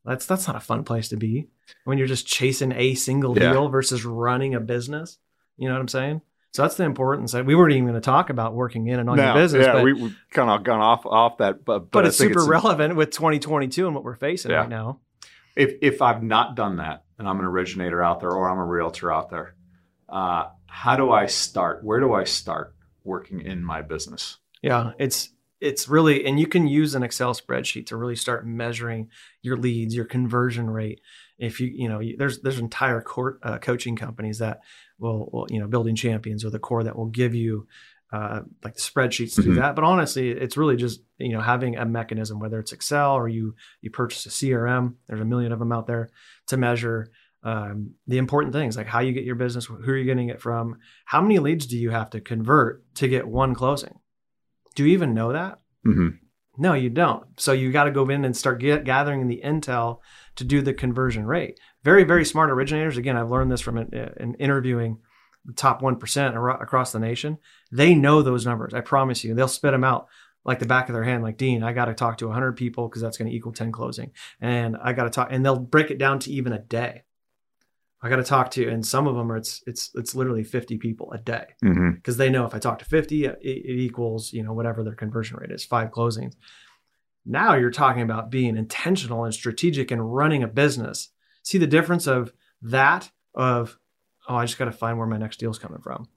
That's 0.06 0.24
that's 0.24 0.46
not 0.46 0.56
a 0.56 0.60
fun 0.60 0.84
place 0.84 1.08
to 1.10 1.16
be 1.16 1.48
when 1.84 1.98
you're 1.98 2.06
just 2.06 2.26
chasing 2.26 2.72
a 2.72 2.94
single 2.94 3.36
yeah. 3.36 3.52
deal 3.52 3.68
versus 3.68 4.06
running 4.06 4.54
a 4.54 4.60
business. 4.60 5.18
You 5.58 5.68
know 5.68 5.74
what 5.74 5.80
I'm 5.80 5.88
saying? 5.88 6.22
So 6.56 6.62
that's 6.62 6.76
the 6.76 6.84
importance. 6.84 7.32
That 7.32 7.44
we 7.44 7.54
weren't 7.54 7.72
even 7.72 7.84
going 7.84 7.94
to 7.94 8.00
talk 8.00 8.30
about 8.30 8.54
working 8.54 8.86
in 8.86 8.98
and 8.98 9.10
on 9.10 9.18
no, 9.18 9.24
your 9.26 9.34
business. 9.34 9.66
Yeah, 9.66 9.74
but, 9.74 9.84
we, 9.84 10.00
have 10.00 10.16
kind 10.30 10.48
of 10.48 10.64
gone 10.64 10.80
off 10.80 11.04
off 11.04 11.36
that, 11.36 11.66
but 11.66 11.80
but, 11.80 11.90
but 11.90 12.06
it's 12.06 12.16
super 12.16 12.40
it's, 12.40 12.48
relevant 12.48 12.96
with 12.96 13.10
2022 13.10 13.84
and 13.84 13.94
what 13.94 14.02
we're 14.02 14.16
facing 14.16 14.50
yeah. 14.50 14.60
right 14.60 14.68
now. 14.68 15.00
If 15.54 15.74
if 15.82 16.00
I've 16.00 16.22
not 16.22 16.56
done 16.56 16.78
that 16.78 17.04
and 17.18 17.28
I'm 17.28 17.38
an 17.38 17.44
originator 17.44 18.02
out 18.02 18.20
there 18.20 18.30
or 18.30 18.48
I'm 18.48 18.56
a 18.56 18.64
realtor 18.64 19.12
out 19.12 19.28
there, 19.28 19.54
uh, 20.08 20.46
how 20.64 20.96
do 20.96 21.12
I 21.12 21.26
start? 21.26 21.84
Where 21.84 22.00
do 22.00 22.14
I 22.14 22.24
start 22.24 22.74
working 23.04 23.42
in 23.42 23.62
my 23.62 23.82
business? 23.82 24.38
Yeah, 24.62 24.92
it's 24.98 25.28
it's 25.60 25.90
really 25.90 26.24
and 26.24 26.40
you 26.40 26.46
can 26.46 26.66
use 26.66 26.94
an 26.94 27.02
excel 27.02 27.34
spreadsheet 27.34 27.84
to 27.88 27.98
really 27.98 28.16
start 28.16 28.46
measuring 28.46 29.10
your 29.42 29.58
leads 29.58 29.94
your 29.94 30.04
conversion 30.06 30.70
rate 30.70 31.00
if 31.38 31.60
you 31.60 31.68
you 31.68 31.88
know 31.88 32.00
there's 32.16 32.40
there's 32.40 32.58
entire 32.58 33.00
core, 33.00 33.38
uh, 33.42 33.58
coaching 33.58 33.96
companies 33.96 34.38
that 34.38 34.60
will, 34.98 35.28
will, 35.32 35.46
you 35.50 35.60
know 35.60 35.66
building 35.66 35.96
champions 35.96 36.44
or 36.44 36.50
the 36.50 36.58
core 36.58 36.84
that 36.84 36.96
will 36.96 37.06
give 37.06 37.34
you 37.34 37.66
uh, 38.12 38.40
like 38.62 38.74
the 38.74 38.80
spreadsheets 38.80 39.34
to 39.34 39.40
mm-hmm. 39.40 39.54
do 39.54 39.60
that 39.60 39.74
but 39.74 39.84
honestly 39.84 40.30
it's 40.30 40.56
really 40.56 40.76
just 40.76 41.00
you 41.18 41.32
know 41.32 41.40
having 41.40 41.76
a 41.76 41.84
mechanism 41.84 42.38
whether 42.38 42.58
it's 42.58 42.72
excel 42.72 43.14
or 43.14 43.28
you 43.28 43.54
you 43.80 43.90
purchase 43.90 44.26
a 44.26 44.28
crm 44.28 44.94
there's 45.06 45.20
a 45.20 45.24
million 45.24 45.52
of 45.52 45.58
them 45.58 45.72
out 45.72 45.86
there 45.86 46.08
to 46.46 46.56
measure 46.56 47.10
um, 47.42 47.94
the 48.08 48.18
important 48.18 48.52
things 48.52 48.76
like 48.76 48.86
how 48.86 49.00
you 49.00 49.12
get 49.12 49.24
your 49.24 49.36
business 49.36 49.66
who 49.66 49.74
are 49.76 49.96
you 49.96 50.04
getting 50.04 50.28
it 50.30 50.40
from 50.40 50.78
how 51.04 51.20
many 51.20 51.38
leads 51.38 51.66
do 51.66 51.78
you 51.78 51.90
have 51.90 52.10
to 52.10 52.20
convert 52.20 52.82
to 52.96 53.08
get 53.08 53.26
one 53.26 53.54
closing 53.54 53.98
do 54.76 54.84
you 54.84 54.92
even 54.92 55.14
know 55.14 55.32
that? 55.32 55.58
Mm-hmm. 55.84 56.08
No, 56.58 56.72
you 56.74 56.90
don't. 56.90 57.24
So 57.38 57.52
you 57.52 57.72
got 57.72 57.84
to 57.84 57.90
go 57.90 58.08
in 58.08 58.24
and 58.24 58.36
start 58.36 58.60
get, 58.60 58.84
gathering 58.84 59.26
the 59.26 59.42
intel 59.44 60.00
to 60.36 60.44
do 60.44 60.62
the 60.62 60.74
conversion 60.74 61.26
rate. 61.26 61.60
Very, 61.82 62.04
very 62.04 62.24
smart 62.24 62.50
originators. 62.50 62.96
Again, 62.96 63.16
I've 63.16 63.30
learned 63.30 63.52
this 63.52 63.60
from 63.60 63.78
an, 63.78 63.90
uh, 63.94 64.12
an 64.16 64.34
interviewing 64.34 64.98
the 65.44 65.52
top 65.52 65.80
1% 65.80 66.60
across 66.60 66.92
the 66.92 66.98
nation. 66.98 67.38
They 67.70 67.94
know 67.94 68.22
those 68.22 68.46
numbers. 68.46 68.74
I 68.74 68.80
promise 68.80 69.22
you. 69.22 69.34
They'll 69.34 69.48
spit 69.48 69.72
them 69.72 69.84
out 69.84 70.08
like 70.46 70.60
the 70.60 70.66
back 70.66 70.88
of 70.88 70.94
their 70.94 71.02
hand, 71.02 71.24
like 71.24 71.36
Dean, 71.36 71.64
I 71.64 71.72
got 71.72 71.86
to 71.86 71.94
talk 71.94 72.18
to 72.18 72.26
100 72.26 72.52
people 72.52 72.88
because 72.88 73.02
that's 73.02 73.18
going 73.18 73.28
to 73.28 73.36
equal 73.36 73.52
10 73.52 73.72
closing. 73.72 74.12
And 74.40 74.76
I 74.80 74.92
got 74.92 75.04
to 75.04 75.10
talk, 75.10 75.28
and 75.30 75.44
they'll 75.44 75.58
break 75.58 75.90
it 75.90 75.98
down 75.98 76.20
to 76.20 76.30
even 76.30 76.52
a 76.52 76.60
day. 76.60 77.02
I 78.06 78.08
got 78.08 78.16
to 78.16 78.22
talk 78.22 78.52
to, 78.52 78.68
and 78.68 78.86
some 78.86 79.08
of 79.08 79.16
them 79.16 79.32
are 79.32 79.36
it's 79.36 79.62
it's 79.66 79.90
it's 79.96 80.14
literally 80.14 80.44
50 80.44 80.78
people 80.78 81.12
a 81.12 81.18
day 81.18 81.44
because 81.60 81.76
mm-hmm. 81.76 82.12
they 82.12 82.30
know 82.30 82.46
if 82.46 82.54
I 82.54 82.60
talk 82.60 82.78
to 82.78 82.84
50, 82.84 83.24
it, 83.24 83.38
it, 83.42 83.80
equals 83.80 84.32
you 84.32 84.44
know 84.44 84.52
whatever 84.52 84.84
their 84.84 84.94
conversion 84.94 85.38
rate 85.38 85.50
is, 85.50 85.64
five 85.64 85.90
closings. 85.90 86.34
Now 87.24 87.54
you're 87.54 87.72
talking 87.72 88.02
about 88.02 88.30
being 88.30 88.56
intentional 88.56 89.24
and 89.24 89.34
strategic 89.34 89.90
and 89.90 90.14
running 90.14 90.44
a 90.44 90.46
business. 90.46 91.08
See 91.42 91.58
the 91.58 91.66
difference 91.66 92.06
of 92.06 92.32
that 92.62 93.10
of 93.34 93.76
oh 94.28 94.36
I 94.36 94.46
just 94.46 94.58
got 94.58 94.66
to 94.66 94.72
find 94.72 94.98
where 94.98 95.08
my 95.08 95.18
next 95.18 95.40
deal 95.40 95.50
is 95.50 95.58
coming 95.58 95.82
from. 95.82 96.08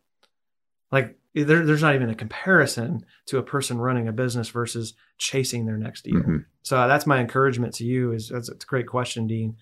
Like 0.92 1.18
there, 1.34 1.66
there's 1.66 1.82
not 1.82 1.96
even 1.96 2.12
a 2.12 2.16
comparison 2.16 3.04
to 3.28 3.40
a 3.40 3.44
person 3.44 3.80
running 3.80 4.08
a 4.08 4.14
business 4.14 4.50
versus 4.50 4.94
chasing 5.18 5.66
their 5.66 5.78
next 5.78 6.04
deal. 6.04 6.18
Mm-hmm. 6.18 6.38
So 6.62 6.88
that's 6.88 7.08
my 7.08 7.20
encouragement 7.20 7.74
to 7.76 7.84
you. 7.84 8.12
Is 8.12 8.30
that's 8.30 8.50
a 8.50 8.56
great 8.56 8.86
question, 8.86 9.26
Dean 9.26 9.58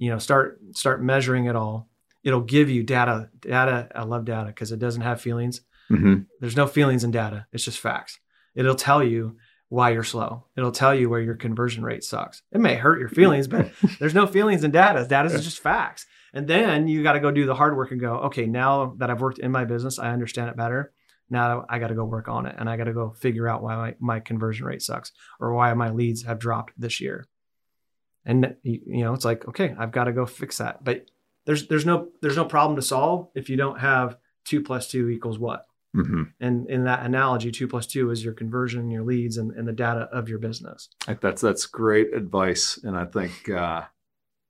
you 0.00 0.10
know 0.10 0.18
start 0.18 0.58
start 0.72 1.02
measuring 1.02 1.44
it 1.44 1.54
all. 1.54 1.88
It'll 2.24 2.40
give 2.40 2.68
you 2.70 2.82
data 2.82 3.28
data 3.38 3.88
i 3.94 4.02
love 4.02 4.24
data 4.24 4.46
because 4.46 4.72
it 4.72 4.78
doesn't 4.78 5.02
have 5.02 5.20
feelings. 5.20 5.60
Mm-hmm. 5.90 6.22
there's 6.40 6.56
no 6.56 6.66
feelings 6.66 7.04
in 7.04 7.10
data. 7.10 7.46
It's 7.52 7.64
just 7.64 7.80
facts. 7.80 8.18
It'll 8.54 8.76
tell 8.76 9.02
you 9.02 9.36
why 9.68 9.90
you're 9.90 10.04
slow. 10.04 10.46
It'll 10.56 10.72
tell 10.72 10.94
you 10.94 11.10
where 11.10 11.20
your 11.20 11.34
conversion 11.34 11.82
rate 11.84 12.02
sucks. 12.02 12.42
It 12.50 12.60
may 12.60 12.76
hurt 12.76 12.98
your 12.98 13.08
feelings 13.10 13.46
but 13.46 13.72
there's 14.00 14.14
no 14.14 14.26
feelings 14.26 14.64
in 14.64 14.70
data. 14.70 15.06
Data 15.06 15.28
is 15.28 15.44
just 15.44 15.60
facts. 15.60 16.06
And 16.32 16.48
then 16.48 16.88
you 16.88 17.02
got 17.02 17.12
to 17.14 17.20
go 17.20 17.30
do 17.30 17.44
the 17.44 17.54
hard 17.54 17.76
work 17.76 17.90
and 17.90 18.00
go 18.00 18.14
okay 18.28 18.46
now 18.46 18.94
that 18.98 19.10
i've 19.10 19.20
worked 19.20 19.38
in 19.38 19.50
my 19.52 19.64
business 19.64 19.98
i 19.98 20.10
understand 20.10 20.48
it 20.48 20.56
better. 20.56 20.92
Now 21.28 21.66
i 21.68 21.78
got 21.78 21.88
to 21.88 21.94
go 21.94 22.06
work 22.06 22.28
on 22.28 22.46
it 22.46 22.54
and 22.58 22.70
i 22.70 22.78
got 22.78 22.84
to 22.84 22.94
go 22.94 23.10
figure 23.10 23.46
out 23.48 23.62
why 23.62 23.76
my, 23.76 23.94
my 24.00 24.20
conversion 24.20 24.64
rate 24.64 24.80
sucks 24.80 25.12
or 25.40 25.52
why 25.52 25.74
my 25.74 25.90
leads 25.90 26.22
have 26.22 26.38
dropped 26.38 26.72
this 26.78 27.02
year 27.02 27.26
and 28.24 28.56
you 28.62 29.04
know 29.04 29.14
it's 29.14 29.24
like 29.24 29.46
okay 29.48 29.74
i've 29.78 29.92
got 29.92 30.04
to 30.04 30.12
go 30.12 30.26
fix 30.26 30.58
that. 30.58 30.84
But 30.84 31.06
there's 31.46 31.68
there's 31.68 31.86
no 31.86 32.08
there's 32.20 32.36
no 32.36 32.44
problem 32.44 32.76
to 32.76 32.82
solve 32.82 33.28
if 33.34 33.48
you 33.48 33.56
don't 33.56 33.80
have 33.80 34.16
two 34.44 34.62
plus 34.62 34.88
two 34.88 35.08
equals 35.08 35.38
what? 35.38 35.66
Mm-hmm. 35.92 36.22
and 36.38 36.70
in 36.70 36.84
that 36.84 37.04
analogy 37.04 37.50
two 37.50 37.66
plus 37.66 37.84
two 37.84 38.12
is 38.12 38.24
your 38.24 38.32
conversion 38.32 38.92
your 38.92 39.02
leads 39.02 39.38
and, 39.38 39.50
and 39.50 39.66
the 39.66 39.72
data 39.72 40.08
of 40.12 40.28
your 40.28 40.38
business. 40.38 40.88
That's 41.20 41.42
that's 41.42 41.66
great 41.66 42.14
advice. 42.14 42.78
And 42.84 42.96
i 42.96 43.04
think 43.04 43.50
uh, 43.50 43.82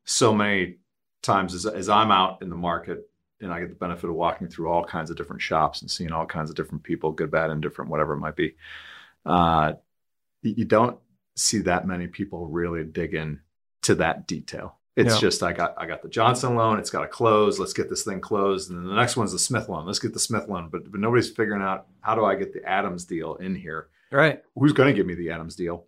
so 0.04 0.35
many 0.35 0.76
times 1.22 1.54
as, 1.54 1.64
as 1.64 1.88
i'm 1.88 2.11
out 2.11 2.42
in 2.42 2.50
the 2.50 2.56
market 2.56 3.09
and 3.40 3.52
i 3.52 3.61
get 3.61 3.70
the 3.70 3.74
benefit 3.74 4.11
of 4.11 4.16
walking 4.16 4.48
through 4.48 4.68
all 4.68 4.85
kinds 4.85 5.11
of 5.11 5.16
different 5.16 5.40
shops 5.40 5.80
and 5.80 5.90
seeing 5.90 6.12
all 6.12 6.26
kinds 6.26 6.50
of 6.50 6.56
different 6.56 6.83
people 6.83 7.12
good 7.12 7.30
bad 7.30 7.50
and 7.50 7.62
different 7.62 7.90
whatever 7.90 8.14
it 8.14 8.18
might 8.18 8.37
be 8.37 8.54
uh, 9.26 9.72
you 10.42 10.64
don't 10.64 10.98
see 11.37 11.59
that 11.59 11.87
many 11.87 12.06
people 12.06 12.48
really 12.48 12.85
dig 12.85 13.14
in 13.14 13.40
to 13.83 13.95
that 13.97 14.27
detail. 14.27 14.77
It's 14.97 15.14
yeah. 15.14 15.21
just 15.21 15.43
I 15.43 15.53
got 15.53 15.75
I 15.79 15.87
got 15.87 16.03
the 16.03 16.09
Johnson 16.09 16.57
loan. 16.57 16.79
It's 16.79 16.90
got 16.90 17.03
to 17.03 17.09
close. 17.09 17.59
Let's 17.59 17.73
get 17.73 17.88
this 17.88 18.05
thing 18.05 18.21
closed. 18.21 18.71
And 18.71 18.79
then 18.79 18.88
the 18.88 18.95
next 18.95 19.16
one's 19.16 19.33
the 19.33 19.38
Smith 19.38 19.69
loan. 19.69 19.87
Let's 19.87 19.99
get 19.99 20.12
the 20.12 20.21
Smith 20.21 20.49
loan. 20.49 20.69
But 20.71 20.90
but 20.90 21.01
nobody's 21.01 21.31
figuring 21.31 21.62
out 21.62 21.87
how 22.01 22.14
do 22.14 22.25
I 22.25 22.35
get 22.35 22.53
the 22.53 22.64
Adams 22.69 23.05
deal 23.05 23.37
in 23.37 23.55
here. 23.55 23.88
Right. 24.11 24.43
Who's 24.57 24.73
going 24.73 24.88
to 24.88 24.95
give 24.95 25.07
me 25.07 25.14
the 25.14 25.31
Adams 25.31 25.55
deal? 25.55 25.87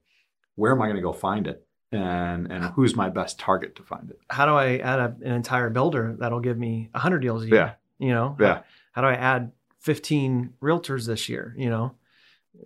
Where 0.54 0.72
am 0.72 0.80
I 0.80 0.86
going 0.86 0.96
to 0.96 1.02
go 1.02 1.12
find 1.12 1.46
it? 1.46 1.66
And 1.90 2.50
and 2.50 2.64
who's 2.66 2.96
my 2.96 3.10
best 3.10 3.38
target 3.38 3.76
to 3.76 3.82
find 3.82 4.08
it? 4.08 4.18
How 4.30 4.46
do 4.46 4.52
I 4.52 4.78
add 4.78 4.98
a, 4.98 5.16
an 5.22 5.32
entire 5.32 5.68
builder 5.68 6.16
that'll 6.18 6.40
give 6.40 6.56
me 6.56 6.88
hundred 6.94 7.18
deals 7.18 7.42
a 7.42 7.48
year? 7.48 7.56
Yeah. 7.56 7.72
You 7.98 8.14
know. 8.14 8.36
Yeah. 8.40 8.54
How, 8.54 8.64
how 8.92 9.02
do 9.02 9.08
I 9.08 9.14
add 9.14 9.52
15 9.82 10.54
realtors 10.62 11.06
this 11.06 11.28
year, 11.28 11.54
you 11.58 11.68
know. 11.68 11.94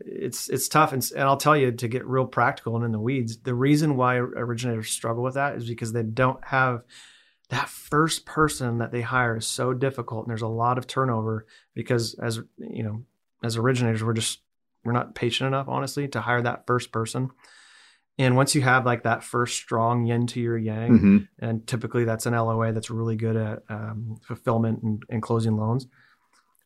It's 0.00 0.48
it's 0.48 0.68
tough 0.68 0.92
and, 0.92 1.08
and 1.14 1.22
I'll 1.22 1.36
tell 1.36 1.56
you 1.56 1.72
to 1.72 1.88
get 1.88 2.06
real 2.06 2.26
practical 2.26 2.76
and 2.76 2.84
in 2.84 2.92
the 2.92 3.00
weeds. 3.00 3.38
The 3.38 3.54
reason 3.54 3.96
why 3.96 4.16
originators 4.16 4.90
struggle 4.90 5.22
with 5.22 5.34
that 5.34 5.56
is 5.56 5.68
because 5.68 5.92
they 5.92 6.02
don't 6.02 6.44
have 6.44 6.82
that 7.48 7.68
first 7.68 8.26
person 8.26 8.78
that 8.78 8.90
they 8.90 9.02
hire 9.02 9.36
is 9.36 9.46
so 9.46 9.72
difficult 9.72 10.24
and 10.24 10.30
there's 10.30 10.42
a 10.42 10.48
lot 10.48 10.78
of 10.78 10.86
turnover 10.86 11.46
because 11.74 12.14
as 12.14 12.40
you 12.58 12.82
know 12.82 13.04
as 13.44 13.56
originators 13.56 14.02
we're 14.02 14.12
just 14.12 14.40
we're 14.84 14.92
not 14.92 15.14
patient 15.14 15.46
enough 15.46 15.68
honestly 15.68 16.08
to 16.08 16.20
hire 16.20 16.42
that 16.42 16.66
first 16.66 16.90
person 16.90 17.30
and 18.18 18.34
once 18.34 18.54
you 18.54 18.62
have 18.62 18.84
like 18.84 19.04
that 19.04 19.22
first 19.22 19.56
strong 19.56 20.06
yin 20.06 20.26
to 20.26 20.40
your 20.40 20.58
yang 20.58 20.90
mm-hmm. 20.90 21.18
and 21.38 21.66
typically 21.66 22.04
that's 22.04 22.26
an 22.26 22.34
loa 22.34 22.72
that's 22.72 22.90
really 22.90 23.16
good 23.16 23.36
at 23.36 23.62
um, 23.68 24.16
fulfillment 24.22 24.82
and, 24.82 25.02
and, 25.08 25.22
closing 25.22 25.56
loans 25.56 25.86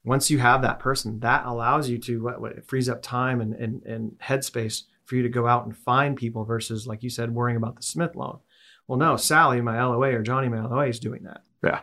once 0.04 0.30
you 0.30 0.38
have 0.38 0.62
that 0.62 0.78
person 0.78 1.20
that 1.20 1.44
allows 1.44 1.88
you 1.88 1.98
to 1.98 2.22
what, 2.22 2.40
what 2.40 2.52
it 2.52 2.66
frees 2.66 2.88
up 2.88 3.02
time 3.02 3.40
and, 3.40 3.54
and, 3.54 3.82
and 3.84 4.12
headspace 4.18 4.84
for 5.04 5.16
you 5.16 5.22
to 5.22 5.28
go 5.28 5.46
out 5.46 5.64
and 5.64 5.76
find 5.76 6.16
people 6.16 6.44
versus 6.44 6.86
like 6.86 7.02
you 7.02 7.10
said 7.10 7.34
worrying 7.34 7.56
about 7.56 7.76
the 7.76 7.82
smith 7.82 8.14
loan 8.14 8.38
well, 8.90 8.98
no, 8.98 9.16
Sally, 9.16 9.60
my 9.60 9.80
LOA, 9.80 10.16
or 10.16 10.22
Johnny, 10.22 10.48
my 10.48 10.66
LOA, 10.66 10.88
is 10.88 10.98
doing 10.98 11.22
that. 11.22 11.42
Yeah. 11.62 11.82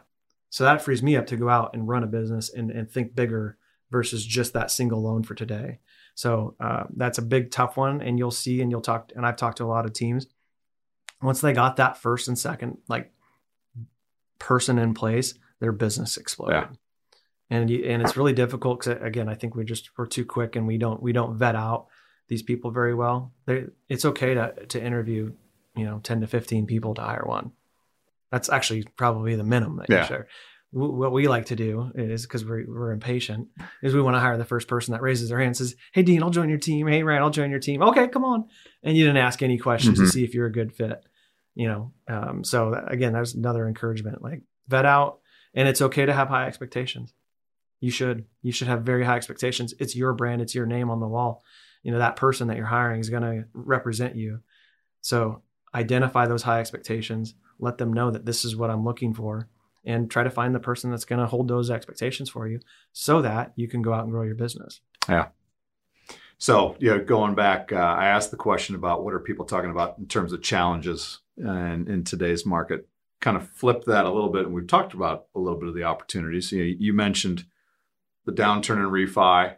So 0.49 0.65
that 0.65 0.81
frees 0.81 1.01
me 1.01 1.15
up 1.15 1.25
to 1.27 1.37
go 1.37 1.47
out 1.47 1.73
and 1.73 1.87
run 1.87 2.03
a 2.03 2.05
business 2.05 2.49
and, 2.53 2.69
and 2.69 2.91
think 2.91 3.15
bigger 3.15 3.57
versus 3.89 4.25
just 4.25 4.51
that 4.55 4.71
single 4.71 5.01
loan 5.01 5.23
for 5.23 5.33
today. 5.33 5.79
So 6.15 6.55
uh, 6.59 6.83
that's 6.97 7.17
a 7.17 7.21
big 7.21 7.49
tough 7.49 7.77
one. 7.77 8.01
And 8.01 8.19
you'll 8.19 8.31
see, 8.31 8.61
and 8.61 8.69
you'll 8.69 8.81
talk, 8.81 9.13
and 9.15 9.25
I've 9.25 9.37
talked 9.37 9.59
to 9.59 9.63
a 9.63 9.67
lot 9.67 9.85
of 9.85 9.93
teams. 9.93 10.27
Once 11.21 11.39
they 11.39 11.53
got 11.53 11.77
that 11.77 11.95
first 11.95 12.27
and 12.27 12.37
second, 12.37 12.79
like 12.89 13.09
person 14.37 14.77
in 14.77 14.93
place, 14.93 15.33
their 15.61 15.71
business 15.71 16.17
exploded. 16.17 16.67
Yeah. 16.69 16.75
And 17.49 17.69
you, 17.69 17.85
and 17.85 18.01
it's 18.01 18.17
really 18.17 18.33
difficult 18.33 18.79
because 18.79 19.01
again, 19.01 19.29
I 19.29 19.35
think 19.35 19.55
we 19.55 19.63
just 19.63 19.89
we're 19.97 20.05
too 20.05 20.25
quick 20.25 20.55
and 20.55 20.67
we 20.67 20.77
don't 20.77 21.01
we 21.01 21.13
don't 21.13 21.37
vet 21.37 21.55
out 21.55 21.87
these 22.27 22.43
people 22.43 22.71
very 22.71 22.93
well. 22.93 23.31
They, 23.45 23.65
it's 23.87 24.05
okay 24.05 24.33
to 24.33 24.53
to 24.67 24.83
interview 24.83 25.31
you 25.75 25.85
know 25.85 25.99
10 26.03 26.21
to 26.21 26.27
15 26.27 26.65
people 26.65 26.95
to 26.95 27.01
hire 27.01 27.23
one. 27.25 27.51
That's 28.31 28.49
actually 28.49 28.83
probably 28.97 29.35
the 29.35 29.45
minimum 29.45 29.77
that 29.77 29.89
yeah. 29.89 30.01
you 30.01 30.07
share 30.07 30.27
what 30.71 31.13
we 31.13 31.27
like 31.27 31.45
to 31.45 31.55
do 31.55 31.91
is 31.95 32.23
because 32.23 32.43
we're, 32.43 32.65
we're 32.67 32.91
impatient 32.91 33.47
is 33.81 33.93
we 33.93 34.01
want 34.01 34.15
to 34.15 34.19
hire 34.19 34.37
the 34.37 34.45
first 34.45 34.67
person 34.67 34.91
that 34.91 35.01
raises 35.01 35.29
their 35.29 35.37
hand 35.37 35.47
and 35.47 35.57
says 35.57 35.75
hey 35.93 36.03
dean 36.03 36.21
i'll 36.21 36.29
join 36.29 36.49
your 36.49 36.57
team. 36.57 36.87
Hey 36.87 37.03
ryan 37.03 37.23
i'll 37.23 37.29
join 37.29 37.49
your 37.49 37.59
team. 37.59 37.81
Okay 37.81 38.07
come 38.07 38.25
on. 38.25 38.45
And 38.83 38.97
you 38.97 39.05
didn't 39.05 39.17
ask 39.17 39.41
any 39.41 39.57
questions 39.57 39.97
mm-hmm. 39.97 40.05
to 40.05 40.11
see 40.11 40.23
if 40.23 40.33
you're 40.33 40.47
a 40.47 40.51
good 40.51 40.73
fit 40.73 41.03
you 41.55 41.67
know? 41.67 41.91
Um, 42.07 42.43
so 42.43 42.73
again 42.87 43.13
that's 43.13 43.33
another 43.33 43.67
encouragement 43.67 44.21
like 44.21 44.41
vet 44.67 44.85
out 44.85 45.19
and 45.53 45.67
it's 45.67 45.81
okay 45.81 46.05
to 46.05 46.13
have 46.13 46.27
high 46.27 46.47
expectations 46.47 47.13
you 47.79 47.91
should 47.91 48.25
you 48.41 48.51
should 48.51 48.67
have 48.67 48.83
very 48.83 49.03
high 49.05 49.15
expectations 49.15 49.73
it's 49.79 49.95
your 49.95 50.13
brand 50.13 50.41
it's 50.41 50.55
your 50.55 50.65
name 50.65 50.89
on 50.89 50.99
the 50.99 51.07
wall 51.07 51.43
you 51.83 51.91
know 51.91 51.99
that 51.99 52.15
person 52.15 52.47
that 52.47 52.57
you're 52.57 52.65
hiring 52.65 52.99
is 52.99 53.09
going 53.09 53.23
to 53.23 53.45
represent 53.53 54.15
you 54.15 54.39
so 55.01 55.41
identify 55.73 56.25
those 56.25 56.43
high 56.43 56.59
expectations, 56.59 57.35
let 57.59 57.77
them 57.77 57.93
know 57.93 58.11
that 58.11 58.25
this 58.25 58.45
is 58.45 58.55
what 58.55 58.69
I'm 58.69 58.83
looking 58.83 59.13
for, 59.13 59.47
and 59.85 60.09
try 60.09 60.23
to 60.23 60.29
find 60.29 60.53
the 60.53 60.59
person 60.59 60.91
that's 60.91 61.05
going 61.05 61.19
to 61.19 61.27
hold 61.27 61.47
those 61.47 61.69
expectations 61.69 62.29
for 62.29 62.47
you 62.47 62.59
so 62.91 63.21
that 63.21 63.53
you 63.55 63.67
can 63.67 63.81
go 63.81 63.93
out 63.93 64.03
and 64.03 64.11
grow 64.11 64.23
your 64.23 64.35
business. 64.35 64.81
Yeah. 65.07 65.27
So, 66.39 66.75
you 66.79 66.89
know, 66.89 67.03
going 67.03 67.35
back, 67.35 67.71
uh, 67.71 67.77
I 67.77 68.07
asked 68.07 68.31
the 68.31 68.37
question 68.37 68.75
about 68.75 69.03
what 69.03 69.13
are 69.13 69.19
people 69.19 69.45
talking 69.45 69.71
about 69.71 69.97
in 69.97 70.07
terms 70.07 70.33
of 70.33 70.43
challenges 70.43 71.19
and 71.37 71.87
in 71.87 72.03
today's 72.03 72.45
market. 72.45 72.87
Kind 73.19 73.37
of 73.37 73.49
flip 73.49 73.85
that 73.85 74.05
a 74.05 74.11
little 74.11 74.29
bit, 74.29 74.45
and 74.45 74.53
we've 74.53 74.67
talked 74.67 74.93
about 74.93 75.25
a 75.33 75.39
little 75.39 75.57
bit 75.59 75.69
of 75.69 75.73
the 75.73 75.83
opportunities. 75.83 76.51
You, 76.51 76.59
know, 76.59 76.75
you 76.77 76.93
mentioned 76.93 77.45
the 78.27 78.33
downturn 78.33 78.75
in 78.75 78.91
refi, 78.91 79.55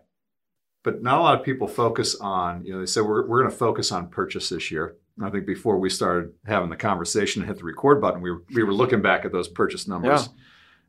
but 0.84 1.02
not 1.02 1.18
a 1.18 1.22
lot 1.22 1.38
of 1.38 1.44
people 1.44 1.68
focus 1.68 2.16
on. 2.16 2.64
You 2.64 2.74
know, 2.74 2.80
they 2.80 2.86
said 2.86 3.04
we're 3.04 3.28
we're 3.28 3.42
going 3.42 3.52
to 3.52 3.58
focus 3.58 3.92
on 3.92 4.08
purchase 4.08 4.48
this 4.48 4.72
year. 4.72 4.96
I 5.22 5.30
think 5.30 5.46
before 5.46 5.78
we 5.78 5.90
started 5.90 6.32
having 6.46 6.70
the 6.70 6.78
conversation 6.78 7.42
and 7.42 7.50
hit 7.50 7.58
the 7.58 7.66
record 7.66 8.00
button, 8.00 8.22
we 8.22 8.32
were, 8.32 8.44
we 8.54 8.64
were 8.64 8.74
looking 8.74 9.02
back 9.02 9.26
at 9.26 9.34
those 9.34 9.50
purchase 9.50 9.86
numbers. 9.86 10.30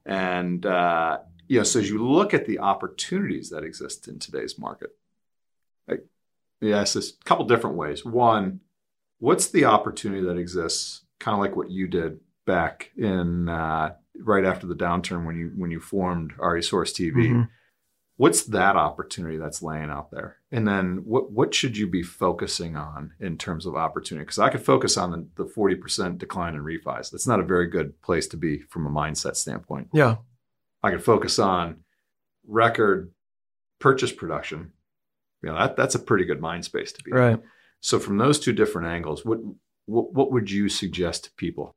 Yeah. 0.07 0.39
And, 0.39 0.65
uh, 0.65 1.19
you 1.49 1.59
know, 1.59 1.65
so 1.65 1.81
as 1.81 1.91
you 1.91 2.07
look 2.07 2.33
at 2.33 2.47
the 2.47 2.61
opportunities 2.61 3.51
that 3.51 3.65
exist 3.65 4.07
in 4.07 4.21
today's 4.21 4.57
market, 4.57 4.91
like, 5.89 6.05
yes, 6.61 6.93
there's 6.93 7.11
a 7.21 7.25
couple 7.25 7.45
different 7.47 7.75
ways. 7.75 8.05
One, 8.05 8.61
what's 9.19 9.49
the 9.49 9.65
opportunity 9.65 10.23
that 10.23 10.39
exists, 10.39 11.03
kind 11.19 11.35
of 11.35 11.41
like 11.41 11.57
what 11.57 11.73
you 11.73 11.89
did 11.89 12.21
back 12.47 12.93
in 12.97 13.49
uh, 13.49 13.95
right 14.17 14.45
after 14.45 14.69
the 14.69 14.77
downturn 14.77 15.27
when 15.27 15.37
you 15.37 15.53
when 15.57 15.73
you 15.73 15.81
formed 15.81 16.35
RE 16.39 16.63
Source 16.63 16.93
TV? 16.93 17.15
Mm-hmm 17.15 17.43
what's 18.21 18.43
that 18.43 18.77
opportunity 18.77 19.39
that's 19.39 19.63
laying 19.63 19.89
out 19.89 20.11
there? 20.11 20.37
And 20.53 20.69
then 20.69 21.01
what 21.07 21.33
what 21.33 21.55
should 21.55 21.75
you 21.75 21.87
be 21.87 22.03
focusing 22.03 22.77
on 22.77 23.15
in 23.19 23.39
terms 23.39 23.65
of 23.65 23.77
opportunity? 23.77 24.25
Because 24.25 24.39
i 24.39 24.51
could 24.51 24.61
focus 24.61 24.99
on 24.99 25.11
the, 25.11 25.27
the 25.43 25.51
40% 25.51 26.19
decline 26.19 26.55
in 26.55 26.61
refis. 26.61 27.11
That's 27.11 27.27
not 27.27 27.41
a 27.41 27.45
very 27.45 27.67
good 27.69 27.99
place 28.03 28.27
to 28.29 28.37
be 28.37 28.59
from 28.59 28.87
a 28.87 28.91
mindset 28.91 29.37
standpoint. 29.37 29.89
Yeah. 29.95 30.17
I 30.83 30.91
could 30.91 31.03
focus 31.03 31.39
on 31.39 31.77
record 32.47 33.11
purchase 33.79 34.13
production. 34.13 34.73
You 35.43 35.49
know 35.49 35.59
that, 35.59 35.77
that's 35.77 35.95
a 35.95 35.99
pretty 35.99 36.27
good 36.27 36.43
mind 36.43 36.67
space 36.67 36.93
to 36.93 37.03
be 37.03 37.13
right. 37.13 37.33
In. 37.33 37.43
so 37.81 37.99
from 37.99 38.19
those 38.19 38.39
two 38.39 38.53
different 38.53 38.89
angles 38.89 39.25
what, 39.25 39.39
what 39.87 40.13
what 40.13 40.31
would 40.31 40.51
you 40.51 40.69
suggest 40.69 41.25
to 41.25 41.31
people? 41.39 41.75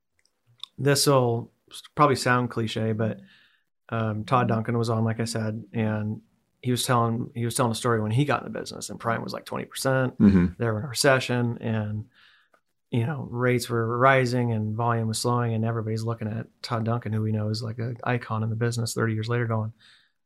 This 0.76 1.06
will 1.06 1.52
probably 1.94 2.16
sound 2.16 2.50
cliche 2.50 2.92
but 2.92 3.20
um, 3.88 4.24
Todd 4.24 4.48
Duncan 4.48 4.78
was 4.78 4.90
on, 4.90 5.04
like 5.04 5.20
I 5.20 5.24
said, 5.24 5.62
and 5.72 6.22
he 6.64 6.70
was 6.70 6.84
telling 6.84 7.30
he 7.34 7.44
was 7.44 7.54
telling 7.54 7.72
a 7.72 7.76
story 7.76 8.00
when 8.00 8.10
he 8.10 8.24
got 8.24 8.44
in 8.44 8.52
the 8.52 8.58
business 8.58 8.90
and 8.90 8.98
prime 8.98 9.22
was 9.22 9.32
like 9.32 9.44
20%. 9.44 9.68
Mm-hmm. 9.68 10.46
they 10.58 10.66
were 10.66 10.78
in 10.78 10.84
a 10.84 10.88
recession 10.88 11.58
and 11.60 12.06
you 12.90 13.06
know 13.06 13.28
rates 13.30 13.68
were 13.68 13.98
rising 13.98 14.52
and 14.52 14.74
volume 14.76 15.08
was 15.08 15.18
slowing 15.18 15.52
and 15.54 15.64
everybody's 15.64 16.04
looking 16.04 16.28
at 16.28 16.46
todd 16.62 16.84
duncan 16.84 17.12
who 17.12 17.22
we 17.22 17.32
know 17.32 17.48
is 17.48 17.62
like 17.62 17.78
an 17.78 17.96
icon 18.04 18.42
in 18.42 18.50
the 18.50 18.56
business 18.56 18.94
30 18.94 19.12
years 19.14 19.28
later 19.28 19.46
going 19.46 19.72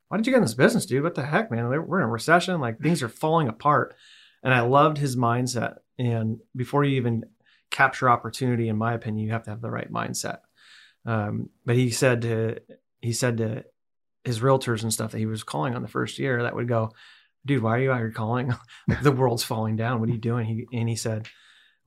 why 0.08 0.16
did 0.16 0.26
you 0.26 0.32
get 0.32 0.38
in 0.38 0.44
this 0.44 0.54
business 0.54 0.86
dude? 0.86 1.02
What 1.02 1.14
the 1.14 1.24
heck 1.24 1.50
man? 1.50 1.68
We're 1.68 1.98
in 1.98 2.04
a 2.04 2.08
recession. 2.08 2.60
Like 2.60 2.80
things 2.80 3.02
are 3.02 3.08
falling 3.08 3.48
apart. 3.48 3.94
And 4.42 4.54
i 4.54 4.60
loved 4.60 4.98
his 4.98 5.16
mindset. 5.16 5.78
And 5.98 6.38
before 6.56 6.84
you 6.84 6.96
even 6.96 7.24
capture 7.70 8.08
opportunity 8.08 8.68
in 8.68 8.78
my 8.78 8.94
opinion 8.94 9.26
you 9.26 9.32
have 9.32 9.42
to 9.44 9.50
have 9.50 9.60
the 9.60 9.70
right 9.70 9.92
mindset. 9.92 10.38
Um, 11.04 11.50
but 11.66 11.76
he 11.76 11.90
said 11.90 12.22
to 12.22 12.60
he 13.00 13.12
said 13.12 13.36
to 13.38 13.64
his 14.28 14.40
realtors 14.40 14.82
and 14.82 14.92
stuff 14.92 15.10
that 15.10 15.18
he 15.18 15.26
was 15.26 15.42
calling 15.42 15.74
on 15.74 15.82
the 15.82 15.88
first 15.88 16.18
year 16.18 16.42
that 16.42 16.54
would 16.54 16.68
go, 16.68 16.92
dude, 17.44 17.62
why 17.62 17.76
are 17.76 17.80
you 17.80 17.90
out 17.90 17.98
here 17.98 18.12
calling? 18.12 18.54
the 19.02 19.10
world's 19.10 19.42
falling 19.42 19.74
down. 19.74 19.98
What 19.98 20.08
are 20.08 20.12
you 20.12 20.18
doing? 20.18 20.46
He, 20.46 20.78
and 20.78 20.88
he 20.88 20.96
said, 20.96 21.26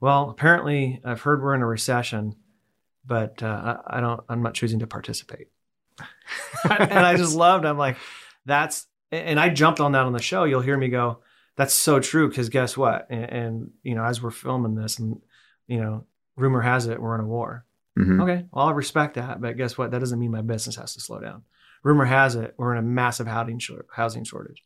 well, 0.00 0.28
apparently 0.28 1.00
I've 1.04 1.22
heard 1.22 1.40
we're 1.40 1.54
in 1.54 1.62
a 1.62 1.66
recession, 1.66 2.34
but 3.06 3.42
uh, 3.42 3.78
I, 3.86 3.98
I 3.98 4.00
don't, 4.00 4.20
I'm 4.28 4.42
not 4.42 4.54
choosing 4.54 4.80
to 4.80 4.86
participate. 4.86 5.48
and 6.68 6.92
I 6.92 7.16
just 7.16 7.36
loved, 7.36 7.64
I'm 7.64 7.78
like, 7.78 7.96
that's, 8.44 8.86
and 9.12 9.38
I 9.38 9.50
jumped 9.50 9.80
on 9.80 9.92
that 9.92 10.04
on 10.04 10.12
the 10.12 10.20
show. 10.22 10.44
You'll 10.44 10.62
hear 10.62 10.76
me 10.76 10.88
go, 10.88 11.20
that's 11.56 11.74
so 11.74 12.00
true. 12.00 12.30
Cause 12.32 12.48
guess 12.48 12.76
what? 12.76 13.06
And, 13.08 13.24
and 13.24 13.70
you 13.84 13.94
know, 13.94 14.04
as 14.04 14.20
we're 14.20 14.30
filming 14.30 14.74
this 14.74 14.98
and, 14.98 15.20
you 15.68 15.80
know, 15.80 16.06
rumor 16.36 16.60
has 16.60 16.88
it 16.88 17.00
we're 17.00 17.14
in 17.14 17.20
a 17.20 17.26
war. 17.26 17.64
Mm-hmm. 17.96 18.20
Okay. 18.22 18.46
Well, 18.50 18.66
I 18.66 18.72
respect 18.72 19.14
that, 19.14 19.40
but 19.40 19.56
guess 19.56 19.78
what? 19.78 19.92
That 19.92 20.00
doesn't 20.00 20.18
mean 20.18 20.32
my 20.32 20.40
business 20.40 20.76
has 20.76 20.94
to 20.94 21.00
slow 21.00 21.20
down 21.20 21.44
rumor 21.82 22.04
has 22.04 22.36
it 22.36 22.54
we're 22.56 22.72
in 22.72 22.78
a 22.78 22.86
massive 22.86 23.26
housing 23.26 23.60
housing 23.94 24.24
shortage. 24.24 24.62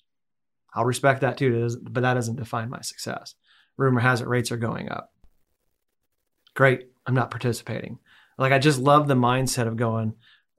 I'll 0.75 0.85
respect 0.85 1.23
that 1.23 1.39
too, 1.39 1.69
but 1.83 2.03
that 2.03 2.15
doesn't 2.15 2.37
define 2.37 2.69
my 2.69 2.81
success. 2.83 3.35
Rumor 3.77 4.01
has 4.01 4.21
it 4.21 4.29
rates 4.29 4.53
are 4.53 4.57
going 4.57 4.91
up. 4.91 5.13
Great, 6.55 6.89
I'm 7.07 7.15
not 7.15 7.31
participating. 7.31 7.99
Like 8.39 8.53
I 8.53 8.59
just 8.59 8.79
love 8.79 9.09
the 9.09 9.15
mindset 9.15 9.67
of 9.67 9.77
going. 9.77 10.15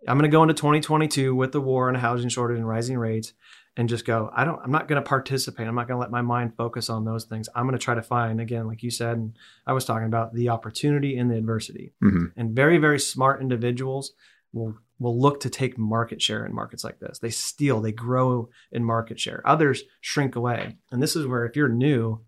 I'm 0.08 0.18
going 0.18 0.30
to 0.30 0.36
go 0.36 0.44
into 0.44 0.54
2022 0.54 1.36
with 1.36 1.52
the 1.52 1.62
war 1.62 1.88
and 1.88 1.98
a 1.98 2.00
housing 2.00 2.30
shortage 2.30 2.58
and 2.58 2.68
rising 2.68 2.98
rates, 2.98 3.34
and 3.76 3.90
just 3.90 4.06
go. 4.06 4.32
I 4.34 4.46
don't. 4.46 4.60
I'm 4.64 4.72
not 4.72 4.88
going 4.88 5.02
to 5.02 5.08
participate. 5.08 5.68
I'm 5.68 5.76
not 5.76 5.88
going 5.88 5.98
to 5.98 6.02
let 6.02 6.12
my 6.12 6.22
mind 6.22 6.56
focus 6.56 6.90
on 6.90 7.06
those 7.06 7.26
things. 7.26 7.50
I'm 7.56 7.66
going 7.66 7.78
to 7.78 7.84
try 7.84 7.96
to 7.96 8.02
find 8.02 8.42
again, 8.42 8.68
like 8.68 8.84
you 8.84 8.92
said, 8.92 9.18
and 9.18 9.38
I 9.66 9.74
was 9.74 9.86
talking 9.86 10.08
about 10.08 10.34
the 10.34 10.50
opportunity 10.50 11.18
in 11.18 11.28
the 11.28 11.38
adversity. 11.38 11.94
Mm-hmm. 12.04 12.40
And 12.40 12.56
very, 12.56 12.78
very 12.78 13.00
smart 13.00 13.42
individuals 13.42 14.14
will 14.54 14.78
will 15.00 15.20
look 15.20 15.40
to 15.42 15.50
take 15.50 15.78
market 15.78 16.22
share 16.22 16.46
in 16.46 16.54
markets 16.54 16.84
like 16.84 17.00
this. 17.00 17.20
They 17.20 17.30
steal, 17.30 17.82
they 17.82 17.92
grow 17.92 18.50
in 18.72 18.84
market 18.84 19.20
share. 19.20 19.42
Others 19.46 19.84
shrink 20.02 20.36
away. 20.36 20.78
And 20.92 21.02
this 21.02 21.16
is 21.16 21.28
where 21.28 21.46
if 21.46 21.56
you're 21.56 21.70
new 21.70 22.22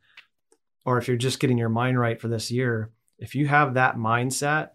or 0.85 0.97
if 0.97 1.07
you're 1.07 1.17
just 1.17 1.39
getting 1.39 1.57
your 1.57 1.69
mind 1.69 1.99
right 1.99 2.19
for 2.19 2.27
this 2.27 2.51
year, 2.51 2.91
if 3.17 3.35
you 3.35 3.47
have 3.47 3.73
that 3.73 3.95
mindset, 3.95 4.69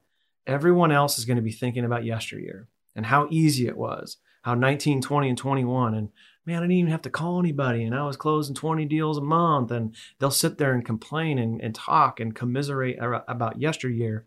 everyone 0.46 0.92
else 0.92 1.18
is 1.18 1.24
going 1.24 1.36
to 1.36 1.42
be 1.42 1.52
thinking 1.52 1.84
about 1.84 2.04
yesteryear 2.04 2.68
and 2.94 3.06
how 3.06 3.28
easy 3.30 3.66
it 3.66 3.76
was, 3.76 4.18
how 4.42 4.54
19, 4.54 5.00
20, 5.00 5.28
and 5.28 5.38
21 5.38 5.94
and 5.94 6.10
man, 6.46 6.58
I 6.58 6.60
didn't 6.62 6.72
even 6.72 6.90
have 6.90 7.02
to 7.02 7.10
call 7.10 7.38
anybody. 7.38 7.84
And 7.84 7.94
I 7.94 8.04
was 8.04 8.16
closing 8.16 8.54
20 8.54 8.84
deals 8.84 9.18
a 9.18 9.22
month. 9.22 9.70
And 9.70 9.94
they'll 10.18 10.30
sit 10.30 10.58
there 10.58 10.72
and 10.72 10.84
complain 10.84 11.38
and, 11.38 11.60
and 11.60 11.74
talk 11.74 12.20
and 12.20 12.34
commiserate 12.34 12.98
about 13.00 13.60
yesteryear 13.60 14.26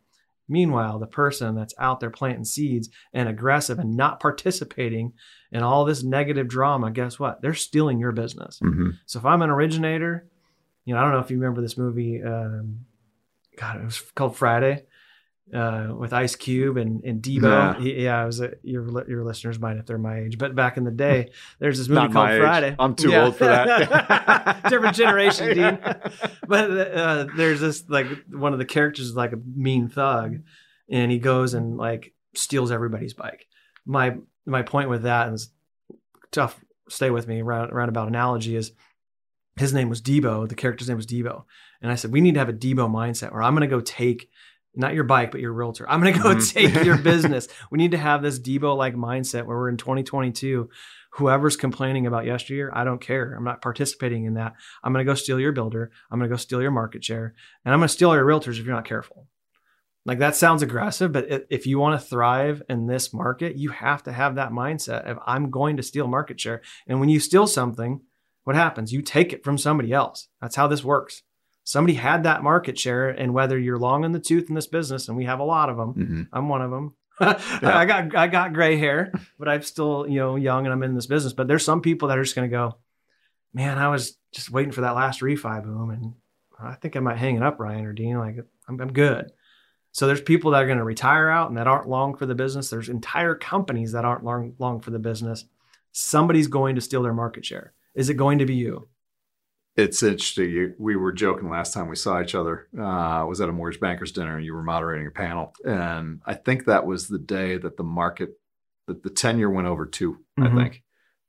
Meanwhile, 0.50 1.00
the 1.00 1.08
person 1.08 1.56
that's 1.56 1.74
out 1.78 2.00
there 2.00 2.10
planting 2.10 2.46
seeds 2.46 2.90
and 3.14 3.28
aggressive 3.28 3.80
and 3.80 3.96
not 3.96 4.20
participating 4.20 5.14
in 5.52 5.62
all 5.62 5.86
this 5.86 6.04
negative 6.04 6.48
drama, 6.48 6.92
guess 6.92 7.20
what? 7.20 7.42
They're 7.42 7.54
stealing 7.54 8.00
your 8.00 8.14
business. 8.14 8.60
Mm-hmm. 8.64 8.92
So 9.06 9.20
if 9.20 9.26
I'm 9.26 9.42
an 9.42 9.50
originator, 9.50 10.28
you 10.86 10.94
know, 10.94 11.00
I 11.00 11.04
don't 11.04 11.12
know 11.12 11.20
if 11.20 11.30
you 11.30 11.38
remember 11.38 11.62
this 11.62 11.78
movie. 11.78 12.24
Um, 12.24 12.86
God, 13.58 13.82
it 13.82 13.86
was 13.86 14.00
called 14.16 14.38
Friday 14.38 14.86
uh, 15.54 15.94
with 15.98 16.12
Ice 16.14 16.36
Cube 16.36 16.78
and, 16.78 17.04
and 17.04 17.22
Debo. 17.22 17.42
Yeah. 17.44 17.80
He- 17.80 18.04
yeah, 18.04 18.22
it 18.24 18.26
was 18.26 18.42
a, 18.42 18.52
your 18.64 19.10
your 19.10 19.24
listeners 19.24 19.60
might 19.60 19.78
if 19.78 19.86
they're 19.86 19.98
my 19.98 20.20
age, 20.20 20.38
but 20.38 20.56
back 20.56 20.78
in 20.78 20.84
the 20.84 20.92
day, 20.92 21.32
there's 21.60 21.78
this 21.78 21.88
movie 21.88 22.02
Not 22.02 22.12
called 22.14 22.28
my 22.28 22.36
age. 22.36 22.42
Friday. 22.42 22.76
I'm 22.78 22.96
too 22.96 23.10
Yeah. 23.12 23.26
old 23.26 23.36
for 23.38 23.46
that. 23.46 24.64
Different 24.70 24.96
generation, 24.96 25.56
Dean. 25.56 25.80
But 26.48 26.72
uh, 26.72 27.28
there's 27.36 27.62
this 27.62 27.88
like 27.90 28.08
one 28.30 28.54
of 28.54 28.60
the 28.60 28.66
characters 28.66 29.06
is 29.08 29.16
like 29.16 29.34
a 29.34 29.40
mean 29.56 29.88
thug, 29.90 30.40
and 30.90 31.12
he 31.12 31.20
goes 31.20 31.54
and 31.54 31.78
like 31.78 32.14
steals 32.36 32.72
everybody's 32.72 33.14
bike. 33.14 33.48
My 33.86 34.18
my 34.46 34.64
point 34.64 34.90
with 34.90 35.04
that 35.04 35.32
is 35.34 35.50
tough. 36.32 36.60
Stay 36.90 37.10
with 37.10 37.28
me. 37.28 37.42
Round 37.42 37.72
roundabout 37.74 38.08
analogy 38.08 38.56
is 38.56 38.72
his 39.58 39.74
name 39.74 39.90
was 39.90 40.02
Debo. 40.02 40.48
The 40.48 40.56
character's 40.56 40.88
name 40.88 40.98
was 40.98 41.08
Debo, 41.08 41.44
and 41.82 41.92
I 41.92 41.96
said 41.96 42.12
we 42.12 42.22
need 42.22 42.34
to 42.34 42.40
have 42.40 42.50
a 42.50 42.54
Debo 42.54 42.90
mindset 42.90 43.32
where 43.32 43.42
I'm 43.42 43.54
going 43.56 43.68
to 43.68 43.76
go 43.76 43.82
take 43.82 44.30
not 44.78 44.94
your 44.94 45.04
bike 45.04 45.32
but 45.32 45.42
your 45.42 45.54
realtor. 45.54 45.90
I'm 45.90 46.02
going 46.02 46.14
to 46.14 46.20
go 46.20 46.36
Mhm. 46.36 46.54
take 46.54 46.84
your 46.86 46.98
business. 47.12 47.48
We 47.72 47.78
need 47.78 47.92
to 47.92 47.98
have 47.98 48.22
this 48.22 48.40
Debo 48.40 48.78
like 48.78 48.96
mindset 48.96 49.46
where 49.46 49.58
we're 49.58 49.70
in 49.70 49.78
2022. 49.78 50.70
Whoever's 51.14 51.58
complaining 51.58 52.06
about 52.06 52.26
yesteryear, 52.26 52.72
I 52.74 52.84
don't 52.84 53.02
care. 53.02 53.34
I'm 53.34 53.44
not 53.44 53.62
participating 53.62 54.26
in 54.26 54.36
that. 54.36 54.54
I'm 54.84 54.94
going 54.94 55.04
to 55.06 55.10
go 55.10 55.16
steal 55.16 55.40
your 55.40 55.52
builder. 55.52 55.92
I'm 56.12 56.20
going 56.20 56.30
to 56.30 56.34
go 56.34 56.38
steal 56.38 56.62
your 56.62 56.70
market 56.72 57.04
share, 57.04 57.34
and 57.66 57.74
I'm 57.74 57.80
going 57.80 57.88
to 57.88 57.94
steal 57.94 58.14
your 58.14 58.26
realtors 58.26 58.60
if 58.60 58.66
you're 58.66 58.76
not 58.76 58.86
careful. 58.86 59.28
Like 60.06 60.20
that 60.20 60.36
sounds 60.36 60.62
aggressive, 60.62 61.12
but 61.12 61.26
if 61.50 61.66
you 61.66 61.80
want 61.80 62.00
to 62.00 62.08
thrive 62.08 62.62
in 62.70 62.88
this 62.88 63.14
market, 63.14 63.58
you 63.58 63.72
have 63.72 64.04
to 64.04 64.12
have 64.14 64.36
that 64.36 64.52
mindset 64.52 65.04
of 65.10 65.18
I'm 65.26 65.50
going 65.50 65.78
to 65.78 65.84
steal 65.84 66.08
market 66.08 66.40
share. 66.40 66.62
And 66.88 67.00
when 67.00 67.10
you 67.10 67.20
steal 67.20 67.46
something, 67.48 68.02
what 68.46 68.56
happens? 68.56 68.94
You 68.94 69.02
take 69.02 69.34
it 69.34 69.44
from 69.44 69.58
somebody 69.58 69.92
else. 69.92 70.30
That's 70.40 70.56
how 70.56 70.68
this 70.68 70.84
works. 70.84 71.24
Somebody 71.68 71.96
had 71.96 72.24
that 72.24 72.44
market 72.44 72.80
share, 72.80 73.10
and 73.10 73.34
whether 73.34 73.60
you're 73.60 73.78
long 73.78 74.06
in 74.06 74.14
the 74.14 74.22
tooth 74.22 74.48
in 74.48 74.56
this 74.56 74.68
business, 74.68 75.10
and 75.10 75.18
we 75.18 75.26
have 75.26 75.42
a 75.42 75.44
lot 75.44 75.70
of 75.70 75.76
them, 75.76 75.94
Mhm. 75.96 76.28
I'm 76.32 76.48
one 76.48 76.62
of 76.62 76.72
them. 76.72 76.94
I 77.20 77.84
got 77.84 78.16
I 78.16 78.28
got 78.28 78.54
gray 78.54 78.78
hair, 78.78 79.12
but 79.38 79.50
I'm 79.50 79.64
still 79.64 80.08
you 80.08 80.18
know 80.18 80.38
young 80.38 80.66
and 80.66 80.72
I'm 80.72 80.82
in 80.84 80.96
this 80.96 81.08
business. 81.08 81.34
But 81.34 81.50
there's 81.50 81.66
some 81.66 81.82
people 81.82 82.08
that 82.08 82.18
are 82.18 82.24
just 82.24 82.38
going 82.38 82.50
to 82.50 82.56
go, 82.56 82.78
man, 83.54 83.78
I 83.78 83.90
was 83.90 84.18
just 84.32 84.50
waiting 84.50 84.72
for 84.72 84.80
that 84.80 84.96
last 84.96 85.20
refi 85.20 85.62
boom, 85.62 85.90
and 85.90 86.14
I 86.58 86.76
think 86.76 86.96
I 86.96 87.02
might 87.02 87.18
hang 87.18 87.36
it 87.36 87.44
up, 87.44 87.60
Ryan 87.60 87.84
or 87.86 87.92
Dean. 87.92 88.18
Like 88.18 88.38
I'm, 88.70 88.80
I'm 88.80 88.94
good. 88.94 89.34
So 89.92 90.08
there's 90.08 90.22
people 90.22 90.52
that 90.52 90.64
are 90.64 90.68
going 90.68 90.78
to 90.78 90.86
retire 90.86 91.28
out 91.28 91.50
and 91.50 91.58
that 91.58 91.68
aren't 91.68 91.90
long 91.90 92.16
for 92.16 92.26
the 92.26 92.36
business. 92.36 92.70
There's 92.70 92.88
entire 92.88 93.36
companies 93.36 93.92
that 93.92 94.06
aren't 94.06 94.24
long 94.24 94.54
long 94.58 94.80
for 94.80 94.92
the 94.92 95.00
business. 95.00 95.44
Somebody's 95.92 96.48
going 96.48 96.76
to 96.76 96.82
steal 96.82 97.04
their 97.04 97.14
market 97.14 97.46
share. 97.46 97.74
Is 97.94 98.10
it 98.10 98.14
going 98.14 98.40
to 98.40 98.46
be 98.46 98.56
you? 98.56 98.88
It's 99.78 100.02
interesting. 100.02 100.50
You, 100.50 100.74
we 100.80 100.96
were 100.96 101.12
joking 101.12 101.50
last 101.50 101.72
time 101.74 101.88
we 101.88 101.96
saw 101.96 102.20
each 102.20 102.34
other. 102.34 102.68
Uh, 102.78 102.82
I 102.84 103.24
was 103.26 103.40
at 103.42 103.48
a 103.50 103.52
mortgage 103.52 103.80
bankers 103.80 104.12
dinner, 104.12 104.36
and 104.36 104.44
you 104.44 104.54
were 104.56 104.64
moderating 104.64 105.06
a 105.06 105.12
panel, 105.12 105.54
and 105.64 106.20
I 106.26 106.34
think 106.34 106.66
that 106.66 106.86
was 106.88 107.08
the 107.08 107.20
day 107.20 107.58
that 107.58 107.78
the 107.78 107.84
market, 107.84 108.32
that 108.88 109.04
the 109.04 109.12
ten 109.12 109.38
year 109.38 109.52
went 109.52 109.68
over 109.68 109.86
2 109.86 110.18
Mhm. 110.40 110.48
I 110.52 110.56
think, 110.64 110.84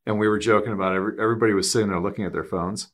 and 0.06 0.18
we 0.18 0.28
were 0.28 0.38
joking 0.38 0.72
about 0.72 0.94
every, 0.94 1.20
everybody 1.20 1.52
was 1.52 1.70
sitting 1.70 1.88
there 1.90 2.00
looking 2.00 2.24
at 2.24 2.32
their 2.32 2.44
phones, 2.44 2.90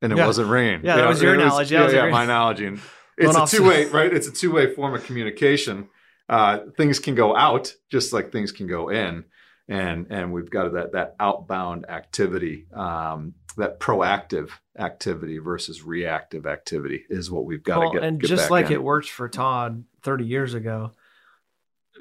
and 0.00 0.10
it 0.10 0.16
Yeah. 0.16 0.26
wasn't 0.26 0.48
ringing. 0.48 0.80
Yeah, 0.84 0.96
that 0.96 1.08
was 1.08 1.20
your 1.20 1.34
analogy. 1.34 1.74
Yeah, 1.74 1.84
was 1.84 1.92
yeah, 1.92 2.02
your- 2.04 2.10
my 2.10 2.24
analogy. 2.24 2.64
And 2.66 2.80
it's 3.18 3.36
a 3.36 3.46
two 3.46 3.62
way, 3.62 3.84
right? 3.90 4.10
It's 4.12 4.26
a 4.26 4.32
two 4.32 4.52
way 4.52 4.72
form 4.74 4.94
of 4.94 5.04
communication. 5.04 5.88
Uh, 6.30 6.60
things 6.78 6.98
can 6.98 7.14
go 7.14 7.36
out 7.36 7.74
just 7.90 8.12
like 8.14 8.32
things 8.32 8.52
can 8.52 8.66
go 8.66 8.88
in, 8.88 9.24
and 9.68 10.06
and 10.10 10.32
we've 10.32 10.50
got 10.50 10.72
that 10.74 10.92
that 10.92 11.16
outbound 11.18 11.88
activity, 11.88 12.66
um, 12.72 13.34
that 13.56 13.80
proactive 13.80 14.50
activity 14.78 15.38
versus 15.38 15.82
reactive 15.82 16.46
activity 16.46 17.04
is 17.08 17.30
what 17.30 17.44
we've 17.44 17.62
got 17.62 17.78
Well, 17.80 17.92
to 17.92 17.98
get. 17.98 18.06
and 18.06 18.20
get 18.20 18.28
just 18.28 18.50
like 18.50 18.66
in. 18.66 18.72
it 18.72 18.82
worked 18.82 19.08
for 19.08 19.28
Todd 19.28 19.84
30 20.02 20.24
years 20.24 20.54
ago, 20.54 20.92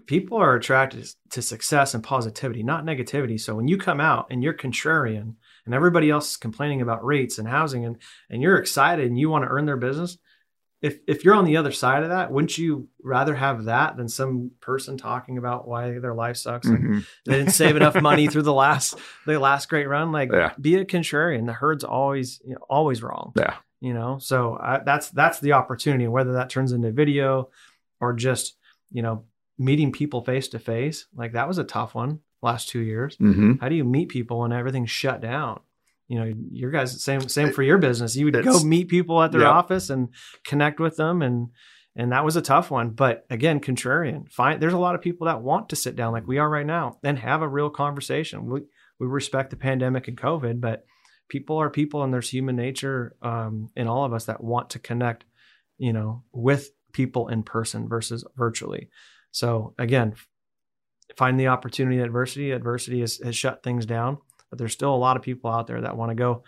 people 0.05 0.38
are 0.38 0.55
attracted 0.55 1.07
to 1.32 1.41
success 1.41 1.93
and 1.93 2.03
positivity, 2.03 2.63
not 2.63 2.86
negativity. 2.86 3.39
So 3.39 3.55
when 3.55 3.68
you 3.68 3.78
come 3.78 3.99
out 3.99 4.28
and 4.30 4.43
you're 4.43 4.53
contrarian 4.53 5.36
and 5.66 5.74
everybody 5.74 6.09
else 6.09 6.32
is 6.32 6.38
complaining 6.38 6.82
about 6.82 7.05
rates 7.05 7.39
and 7.39 7.47
housing 7.47 7.86
and, 7.86 7.97
and 8.30 8.41
you're 8.41 8.57
excited 8.57 9.07
and 9.07 9.18
you 9.18 9.30
want 9.30 9.43
to 9.45 9.49
earn 9.49 9.66
their 9.66 9.78
business, 9.78 10.18
if, 10.86 10.99
if 11.07 11.23
you're 11.25 11.36
on 11.36 11.45
the 11.45 11.57
other 11.57 11.71
side 11.71 12.03
of 12.03 12.09
that, 12.09 12.31
wouldn't 12.31 12.57
you 12.57 12.88
rather 13.03 13.33
have 13.36 13.65
that 13.65 13.97
than 13.97 14.07
some 14.07 14.51
person 14.61 14.97
talking 14.97 15.38
about 15.38 15.67
why 15.67 15.99
their 15.99 16.13
life 16.13 16.38
sucks 16.38 16.67
and 16.67 16.79
Mhm. 16.83 17.05
they 17.25 17.33
didn't 17.39 17.53
save 17.53 17.75
enough 17.75 17.99
money 18.01 18.27
through 18.31 18.43
the 18.43 18.53
last 18.53 18.97
the 19.25 19.39
last 19.39 19.67
great 19.69 19.88
run? 19.88 20.11
Like, 20.11 20.31
Yeah. 20.31 20.53
be 20.59 20.75
a 20.75 20.86
contrarian. 20.86 21.45
The 21.45 21.53
herd's 21.53 21.83
always 21.83 22.39
you 22.45 22.53
know, 22.53 22.61
always 22.69 23.01
wrong 23.03 23.33
Yeah. 23.36 23.55
you 23.81 23.93
know 23.93 24.17
so 24.19 24.57
I, 24.61 24.79
that's 24.86 25.09
that's 25.09 25.39
the 25.39 25.53
opportunity 25.53 26.07
whether 26.07 26.33
that 26.33 26.49
turns 26.49 26.71
into 26.71 26.91
video 26.91 27.49
or 28.01 28.13
just 28.13 28.57
you 28.91 29.01
know 29.01 29.25
meeting 29.57 29.91
people 29.91 30.21
face 30.23 30.47
to 30.49 30.59
face 30.59 31.07
like 31.15 31.33
that 31.33 31.47
was 31.47 31.57
a 31.57 31.63
tough 31.63 31.95
one 31.95 32.19
last 32.41 32.69
two 32.69 32.79
years 32.79 33.17
Mhm. 33.17 33.59
how 33.61 33.69
do 33.69 33.75
you 33.75 33.83
meet 33.83 34.09
people 34.09 34.39
when 34.39 34.51
everything's 34.51 34.89
shut 34.91 35.19
down 35.21 35.59
you 36.08 36.20
know 36.20 36.32
your 36.51 36.72
guys 36.72 37.03
same 37.03 37.28
same 37.30 37.51
for 37.51 37.64
your 37.64 37.78
business. 37.78 38.16
You 38.16 38.26
would 38.26 38.36
It's- 38.36 38.62
go 38.62 38.68
meet 38.68 38.88
people 38.89 39.22
at 39.24 39.32
their 39.32 39.41
Yeah. 39.41 39.49
office 39.51 39.89
and 39.89 40.10
connect 40.45 40.80
with 40.80 40.97
them 40.97 41.22
and 41.22 41.49
and 41.97 42.12
that 42.12 42.26
was 42.26 42.36
a 42.36 42.41
tough 42.41 42.70
one. 42.72 42.89
But 42.91 43.26
again 43.30 43.60
contrarian 43.60 44.32
fine 44.32 44.60
there's 44.60 44.74
a 44.74 44.78
lot 44.78 44.95
of 44.95 45.01
people 45.01 45.26
that 45.28 45.41
want 45.41 45.70
to 45.70 45.76
sit 45.76 45.95
down 45.95 46.14
like 46.14 46.28
we 46.28 46.38
are 46.38 46.49
right 46.49 46.66
now 46.66 46.99
and 47.03 47.18
have 47.20 47.41
a 47.41 47.47
real 47.47 47.70
conversation. 47.70 48.45
We 48.45 48.62
we 48.99 49.08
respect 49.08 49.49
the 49.49 49.58
pandemic 49.58 50.08
and 50.08 50.18
covid 50.18 50.62
but 50.62 50.86
people 51.28 51.58
are 51.58 51.70
people 51.72 52.03
and 52.03 52.14
there's 52.14 52.30
human 52.30 52.56
nature 52.56 53.16
um, 53.24 53.70
in 53.76 53.88
all 53.88 54.06
of 54.06 54.14
us 54.14 54.26
that 54.26 54.43
want 54.43 54.70
to 54.72 54.80
connect 54.80 55.26
you 55.78 55.91
know 55.91 56.24
with 56.32 56.70
people 56.93 57.28
in 57.30 57.43
person 57.43 57.88
versus 57.89 58.24
virtually. 58.38 58.89
So 59.32 59.74
again 59.80 60.16
find 61.18 61.39
the 61.39 61.47
opportunity. 61.47 61.99
Adversity 61.99 62.51
adversity 62.51 62.99
has, 63.01 63.20
has 63.24 63.36
shut 63.36 63.64
things 63.64 63.86
down 63.86 64.18
but 64.56 64.60
there's 64.60 64.72
still 64.72 64.95
a 64.95 64.95
lot 64.95 65.18
of 65.18 65.24
people 65.24 65.51
out 65.51 65.68
there 65.68 65.82
that 65.82 65.97
want 65.97 66.12
to 66.12 66.16
go 66.16 66.43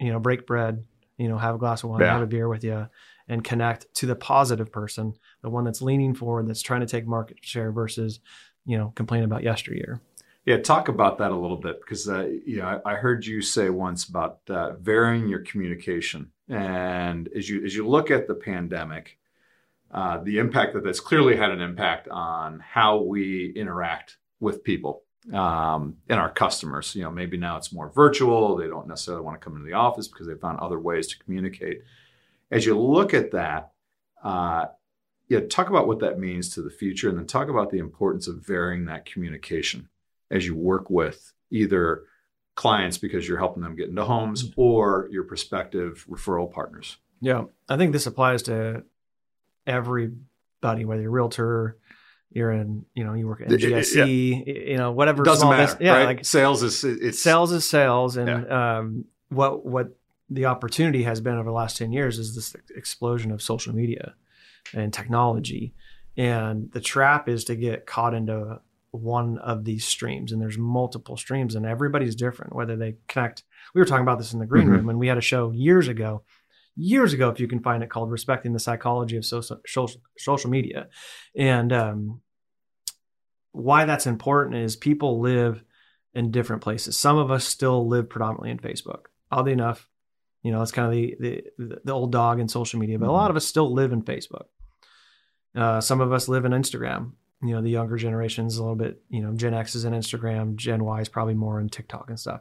you 0.00 0.10
know 0.10 0.18
break 0.18 0.44
bread 0.44 0.84
you 1.16 1.28
know 1.28 1.38
have 1.38 1.54
a 1.54 1.58
glass 1.58 1.84
of 1.84 1.90
wine 1.90 2.00
Yeah. 2.00 2.14
have 2.14 2.22
a 2.22 2.26
beer 2.26 2.48
with 2.48 2.64
you 2.64 2.88
and 3.28 3.44
connect 3.44 3.94
to 3.94 4.06
the 4.06 4.16
positive 4.16 4.72
person 4.72 5.14
the 5.42 5.50
one 5.50 5.62
that's 5.64 5.80
leaning 5.80 6.14
forward 6.14 6.48
that's 6.48 6.62
trying 6.62 6.80
to 6.80 6.86
take 6.86 7.06
market 7.06 7.38
share 7.42 7.70
versus 7.70 8.18
you 8.66 8.76
know 8.76 8.92
complain 8.96 9.22
about 9.22 9.42
yesteryear. 9.44 10.00
Yeah, 10.46 10.58
talk 10.58 10.88
about 10.88 11.18
that 11.18 11.30
a 11.30 11.36
little 11.36 11.56
bit 11.56 11.80
because 11.80 12.08
uh, 12.08 12.26
you 12.44 12.58
know 12.58 12.80
I, 12.84 12.92
I 12.92 12.94
heard 12.96 13.24
you 13.24 13.40
say 13.40 13.70
once 13.70 14.04
about 14.04 14.40
uh, 14.48 14.72
varying 14.74 15.28
your 15.28 15.40
communication, 15.40 16.32
and 16.48 17.28
as 17.36 17.48
you 17.48 17.64
as 17.64 17.74
you 17.74 17.86
look 17.86 18.10
at 18.10 18.26
the 18.26 18.34
pandemic, 18.34 19.16
uh, 19.90 20.18
the 20.18 20.38
impact 20.38 20.74
that 20.74 20.82
that's 20.84 21.00
clearly 21.00 21.36
had 21.36 21.50
an 21.50 21.60
impact 21.60 22.08
on 22.08 22.60
how 22.60 23.00
we 23.00 23.52
interact 23.56 24.18
with 24.40 24.64
people 24.64 25.03
um, 25.32 25.96
and 26.08 26.20
our 26.20 26.30
customers. 26.30 26.94
You 26.94 27.02
know, 27.02 27.10
maybe 27.10 27.36
now 27.36 27.56
it's 27.56 27.72
more 27.72 27.90
virtual; 27.90 28.56
they 28.56 28.68
don't 28.68 28.88
necessarily 28.88 29.24
want 29.24 29.40
to 29.40 29.44
come 29.44 29.54
into 29.56 29.66
the 29.66 29.74
office 29.74 30.08
because 30.08 30.26
they 30.26 30.34
found 30.34 30.60
other 30.60 30.78
ways 30.78 31.08
to 31.08 31.18
communicate. 31.18 31.82
As 32.50 32.66
you 32.66 32.78
look 32.78 33.14
at 33.14 33.32
that. 33.32 33.72
Uh, 34.22 34.66
yeah, 35.28 35.40
talk 35.40 35.70
about 35.70 35.86
what 35.86 36.00
that 36.00 36.18
means 36.18 36.50
to 36.50 36.62
the 36.62 36.70
future, 36.70 37.08
and 37.08 37.18
then 37.18 37.26
talk 37.26 37.48
about 37.48 37.70
the 37.70 37.78
importance 37.78 38.28
of 38.28 38.44
varying 38.46 38.84
that 38.86 39.06
communication 39.06 39.88
as 40.30 40.46
you 40.46 40.54
work 40.54 40.90
with 40.90 41.32
either 41.50 42.02
clients 42.54 42.98
because 42.98 43.26
you're 43.26 43.38
helping 43.38 43.62
them 43.62 43.76
get 43.76 43.88
into 43.88 44.04
homes 44.04 44.52
or 44.56 45.08
your 45.10 45.24
prospective 45.24 46.06
referral 46.08 46.50
partners. 46.50 46.98
Yeah, 47.20 47.44
I 47.68 47.76
think 47.76 47.92
this 47.92 48.06
applies 48.06 48.42
to 48.44 48.84
everybody, 49.66 50.84
whether 50.84 51.00
you're 51.00 51.10
a 51.10 51.12
realtor, 51.12 51.78
you're 52.34 52.50
in, 52.52 52.84
you 52.94 53.04
know, 53.04 53.14
you 53.14 53.26
work 53.26 53.40
at 53.40 53.48
MGIC, 53.48 54.46
you 54.70 54.76
know, 54.76 54.92
whatever. 54.92 55.22
Doesn't 55.22 55.40
small 55.40 55.52
matter. 55.52 55.62
business- 55.64 55.80
yeah, 55.82 55.92
right? 55.96 56.04
like 56.06 56.24
sales 56.24 56.62
is 56.62 56.82
it's 56.84 57.18
sales 57.18 57.52
is 57.52 57.68
sales, 57.68 58.16
and 58.16 58.50
um, 58.52 59.04
what 59.30 59.64
what 59.64 59.96
the 60.30 60.46
opportunity 60.46 61.04
has 61.04 61.20
been 61.20 61.34
over 61.34 61.44
the 61.48 61.52
last 61.54 61.76
ten 61.78 61.92
years 61.92 62.18
is 62.18 62.34
this 62.34 62.54
explosion 62.76 63.30
of 63.30 63.40
social 63.40 63.74
media 63.74 64.14
and 64.74 64.92
technology, 64.92 65.74
and 66.16 66.70
the 66.72 66.80
trap 66.80 67.28
is 67.28 67.44
to 67.44 67.54
get 67.56 67.86
caught 67.86 68.14
into 68.14 68.60
one 68.90 69.38
of 69.38 69.64
these 69.64 69.84
streams, 69.84 70.30
and 70.32 70.40
there's 70.40 70.56
multiple 70.58 71.16
streams, 71.16 71.54
and 71.54 71.66
everybody's 71.66 72.14
different. 72.14 72.54
Whether 72.54 72.76
they 72.76 72.96
connect, 73.08 73.42
we 73.74 73.80
were 73.80 73.84
talking 73.86 74.02
about 74.04 74.18
this 74.18 74.32
in 74.32 74.38
the 74.38 74.46
green 74.46 74.68
Mhm. 74.68 74.70
room, 74.70 74.88
and 74.88 74.98
we 74.98 75.08
had 75.08 75.18
a 75.18 75.22
show 75.22 75.50
years 75.50 75.88
ago, 75.88 76.22
years 76.76 77.12
ago, 77.12 77.28
if 77.28 77.40
you 77.40 77.48
can 77.48 77.60
find 77.60 77.82
it, 77.82 77.90
called 77.90 78.10
"Respecting 78.10 78.52
the 78.52 78.58
Psychology 78.58 79.16
of 79.16 79.24
Social 79.24 79.60
Social, 80.16 80.50
Media," 80.50 80.88
and 81.36 81.72
um, 81.72 82.20
why 83.52 83.84
that's 83.84 84.06
important 84.06 84.56
is 84.56 84.76
people 84.76 85.20
live 85.20 85.62
in 86.14 86.30
different 86.30 86.62
places. 86.62 86.96
Some 86.96 87.18
of 87.18 87.30
us 87.30 87.44
still 87.44 87.88
live 87.88 88.08
predominantly 88.08 88.50
in 88.50 88.58
Facebook. 88.58 89.06
Oddly 89.30 89.52
enough, 89.52 89.88
you 90.42 90.52
know, 90.52 90.62
it's 90.62 90.72
kind 90.72 90.86
of 90.86 90.92
the 90.92 91.44
the, 91.58 91.80
the 91.84 91.92
old 91.92 92.12
dog 92.12 92.40
in 92.40 92.48
social 92.48 92.80
media, 92.80 92.98
but 92.98 93.08
a 93.08 93.12
lot 93.12 93.30
of 93.30 93.36
us 93.36 93.46
still 93.46 93.72
live 93.72 93.92
in 93.92 94.02
Facebook. 94.02 94.46
Uh, 95.54 95.80
some 95.80 96.00
of 96.00 96.12
us 96.12 96.28
live 96.28 96.44
in 96.44 96.52
Instagram. 96.52 97.12
You 97.42 97.54
know, 97.54 97.62
the 97.62 97.70
younger 97.70 97.96
generations 97.96 98.56
a 98.56 98.62
little 98.62 98.76
bit. 98.76 99.02
You 99.08 99.22
know, 99.22 99.32
Gen 99.34 99.54
X 99.54 99.74
is 99.74 99.84
in 99.84 99.92
Instagram. 99.92 100.56
Gen 100.56 100.82
Y 100.84 101.00
is 101.00 101.08
probably 101.08 101.34
more 101.34 101.60
in 101.60 101.68
TikTok 101.68 102.08
and 102.08 102.18
stuff. 102.18 102.40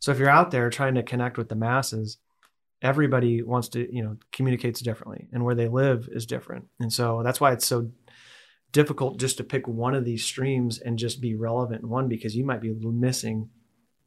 So 0.00 0.12
if 0.12 0.18
you're 0.18 0.28
out 0.28 0.50
there 0.50 0.70
trying 0.70 0.94
to 0.94 1.02
connect 1.02 1.38
with 1.38 1.48
the 1.48 1.56
masses, 1.56 2.18
everybody 2.82 3.42
wants 3.42 3.68
to 3.70 3.94
you 3.94 4.02
know 4.02 4.16
communicates 4.32 4.80
differently, 4.80 5.28
and 5.32 5.44
where 5.44 5.54
they 5.54 5.68
live 5.68 6.08
is 6.12 6.26
different. 6.26 6.66
And 6.80 6.92
so 6.92 7.22
that's 7.24 7.40
why 7.40 7.52
it's 7.52 7.66
so 7.66 7.90
difficult 8.72 9.18
just 9.18 9.36
to 9.36 9.44
pick 9.44 9.68
one 9.68 9.94
of 9.94 10.04
these 10.04 10.24
streams 10.24 10.78
and 10.80 10.98
just 10.98 11.20
be 11.20 11.36
relevant 11.36 11.82
in 11.82 11.88
one 11.88 12.08
because 12.08 12.34
you 12.34 12.44
might 12.44 12.60
be 12.60 12.74
missing 12.82 13.48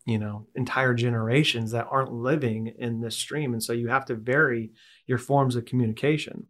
you 0.05 0.19
know 0.19 0.47
entire 0.55 0.93
generations 0.93 1.71
that 1.71 1.87
aren't 1.89 2.11
living 2.11 2.73
in 2.77 3.01
this 3.01 3.15
stream. 3.15 3.53
And 3.53 3.63
so 3.63 3.73
you 3.73 3.87
have 3.87 4.05
to 4.05 4.15
vary 4.15 4.71
your 5.05 5.17
forms 5.17 5.55
of 5.55 5.65
communication. 5.65 6.47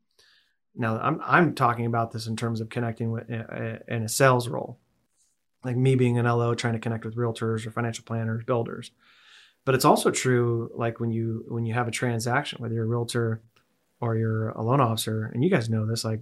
Now 0.75 0.99
i'm 0.99 1.19
i'm 1.23 1.55
talking 1.55 1.85
about 1.85 2.11
this 2.11 2.27
in 2.27 2.35
terms 2.35 2.61
of 2.61 2.69
connecting 2.69 3.11
with 3.11 3.29
uh, 3.31 3.35
uh, 3.35 3.79
in 3.87 4.03
a 4.03 4.09
sales 4.09 4.47
role 4.47 4.79
like 5.65 5.75
me 5.75 5.95
being 5.95 6.17
an 6.17 6.25
lo 6.25 6.53
trying 6.53 6.73
to 6.73 6.79
connect 6.79 7.03
with 7.03 7.15
realtors 7.15 7.65
or 7.65 7.71
financial 7.71 8.05
planners 8.05 8.43
builders 8.45 8.91
but 9.67 9.75
it's 9.75 9.85
also 9.85 10.09
true 10.09 10.71
like 10.73 10.99
when 10.99 11.11
you 11.11 11.43
when 11.49 11.65
you 11.65 11.73
have 11.73 11.87
a 11.87 11.91
transaction 11.91 12.57
whether 12.59 12.73
you're 12.73 12.85
a 12.85 12.87
realtor 12.87 13.43
or 13.99 14.15
you're 14.15 14.49
a 14.49 14.63
loan 14.63 14.81
officer 14.81 15.29
and 15.33 15.43
you 15.43 15.49
guys 15.49 15.69
know 15.69 15.85
this 15.85 16.03
like 16.05 16.21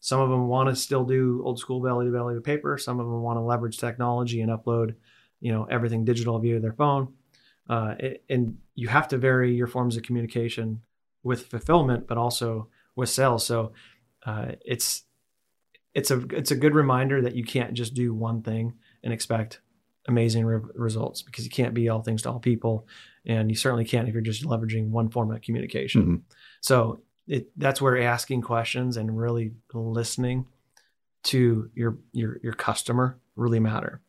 some 0.00 0.20
of 0.20 0.30
them 0.30 0.48
want 0.48 0.68
to 0.70 0.76
still 0.76 1.04
do 1.04 1.42
old 1.44 1.58
school 1.58 1.80
belly 1.80 2.06
to 2.06 2.12
belly 2.12 2.34
to 2.34 2.40
paper. 2.40 2.78
Some 2.78 2.98
of 2.98 3.06
them 3.06 3.20
want 3.22 3.36
to 3.36 3.42
leverage 3.42 3.76
technology 3.76 4.40
and 4.40 4.50
upload, 4.50 4.94
you 5.40 5.52
know, 5.52 5.64
everything 5.64 6.04
digital 6.04 6.38
via 6.38 6.58
their 6.58 6.72
phone. 6.72 7.12
Uh, 7.68 7.94
and 8.28 8.58
you 8.74 8.88
have 8.88 9.08
to 9.08 9.18
vary 9.18 9.54
your 9.54 9.66
forms 9.66 9.96
of 9.96 10.02
communication 10.02 10.80
with 11.22 11.46
fulfillment, 11.46 12.08
but 12.08 12.16
also 12.16 12.68
with 12.96 13.10
sales. 13.10 13.44
So 13.44 13.72
uh, 14.24 14.52
it's 14.64 15.04
it's 15.94 16.10
a 16.10 16.18
it's 16.30 16.50
a 16.50 16.56
good 16.56 16.74
reminder 16.74 17.20
that 17.20 17.34
you 17.34 17.44
can't 17.44 17.74
just 17.74 17.94
do 17.94 18.14
one 18.14 18.42
thing 18.42 18.74
and 19.04 19.12
expect 19.12 19.60
amazing 20.10 20.44
re- 20.44 20.60
results 20.74 21.22
because 21.22 21.44
you 21.44 21.50
can't 21.50 21.74
be 21.74 21.88
all 21.88 22.02
things 22.02 22.22
to 22.22 22.30
all 22.30 22.40
people, 22.40 22.86
and 23.24 23.50
you 23.50 23.56
certainly 23.56 23.84
can't 23.84 24.08
if 24.08 24.14
you're 24.14 24.22
just 24.22 24.44
leveraging 24.44 24.88
one 24.90 25.08
form 25.08 25.30
of 25.32 25.40
communication. 25.40 26.02
Mm-hmm. 26.02 26.16
So 26.60 27.00
it, 27.26 27.50
that's 27.56 27.80
where 27.80 28.00
asking 28.02 28.42
questions 28.42 28.96
and 28.96 29.16
really 29.16 29.52
listening 29.72 30.46
to 31.22 31.70
your 31.74 31.98
your 32.12 32.38
your 32.42 32.52
customer 32.52 33.18
really 33.36 33.60
matter. 33.60 34.00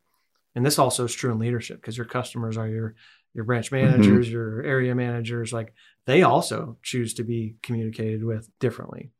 And 0.55 0.65
this 0.65 0.79
also 0.79 1.05
is 1.05 1.13
true 1.13 1.31
in 1.31 1.39
leadership 1.39 1.79
because 1.79 1.97
your 1.97 2.05
customers 2.05 2.57
are 2.57 2.67
your 2.67 2.95
your 3.33 3.45
branch 3.45 3.71
mm-hmm. 3.71 3.85
managers, 3.85 4.27
mm-hmm. 4.27 4.33
your 4.33 4.63
area 4.63 4.95
managers, 4.95 5.53
like 5.53 5.73
they 6.05 6.23
also 6.23 6.77
choose 6.81 7.13
to 7.15 7.23
be 7.23 7.55
communicated 7.61 8.23
with 8.23 8.49
differently. 8.59 9.11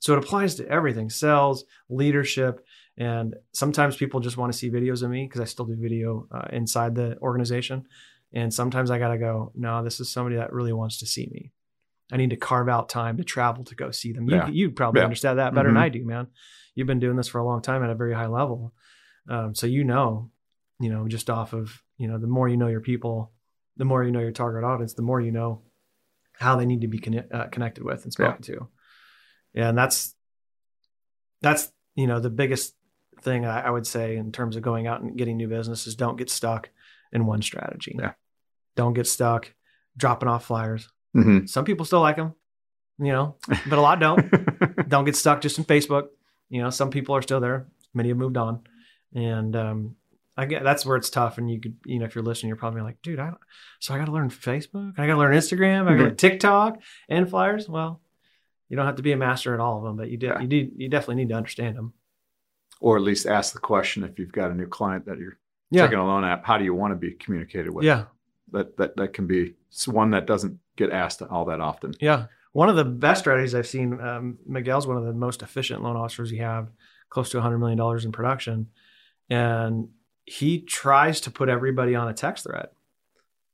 So 0.00 0.12
it 0.12 0.24
applies 0.24 0.54
to 0.56 0.68
everything, 0.68 1.10
sales, 1.10 1.64
leadership, 1.88 2.64
and 2.98 3.36
sometimes 3.52 3.96
people 3.96 4.18
just 4.18 4.36
want 4.36 4.52
to 4.52 4.58
see 4.58 4.70
videos 4.70 5.04
of 5.04 5.10
me 5.10 5.24
because 5.24 5.40
I 5.40 5.44
still 5.44 5.64
do 5.64 5.76
video 5.76 6.26
uh, 6.32 6.48
inside 6.50 6.96
the 6.96 7.16
organization. 7.20 7.86
And 8.32 8.52
sometimes 8.52 8.90
I 8.90 8.98
got 8.98 9.08
to 9.08 9.18
go, 9.18 9.52
no, 9.54 9.84
this 9.84 10.00
is 10.00 10.10
somebody 10.10 10.36
that 10.36 10.52
really 10.52 10.72
wants 10.72 10.98
to 10.98 11.06
see 11.06 11.28
me. 11.32 11.52
I 12.10 12.16
need 12.16 12.30
to 12.30 12.36
carve 12.36 12.68
out 12.68 12.88
time 12.88 13.16
to 13.18 13.24
travel 13.24 13.64
to 13.64 13.74
go 13.76 13.92
see 13.92 14.12
them. 14.12 14.28
You 14.28 14.36
yeah. 14.36 14.48
you 14.48 14.70
probably 14.70 15.00
yeah. 15.00 15.04
understand 15.04 15.38
that 15.38 15.54
better 15.54 15.68
mm-hmm. 15.68 15.76
than 15.76 15.84
I 15.84 15.88
do, 15.90 16.04
man. 16.04 16.26
You've 16.74 16.86
been 16.86 16.98
doing 16.98 17.16
this 17.16 17.28
for 17.28 17.38
a 17.38 17.44
long 17.44 17.62
time 17.62 17.84
at 17.84 17.90
a 17.90 17.94
very 17.94 18.14
high 18.14 18.26
level, 18.26 18.72
um, 19.28 19.54
so 19.54 19.66
you 19.66 19.84
know, 19.84 20.30
you 20.80 20.90
know, 20.90 21.06
just 21.06 21.28
off 21.28 21.52
of 21.52 21.82
you 21.98 22.08
know, 22.08 22.18
the 22.18 22.26
more 22.26 22.48
you 22.48 22.56
know 22.56 22.68
your 22.68 22.80
people, 22.80 23.32
the 23.76 23.84
more 23.84 24.02
you 24.02 24.10
know 24.10 24.20
your 24.20 24.32
target 24.32 24.64
audience, 24.64 24.94
the 24.94 25.02
more 25.02 25.20
you 25.20 25.32
know 25.32 25.62
how 26.32 26.56
they 26.56 26.64
need 26.64 26.80
to 26.80 26.88
be 26.88 27.02
uh, 27.30 27.46
connected 27.48 27.84
with 27.84 28.04
and 28.04 28.12
spoken 28.12 28.42
yeah. 28.42 28.54
to. 28.54 28.68
Yeah, 29.52 29.68
and 29.68 29.78
that's 29.78 30.14
that's 31.42 31.70
you 31.94 32.06
know 32.06 32.20
the 32.20 32.30
biggest 32.30 32.74
thing 33.22 33.44
I, 33.44 33.66
I 33.66 33.70
would 33.70 33.86
say 33.86 34.16
in 34.16 34.32
terms 34.32 34.56
of 34.56 34.62
going 34.62 34.86
out 34.86 35.00
and 35.00 35.16
getting 35.16 35.36
new 35.36 35.48
business 35.48 35.86
is 35.86 35.96
don't 35.96 36.16
get 36.16 36.30
stuck 36.30 36.70
in 37.12 37.26
one 37.26 37.42
strategy. 37.42 37.96
Yeah, 37.98 38.12
don't 38.76 38.94
get 38.94 39.06
stuck 39.06 39.54
dropping 39.96 40.28
off 40.28 40.44
flyers 40.44 40.88
Mm-hmm. 41.16 41.46
Some 41.46 41.64
people 41.64 41.86
still 41.86 42.00
like 42.00 42.16
them, 42.16 42.34
you 42.98 43.12
know, 43.12 43.36
but 43.48 43.78
a 43.78 43.80
lot 43.80 44.00
don't. 44.00 44.88
don't 44.88 45.04
get 45.04 45.16
stuck 45.16 45.40
just 45.40 45.58
in 45.58 45.64
Facebook. 45.64 46.08
You 46.50 46.62
know, 46.62 46.70
some 46.70 46.90
people 46.90 47.14
are 47.16 47.22
still 47.22 47.40
there. 47.40 47.66
Many 47.94 48.10
have 48.10 48.18
moved 48.18 48.36
on, 48.36 48.60
and 49.14 49.56
um, 49.56 49.96
I 50.36 50.44
get 50.46 50.62
that's 50.62 50.84
where 50.84 50.96
it's 50.96 51.10
tough. 51.10 51.38
And 51.38 51.50
you 51.50 51.60
could, 51.60 51.76
you 51.86 51.98
know, 51.98 52.04
if 52.04 52.14
you're 52.14 52.24
listening, 52.24 52.48
you're 52.48 52.56
probably 52.56 52.82
like, 52.82 53.00
dude, 53.02 53.18
I 53.18 53.26
don't, 53.26 53.38
so 53.80 53.94
I 53.94 53.98
got 53.98 54.06
to 54.06 54.12
learn 54.12 54.30
Facebook. 54.30 54.94
I 54.98 55.06
got 55.06 55.14
to 55.14 55.18
learn 55.18 55.34
Instagram. 55.34 55.88
I 55.88 55.96
got 55.96 56.04
to 56.04 56.14
TikTok 56.14 56.80
and 57.08 57.28
flyers. 57.28 57.68
Well, 57.68 58.00
you 58.68 58.76
don't 58.76 58.86
have 58.86 58.96
to 58.96 59.02
be 59.02 59.12
a 59.12 59.16
master 59.16 59.54
at 59.54 59.60
all 59.60 59.78
of 59.78 59.84
them, 59.84 59.96
but 59.96 60.10
you 60.10 60.18
do. 60.18 60.26
Yeah. 60.26 60.40
You 60.40 60.46
do. 60.46 60.70
You 60.76 60.88
definitely 60.88 61.16
need 61.16 61.30
to 61.30 61.36
understand 61.36 61.76
them, 61.76 61.94
or 62.80 62.96
at 62.96 63.02
least 63.02 63.26
ask 63.26 63.52
the 63.52 63.58
question 63.58 64.04
if 64.04 64.18
you've 64.18 64.32
got 64.32 64.50
a 64.50 64.54
new 64.54 64.66
client 64.66 65.06
that 65.06 65.18
you're 65.18 65.38
yeah. 65.70 65.82
checking 65.84 65.98
a 65.98 66.06
loan 66.06 66.24
app. 66.24 66.44
How 66.44 66.58
do 66.58 66.64
you 66.64 66.74
want 66.74 66.92
to 66.92 66.96
be 66.96 67.12
communicated 67.12 67.70
with? 67.70 67.84
Yeah, 67.84 68.04
that 68.52 68.76
that 68.76 68.96
that 68.96 69.12
can 69.12 69.26
be 69.26 69.54
one 69.86 70.10
that 70.10 70.26
doesn't 70.26 70.58
get 70.76 70.90
asked 70.90 71.22
all 71.22 71.44
that 71.46 71.60
often. 71.60 71.92
Yeah. 72.00 72.26
One 72.52 72.68
of 72.68 72.76
the 72.76 72.84
best 72.84 73.20
strategies 73.20 73.54
I've 73.54 73.66
seen, 73.66 74.00
um, 74.00 74.38
Miguel's 74.46 74.86
one 74.86 74.96
of 74.96 75.04
the 75.04 75.12
most 75.12 75.42
efficient 75.42 75.82
loan 75.82 75.96
officers 75.96 76.32
we 76.32 76.38
have, 76.38 76.70
close 77.10 77.30
to 77.30 77.40
$100 77.40 77.58
million 77.58 78.04
in 78.04 78.10
production. 78.10 78.68
And 79.28 79.88
he 80.24 80.60
tries 80.62 81.20
to 81.22 81.30
put 81.30 81.48
everybody 81.48 81.94
on 81.94 82.08
a 82.08 82.14
text 82.14 82.44
thread 82.44 82.68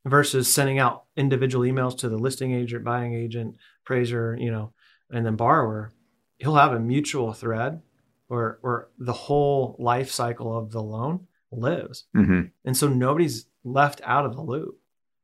versus 0.04 0.52
sending 0.52 0.78
out 0.78 1.04
individual 1.16 1.64
emails 1.64 1.96
to 1.98 2.08
the 2.08 2.16
listing 2.16 2.52
agent, 2.52 2.84
buying 2.84 3.14
agent, 3.14 3.56
appraiser, 3.84 4.36
you 4.38 4.50
know, 4.50 4.72
and 5.10 5.26
then 5.26 5.36
borrower. 5.36 5.92
He'll 6.38 6.56
have 6.56 6.72
a 6.72 6.80
mutual 6.80 7.32
thread 7.32 7.80
where, 8.28 8.58
where 8.62 8.88
the 8.98 9.12
whole 9.12 9.76
life 9.78 10.10
cycle 10.10 10.56
of 10.56 10.70
the 10.70 10.82
loan 10.82 11.26
lives. 11.50 12.04
Mm-hmm. 12.16 12.42
And 12.64 12.76
so 12.76 12.88
nobody's 12.88 13.46
left 13.62 14.00
out 14.04 14.26
of 14.26 14.34
the 14.34 14.42
loop. 14.42 14.78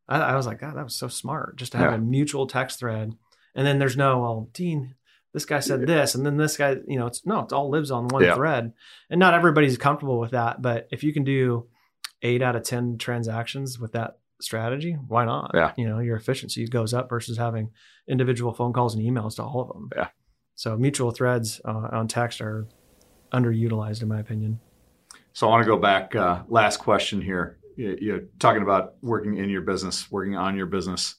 I, 0.09 0.19
I 0.19 0.37
was 0.37 0.47
like, 0.47 0.61
God, 0.61 0.77
that 0.77 0.85
was 0.85 0.95
so 0.95 1.09
smart 1.09 1.57
just 1.57 1.73
to 1.73 1.79
have 1.79 1.93
yeah. 1.93 1.97
a 1.97 2.01
mutual 2.01 2.47
text 2.47 2.79
thread. 2.79 3.17
And 3.55 3.67
then 3.67 3.79
there's 3.79 3.97
no, 3.97 4.21
well, 4.21 4.51
Dean, 4.53 4.95
this 5.33 5.45
guy 5.45 5.61
said 5.61 5.87
this, 5.87 6.15
and 6.15 6.27
then 6.27 6.37
this 6.37 6.57
guy, 6.57 6.77
you 6.87 6.99
know, 6.99 7.07
it's 7.07 7.25
no, 7.25 7.41
it 7.41 7.53
all 7.53 7.71
lives 7.71 7.91
on 7.91 8.09
one 8.09 8.25
yeah. 8.25 8.35
thread. 8.35 8.73
And 9.09 9.21
not 9.21 9.35
everybody's 9.35 9.79
comfortable 9.79 10.19
with 10.19 10.33
that. 10.33 10.61
But 10.61 10.89
if 10.91 11.05
you 11.05 11.13
can 11.13 11.25
do 11.25 11.69
eight 12.23 12.43
out 12.43 12.57
of 12.57 12.65
10 12.65 12.99
transactions 12.99 13.79
with 13.79 13.93
that 13.93 14.19
strategy, 14.41 14.97
why 15.07 15.25
not? 15.25 15.53
Yeah. 15.55 15.73
You 15.77 15.89
know, 15.89 16.01
your 16.01 16.17
efficiency 16.17 16.67
goes 16.67 16.93
up 16.93 17.09
versus 17.09 17.39
having 17.39 17.71
individual 18.09 18.53
phone 18.53 18.73
calls 18.73 18.95
and 18.95 19.05
emails 19.05 19.37
to 19.37 19.45
all 19.45 19.61
of 19.61 19.69
them. 19.69 19.91
Yeah. 19.95 20.09
So 20.57 20.77
mutual 20.77 21.11
threads 21.11 21.61
uh, 21.65 21.89
on 21.93 22.09
text 22.09 22.41
are 22.41 22.67
underutilized, 23.33 24.03
in 24.03 24.09
my 24.09 24.21
opinion. 24.21 24.61
So 25.33 25.47
I 25.47 25.51
want 25.51 25.65
to 25.65 25.71
go 25.71 25.79
back. 25.79 26.15
Uh, 26.15 26.43
last 26.49 26.79
question 26.79 27.21
here 27.21 27.61
you're 27.81 28.25
talking 28.39 28.63
about 28.63 28.95
working 29.01 29.37
in 29.37 29.49
your 29.49 29.63
business, 29.63 30.11
working 30.11 30.37
on 30.37 30.57
your 30.57 30.67
business. 30.67 31.17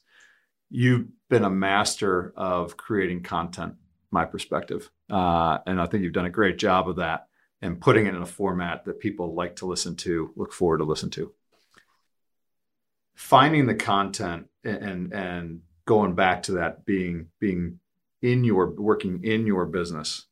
You've 0.70 1.08
been 1.28 1.44
a 1.44 1.50
master 1.50 2.32
of 2.36 2.76
creating 2.76 3.22
content, 3.22 3.74
my 4.10 4.24
perspective, 4.24 4.90
uh, 5.10 5.58
and 5.66 5.80
I 5.80 5.86
think 5.86 6.02
you've 6.02 6.12
done 6.12 6.26
a 6.26 6.30
great 6.30 6.58
job 6.58 6.88
of 6.88 6.96
that 6.96 7.26
and 7.60 7.80
putting 7.80 8.06
it 8.06 8.14
in 8.14 8.22
a 8.22 8.26
format 8.26 8.84
that 8.84 9.00
people 9.00 9.34
like 9.34 9.56
to 9.56 9.66
listen 9.66 9.96
to, 9.96 10.32
look 10.36 10.52
forward 10.52 10.78
to 10.78 10.84
listen 10.84 11.10
to. 11.10 11.32
Finding 13.14 13.66
the 13.66 13.74
content 13.74 14.46
and 14.64 15.12
and 15.12 15.60
going 15.84 16.14
back 16.14 16.44
to 16.44 16.52
that 16.52 16.84
being 16.84 17.28
being 17.40 17.78
in 18.22 18.44
your 18.44 18.70
working 18.70 19.22
in 19.24 19.46
your 19.46 19.66
business 19.66 20.26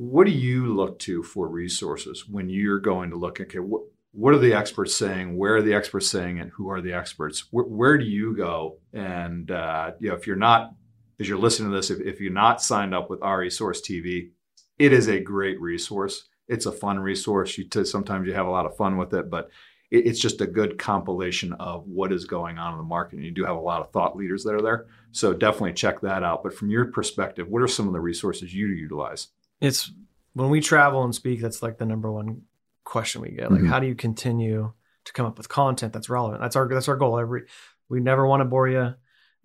what 0.00 0.26
do 0.26 0.32
you 0.32 0.72
look 0.74 0.96
to 1.00 1.24
for 1.24 1.48
resources 1.48 2.28
when 2.28 2.48
you're 2.48 2.78
going 2.78 3.10
to 3.10 3.16
look 3.16 3.40
okay 3.40 3.58
what, 3.58 3.82
what 4.12 4.32
are 4.32 4.38
the 4.38 4.54
experts 4.54 4.94
saying? 4.94 5.36
Where 5.36 5.56
are 5.56 5.62
the 5.62 5.74
experts 5.74 6.08
saying 6.08 6.38
it? 6.38 6.50
Who 6.54 6.70
are 6.70 6.80
the 6.80 6.92
experts? 6.92 7.44
Where, 7.50 7.64
where 7.64 7.98
do 7.98 8.04
you 8.04 8.36
go? 8.36 8.78
And 8.92 9.50
uh, 9.50 9.92
you 10.00 10.08
know, 10.08 10.14
if 10.14 10.26
you're 10.26 10.36
not, 10.36 10.74
as 11.20 11.28
you're 11.28 11.38
listening 11.38 11.70
to 11.70 11.76
this, 11.76 11.90
if, 11.90 12.00
if 12.00 12.20
you're 12.20 12.32
not 12.32 12.62
signed 12.62 12.94
up 12.94 13.10
with 13.10 13.22
RE 13.22 13.50
Source 13.50 13.80
TV, 13.80 14.30
it 14.78 14.92
is 14.92 15.08
a 15.08 15.20
great 15.20 15.60
resource. 15.60 16.28
It's 16.46 16.66
a 16.66 16.72
fun 16.72 16.98
resource. 16.98 17.58
You 17.58 17.64
t- 17.64 17.84
sometimes 17.84 18.26
you 18.26 18.34
have 18.34 18.46
a 18.46 18.50
lot 18.50 18.66
of 18.66 18.76
fun 18.76 18.96
with 18.96 19.12
it, 19.12 19.28
but 19.28 19.50
it, 19.90 20.06
it's 20.06 20.20
just 20.20 20.40
a 20.40 20.46
good 20.46 20.78
compilation 20.78 21.52
of 21.54 21.86
what 21.86 22.12
is 22.12 22.24
going 22.24 22.56
on 22.56 22.72
in 22.72 22.78
the 22.78 22.84
market. 22.84 23.16
And 23.16 23.24
you 23.24 23.30
do 23.30 23.44
have 23.44 23.56
a 23.56 23.60
lot 23.60 23.82
of 23.82 23.90
thought 23.90 24.16
leaders 24.16 24.44
that 24.44 24.54
are 24.54 24.62
there, 24.62 24.86
so 25.12 25.34
definitely 25.34 25.74
check 25.74 26.00
that 26.00 26.22
out. 26.22 26.42
But 26.42 26.54
from 26.54 26.70
your 26.70 26.86
perspective, 26.86 27.48
what 27.48 27.62
are 27.62 27.68
some 27.68 27.86
of 27.86 27.92
the 27.92 28.00
resources 28.00 28.54
you 28.54 28.68
utilize? 28.68 29.28
It's 29.60 29.92
when 30.34 30.50
we 30.50 30.60
travel 30.60 31.04
and 31.04 31.14
speak. 31.14 31.40
That's 31.40 31.62
like 31.62 31.78
the 31.78 31.86
number 31.86 32.10
one 32.10 32.42
question 32.84 33.22
we 33.22 33.30
get. 33.30 33.50
Like, 33.50 33.60
mm-hmm. 33.60 33.68
how 33.68 33.80
do 33.80 33.86
you 33.86 33.94
continue 33.94 34.72
to 35.04 35.12
come 35.12 35.26
up 35.26 35.38
with 35.38 35.48
content 35.48 35.92
that's 35.92 36.08
relevant? 36.08 36.40
That's 36.40 36.56
our 36.56 36.68
that's 36.68 36.88
our 36.88 36.96
goal. 36.96 37.18
Every 37.18 37.42
we 37.88 38.00
never 38.00 38.26
want 38.26 38.40
to 38.40 38.44
bore 38.44 38.68
you. 38.68 38.94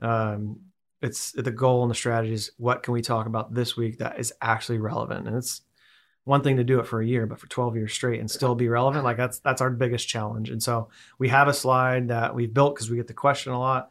Um, 0.02 0.60
it's 1.02 1.32
the 1.34 1.52
goal 1.52 1.84
and 1.84 1.92
the 1.92 1.96
strategy 1.96 2.34
is 2.34 2.52
what 2.58 2.84
can 2.84 2.94
we 2.94 3.02
talk 3.02 3.26
about 3.26 3.54
this 3.54 3.76
week 3.76 3.98
that 3.98 4.20
is 4.20 4.34
actually 4.42 4.78
relevant, 4.78 5.28
and 5.28 5.36
it's 5.36 5.62
one 6.26 6.42
thing 6.42 6.58
to 6.58 6.64
do 6.64 6.80
it 6.80 6.88
for 6.88 7.02
a 7.02 7.06
year, 7.06 7.26
but 7.26 7.40
for 7.40 7.48
12 7.48 7.76
years 7.76 7.94
straight 7.94 8.20
and 8.20 8.32
still 8.32 8.56
be 8.56 8.70
relevant, 8.70 9.04
like 9.04 9.18
that's 9.18 9.40
that's 9.40 9.62
our 9.62 9.70
biggest 9.70 10.08
challenge. 10.08 10.50
And 10.50 10.64
so 10.64 10.90
we 11.20 11.28
have 11.30 11.48
a 11.48 11.54
slide 11.54 12.08
that 12.08 12.34
we've 12.34 12.54
built 12.54 12.76
because 12.76 12.90
we 12.90 12.98
get 12.98 13.08
the 13.08 13.14
question 13.14 13.52
a 13.52 13.60
lot, 13.60 13.90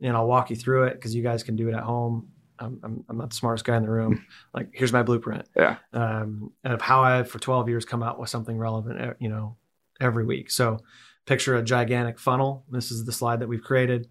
and 0.00 0.16
I'll 0.16 0.26
walk 0.26 0.50
you 0.50 0.56
through 0.56 0.84
it 0.84 0.94
because 0.94 1.14
you 1.14 1.22
guys 1.22 1.42
can 1.42 1.56
do 1.56 1.68
it 1.68 1.74
at 1.74 1.82
home. 1.82 2.28
I'm, 2.58 2.80
I'm, 2.82 3.04
I'm 3.08 3.18
not 3.18 3.30
the 3.30 3.36
smartest 3.36 3.64
guy 3.64 3.76
in 3.76 3.82
the 3.82 3.90
room. 3.90 4.24
Like, 4.54 4.70
here's 4.72 4.92
my 4.92 5.02
blueprint. 5.02 5.46
Yeah. 5.54 5.76
Um, 5.92 6.50
and 6.64 6.72
of 6.72 6.80
how 6.80 7.02
I, 7.02 7.24
for 7.24 7.38
12 7.38 7.68
years, 7.68 7.84
come 7.84 8.02
out 8.02 8.18
with 8.18 8.30
something 8.30 8.56
relevant, 8.56 9.16
you 9.20 9.28
know, 9.28 9.56
every 10.00 10.24
week. 10.24 10.50
So 10.50 10.78
picture 11.26 11.56
a 11.56 11.62
gigantic 11.62 12.18
funnel. 12.18 12.64
This 12.70 12.90
is 12.90 13.04
the 13.04 13.12
slide 13.12 13.40
that 13.40 13.48
we've 13.48 13.62
created. 13.62 14.08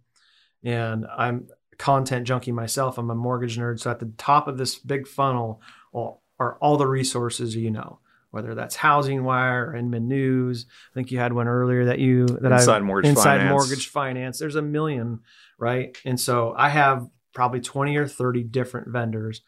And 0.64 1.08
I'm 1.18 1.48
content 1.80 2.28
junkie 2.28 2.52
myself. 2.52 3.00
I'm 3.00 3.10
a 3.10 3.16
mortgage 3.16 3.58
nerd. 3.58 3.80
So 3.80 3.90
at 3.90 4.00
the 4.00 4.12
top 4.18 4.48
of 4.48 4.58
this 4.58 4.78
big 4.78 5.08
funnel 5.08 5.62
are 5.94 6.58
all 6.60 6.78
the 6.78 6.88
resources 6.88 7.56
you 7.56 7.72
know 7.72 8.00
whether 8.36 8.54
that's 8.54 8.76
Housing 8.76 9.24
Wire 9.24 9.68
or 9.68 9.76
Inman 9.78 10.10
News. 10.10 10.66
I 10.92 10.94
think 10.94 11.10
you 11.10 11.20
had 11.20 11.32
one 11.32 11.48
earlier 11.48 11.86
that 11.86 12.00
you 12.00 12.26
that 12.26 12.52
inside 12.52 12.78
I 12.78 12.80
mortgage 12.82 13.12
inside 13.12 13.38
finance. 13.38 13.50
mortgage 13.50 13.88
finance. 13.88 14.40
There's 14.40 14.58
a 14.58 14.62
million, 14.62 15.22
right? 15.58 15.98
And 16.04 16.20
so 16.20 16.54
I 16.56 16.68
have 16.68 17.08
probably 17.36 17.62
20 17.62 17.96
or 17.98 18.08
30 18.08 18.44
different 18.44 18.88
vendors 18.88 19.42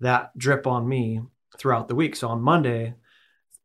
that 0.00 0.36
drip 0.36 0.66
on 0.66 0.86
me 0.86 1.22
throughout 1.56 1.88
the 1.88 1.94
week. 1.94 2.16
So 2.16 2.28
on 2.28 2.42
Monday, 2.42 2.94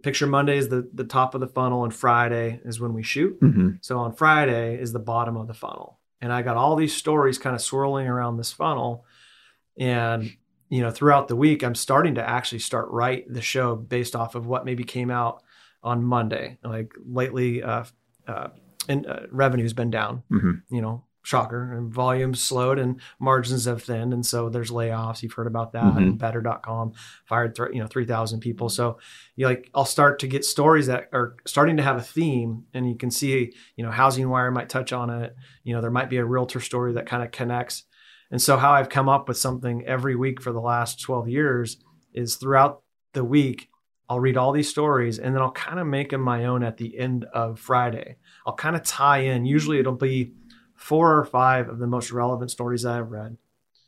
picture 0.04 0.28
Monday 0.28 0.58
is 0.58 0.70
the, 0.70 0.90
the 0.94 1.04
top 1.04 1.36
of 1.36 1.42
the 1.42 1.48
funnel 1.48 1.84
and 1.84 1.94
Friday 1.94 2.62
is 2.64 2.80
when 2.80 2.94
we 2.94 3.04
shoot. 3.04 3.40
Mm-hmm. 3.42 3.70
So 3.82 3.98
on 3.98 4.14
Friday 4.14 4.80
is 4.80 4.94
the 4.94 5.00
bottom 5.00 5.36
of 5.36 5.48
the 5.48 5.54
funnel. 5.54 6.00
And 6.22 6.32
I 6.32 6.42
got 6.44 6.56
all 6.56 6.76
these 6.76 6.96
stories 6.96 7.38
kind 7.38 7.56
of 7.56 7.62
swirling 7.62 8.08
around 8.08 8.38
this 8.38 8.54
funnel. 8.54 9.04
And 9.78 10.32
you 10.70 10.82
know, 10.82 10.92
throughout 10.92 11.28
the 11.28 11.36
week, 11.36 11.64
I'm 11.64 11.76
starting 11.76 12.16
to 12.16 12.28
actually 12.28 12.60
start 12.60 12.90
write 12.90 13.32
the 13.32 13.42
show 13.42 13.76
based 13.76 14.16
off 14.16 14.36
of 14.36 14.46
what 14.48 14.66
maybe 14.66 14.84
came 14.84 15.12
out 15.12 15.44
on 15.84 16.04
Monday. 16.04 16.58
Like 16.64 16.94
lately, 17.06 17.62
uh, 17.62 17.84
uh, 18.28 18.50
and 18.90 19.06
uh, 19.06 19.22
revenue's 19.32 19.74
been 19.74 19.92
down. 19.92 20.24
Mm-hmm. 20.32 20.76
You 20.76 20.82
know, 20.82 21.04
shocker, 21.26 21.74
and 21.74 21.92
volumes 21.94 22.40
slowed 22.42 22.80
and 22.80 23.02
margins 23.20 23.66
have 23.66 23.84
thinned, 23.84 24.14
and 24.14 24.26
so 24.26 24.48
there's 24.50 24.72
layoffs. 24.72 25.22
You've 25.24 25.34
heard 25.34 25.48
about 25.48 25.74
that. 25.74 25.96
Mhm. 25.96 26.18
Better.com 26.18 26.94
fired, 27.26 27.56
th- 27.56 27.70
you 27.74 27.82
know, 27.82 27.88
three 27.88 28.06
thousand 28.06 28.40
people. 28.40 28.70
So 28.70 29.00
you 29.36 29.46
like, 29.48 29.70
I'll 29.74 29.86
start 29.86 30.20
to 30.20 30.28
get 30.28 30.46
stories 30.46 30.88
that 30.88 31.10
are 31.12 31.36
starting 31.46 31.78
to 31.78 31.84
have 31.84 31.98
a 31.98 32.02
theme, 32.02 32.66
and 32.74 32.88
you 32.88 32.96
can 32.96 33.12
see, 33.12 33.54
you 33.76 33.84
know, 33.84 33.92
Housing 33.92 34.30
Wire 34.30 34.52
might 34.52 34.70
touch 34.70 34.94
on 34.94 35.10
it. 35.10 35.36
You 35.64 35.74
know, 35.76 35.82
there 35.82 35.92
might 35.92 36.10
be 36.10 36.18
a 36.18 36.26
realtor 36.26 36.60
story 36.60 36.94
that 36.94 37.06
kind 37.08 37.24
of 37.24 37.32
connects 37.32 37.84
and 38.32 38.42
so, 38.42 38.58
how 38.58 38.72
I've 38.72 38.90
come 38.90 39.08
up 39.08 39.28
with 39.28 39.38
something 39.38 39.86
every 39.86 40.16
week 40.16 40.42
for 40.42 40.52
the 40.52 40.60
last 40.60 41.00
12 41.00 41.30
years 41.30 41.78
is 42.12 42.36
throughout 42.38 42.82
the 43.14 43.24
week, 43.24 43.70
I'll 44.10 44.20
read 44.20 44.36
all 44.36 44.52
these 44.52 44.68
stories 44.68 45.20
and 45.20 45.34
then 45.34 45.44
I'll 45.44 45.52
kind 45.52 45.80
of 45.80 45.86
make 45.86 46.10
them 46.10 46.22
my 46.22 46.46
own 46.46 46.64
at 46.64 46.78
the 46.78 46.98
end 46.98 47.26
of 47.34 47.60
Friday. 47.60 48.18
I'll 48.46 48.56
kind 48.56 48.76
of 48.76 48.82
tie 48.84 49.20
in. 49.20 49.46
Usually, 49.46 49.78
it'll 49.80 49.94
be 49.94 50.34
four 50.76 51.18
or 51.18 51.26
five 51.26 51.70
of 51.70 51.80
the 51.80 51.88
most 51.88 52.12
relevant 52.12 52.52
stories 52.52 52.84
that 52.84 52.94
I've 52.94 53.12
read. 53.12 53.38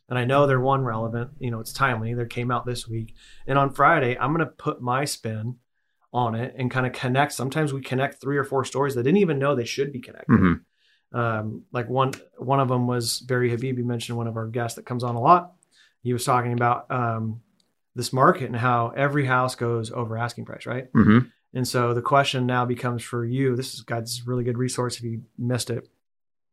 And 0.10 0.18
I 0.18 0.24
know 0.24 0.48
they're 0.48 0.60
one 0.60 0.84
relevant, 0.84 1.32
you 1.40 1.52
know, 1.52 1.60
it's 1.60 1.74
timely. 1.74 2.14
They 2.14 2.26
came 2.26 2.50
out 2.50 2.66
this 2.66 2.88
week. 2.88 3.14
And 3.46 3.60
on 3.60 3.74
Friday, 3.74 4.18
I'm 4.18 4.34
going 4.34 4.46
to 4.46 4.52
put 4.52 4.82
my 4.82 5.04
spin 5.04 5.58
on 6.14 6.34
it 6.34 6.56
and 6.58 6.72
kind 6.72 6.86
of 6.86 6.94
connect. 6.94 7.34
Sometimes 7.34 7.74
we 7.74 7.82
connect 7.82 8.22
three 8.22 8.38
or 8.38 8.46
four 8.46 8.64
stories 8.64 8.96
that 8.96 9.04
didn't 9.04 9.18
even 9.18 9.38
know 9.38 9.54
they 9.54 9.66
should 9.66 9.92
be 9.92 10.00
connected. 10.00 10.32
Mm-hmm. 10.32 11.18
Um, 11.18 11.64
like 11.72 11.90
one 11.90 12.14
one 12.38 12.60
of 12.60 12.68
them 12.68 12.88
was 12.88 13.20
Barry 13.20 13.50
Habib. 13.50 13.78
Habibi 13.78 13.84
mentioned 13.84 14.18
one 14.18 14.28
of 14.28 14.38
our 14.38 14.48
guests 14.48 14.76
that 14.76 14.86
comes 14.86 15.04
on 15.04 15.16
a 15.16 15.22
lot. 15.22 15.54
He 16.04 16.14
was 16.14 16.26
talking 16.26 16.54
about 16.54 16.90
um, 16.92 17.42
this 17.96 18.14
market 18.14 18.46
and 18.46 18.56
how 18.56 18.94
every 18.96 19.26
house 19.26 19.56
goes 19.56 19.92
over 19.92 20.18
asking 20.18 20.46
price, 20.46 20.66
right? 20.66 20.92
Mm-hmm. 20.94 21.28
And 21.54 21.68
so 21.68 21.94
the 21.94 22.02
question 22.02 22.46
now 22.46 22.66
becomes 22.66 23.04
for 23.04 23.26
you. 23.26 23.56
This 23.56 23.74
is 23.74 23.82
God's 23.82 24.28
really 24.28 24.44
good 24.44 24.58
resource 24.58 24.98
if 24.98 25.04
you 25.04 25.24
missed 25.38 25.70
it. 25.70 25.90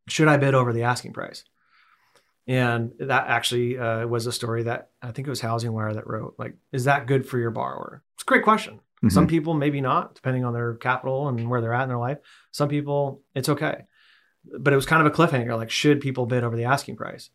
Should 0.09 0.29
I 0.29 0.37
bid 0.37 0.55
over 0.55 0.73
the 0.73 0.85
asking 0.85 1.13
price? 1.13 1.45
And 2.47 2.93
that 2.99 3.27
actually 3.29 3.79
uh, 3.79 4.07
was 4.07 4.27
a 4.27 4.33
story 4.33 4.65
that 4.65 4.91
I 5.01 5.13
think 5.13 5.27
it 5.27 5.31
was 5.31 5.41
Housing 5.41 5.73
Wire 5.73 5.95
that 5.95 6.07
wrote. 6.07 6.35
Like, 6.39 6.57
is 6.73 6.85
that 6.85 7.07
good 7.07 7.27
for 7.27 7.39
your 7.39 7.51
borrower? 7.51 8.03
It's 8.17 8.23
a 8.23 8.27
great 8.27 8.45
question. 8.45 8.75
Mm-hmm. 8.75 9.09
Some 9.09 9.27
people 9.27 9.55
maybe 9.55 9.81
not, 9.81 10.15
depending 10.15 10.45
on 10.45 10.53
their 10.53 10.75
capital 10.75 11.29
and 11.29 11.49
where 11.49 11.63
they're 11.63 11.73
at 11.73 11.85
in 11.85 11.89
their 11.89 11.99
life. 11.99 12.19
Some 12.53 12.69
people 12.69 13.23
it's 13.35 13.49
okay 13.49 13.85
but 14.45 14.73
it 14.73 14.77
was 14.77 14.87
kind 14.87 15.05
of 15.05 15.13
a 15.13 15.17
cliffhanger 15.17 15.57
like 15.57 15.71
should 15.71 16.01
people 16.01 16.27
bid 16.27 16.45
over 16.45 16.57
the 16.57 16.65
asking 16.65 16.97
price 16.97 17.31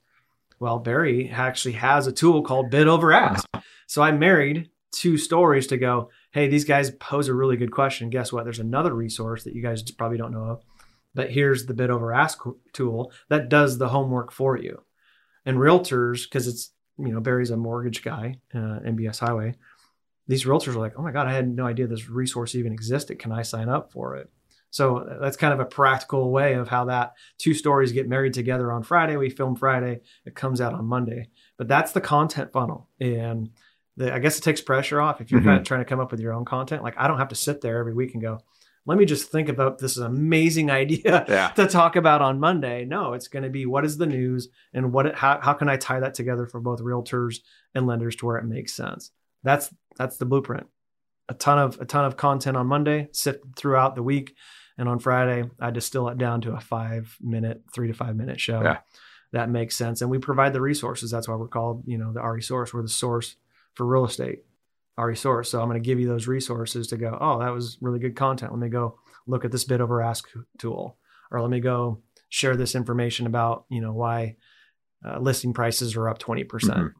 well 0.60 0.80
barry 0.80 1.30
actually 1.30 1.74
has 1.74 2.08
a 2.08 2.12
tool 2.12 2.42
called 2.42 2.70
bid 2.70 2.88
over 2.88 3.12
ask 3.12 3.48
so 3.88 4.02
i 4.02 4.12
married 4.12 4.70
two 4.92 5.18
stories 5.18 5.68
to 5.68 5.78
go 5.78 6.10
hey 6.32 6.48
these 6.48 6.66
guys 6.66 6.92
pose 6.92 7.28
a 7.28 7.34
really 7.34 7.58
good 7.58 7.72
question 7.72 8.10
guess 8.10 8.32
what 8.32 8.44
there's 8.44 8.60
another 8.60 8.94
resource 8.94 9.44
that 9.44 9.54
you 9.54 9.62
guys 9.62 9.84
probably 9.92 10.18
don't 10.18 10.32
know 10.32 10.46
of 10.46 10.64
but 11.20 11.30
here's 11.38 11.66
the 11.66 11.74
bid 11.74 11.90
over 11.90 12.14
ask 12.14 12.40
tool 12.72 13.12
that 13.28 13.50
does 13.50 13.78
the 13.78 13.90
homework 13.90 14.32
for 14.32 14.58
you 14.58 14.76
and 15.46 15.58
realtors 15.58 16.24
because 16.24 16.48
it's 16.48 16.72
you 16.98 17.12
know 17.14 17.20
barry's 17.20 17.52
a 17.52 17.58
mortgage 17.58 18.02
guy 18.04 18.26
uh, 18.54 18.80
mbs 18.94 19.20
highway 19.20 19.54
these 20.28 20.46
realtors 20.46 20.76
are 20.76 20.80
like 20.86 20.94
oh 20.98 21.02
my 21.02 21.12
god 21.12 21.28
i 21.28 21.34
had 21.34 21.50
no 21.50 21.66
idea 21.66 21.88
this 21.88 22.08
resource 22.10 22.56
even 22.56 22.72
existed 22.72 23.20
can 23.20 23.32
i 23.34 23.42
sign 23.42 23.68
up 23.68 23.92
for 23.92 24.16
it 24.16 24.30
so 24.72 24.84
that's 25.20 25.36
kind 25.44 25.54
of 25.54 25.60
a 25.60 25.66
practical 25.66 26.32
way 26.32 26.54
of 26.54 26.68
how 26.70 26.86
that 26.86 27.14
two 27.40 27.54
stories 27.54 27.92
get 27.92 28.08
married 28.08 28.36
together 28.36 28.72
on 28.72 28.84
Friday. 28.84 29.18
We 29.18 29.32
film 29.32 29.56
Friday, 29.56 30.02
it 30.28 30.36
comes 30.36 30.62
out 30.62 30.76
on 30.76 30.86
Monday. 30.86 31.30
But 31.58 31.68
that's 31.68 31.92
the 31.92 32.02
content 32.02 32.52
funnel. 32.52 32.88
And 33.00 33.50
the, 33.98 34.14
I 34.14 34.20
guess 34.20 34.38
it 34.38 34.42
takes 34.44 34.62
pressure 34.62 35.02
off 35.02 35.22
if 35.22 35.32
you're 35.32 35.42
Mhm. 35.42 35.46
kind 35.46 35.58
of 35.60 35.66
trying 35.66 35.82
to 35.82 35.86
come 35.90 36.00
up 36.00 36.12
with 36.12 36.20
your 36.20 36.34
own 36.34 36.46
content. 36.46 36.84
Like 36.84 36.94
I 37.00 37.08
don't 37.08 37.18
have 37.18 37.30
to 37.30 37.36
sit 37.48 37.62
there 37.62 37.80
every 37.80 37.96
week 37.96 38.14
and 38.14 38.22
go, 38.22 38.42
let 38.90 38.98
me 38.98 39.06
just 39.06 39.32
think 39.32 39.48
about 39.48 39.78
this 39.78 39.96
amazing 39.98 40.70
idea 40.82 41.26
Yeah. 41.30 41.50
to 41.50 41.68
talk 41.68 41.96
about 41.96 42.22
on 42.22 42.40
Monday. 42.40 42.84
No, 42.86 43.14
it's 43.14 43.28
going 43.28 43.44
to 43.44 43.50
be 43.50 43.66
what 43.66 43.86
is 43.86 43.98
the 43.98 44.06
news 44.08 44.50
and 44.74 44.92
what 44.92 45.06
it, 45.06 45.16
how, 45.16 45.40
how 45.42 45.54
can 45.54 45.70
I 45.70 45.78
tie 45.78 46.00
that 46.02 46.14
together 46.16 46.46
for 46.48 46.60
both 46.60 46.82
realtors 46.82 47.40
and 47.74 47.86
lenders 47.88 48.16
to 48.18 48.26
where 48.26 48.38
it 48.38 48.46
makes 48.46 48.74
sense. 48.74 49.12
That's 49.44 49.74
that's 49.98 50.18
the 50.18 50.26
blueprint. 50.26 50.68
A 51.30 51.34
ton 51.34 51.60
of 51.60 51.80
a 51.80 51.86
ton 51.86 52.04
of 52.06 52.18
content 52.18 52.58
on 52.58 52.68
Monday, 52.68 53.08
sit 53.12 53.42
throughout 53.56 53.96
the 53.96 54.04
week, 54.04 54.36
and 54.78 54.90
on 54.90 55.00
Friday 55.00 55.48
I 55.60 55.70
distill 55.72 56.10
it 56.10 56.18
down 56.18 56.42
to 56.42 56.54
a 56.54 56.60
five 56.60 57.16
minute, 57.22 57.62
three 57.74 57.88
to 57.88 57.94
five 57.94 58.16
minute 58.16 58.40
show. 58.42 58.62
Yeah. 58.64 58.80
That 59.32 59.50
makes 59.52 59.76
sense, 59.76 60.02
and 60.02 60.10
we 60.10 60.18
provide 60.18 60.54
the 60.54 60.62
resources. 60.62 61.12
That's 61.12 61.28
why 61.28 61.36
we're 61.36 61.48
called, 61.48 61.84
you 61.86 62.00
know, 62.00 62.12
the 62.12 62.22
RE 62.24 62.42
source. 62.42 62.74
We're 62.74 62.82
the 62.82 62.90
source 62.90 63.36
for 63.76 63.86
real 63.86 64.06
estate, 64.06 64.40
RE 65.00 65.16
source. 65.16 65.50
So 65.50 65.62
I'm 65.62 65.70
going 65.70 65.82
to 65.82 65.86
give 65.88 66.00
you 66.00 66.08
those 66.08 66.28
resources 66.28 66.88
to 66.88 66.98
go. 66.98 67.18
Oh, 67.20 67.40
that 67.40 67.54
was 67.54 67.78
really 67.82 68.00
good 68.00 68.16
content. 68.16 68.52
Let 68.52 68.60
me 68.60 68.70
go 68.70 69.00
look 69.28 69.46
at 69.46 69.52
this 69.52 69.64
bid 69.64 69.82
over 69.82 70.02
ask 70.02 70.28
tool, 70.58 70.98
or 71.32 71.42
let 71.42 71.50
me 71.50 71.60
go 71.60 72.02
share 72.30 72.56
this 72.56 72.76
information 72.76 73.26
about 73.28 73.66
you 73.70 73.82
know 73.82 73.94
why 73.94 74.36
uh, 75.06 75.20
listing 75.20 75.54
prices 75.54 75.96
are 75.96 76.10
up 76.10 76.20
20%. 76.20 76.48
percent 76.50 76.78
Mhm. 76.80 76.92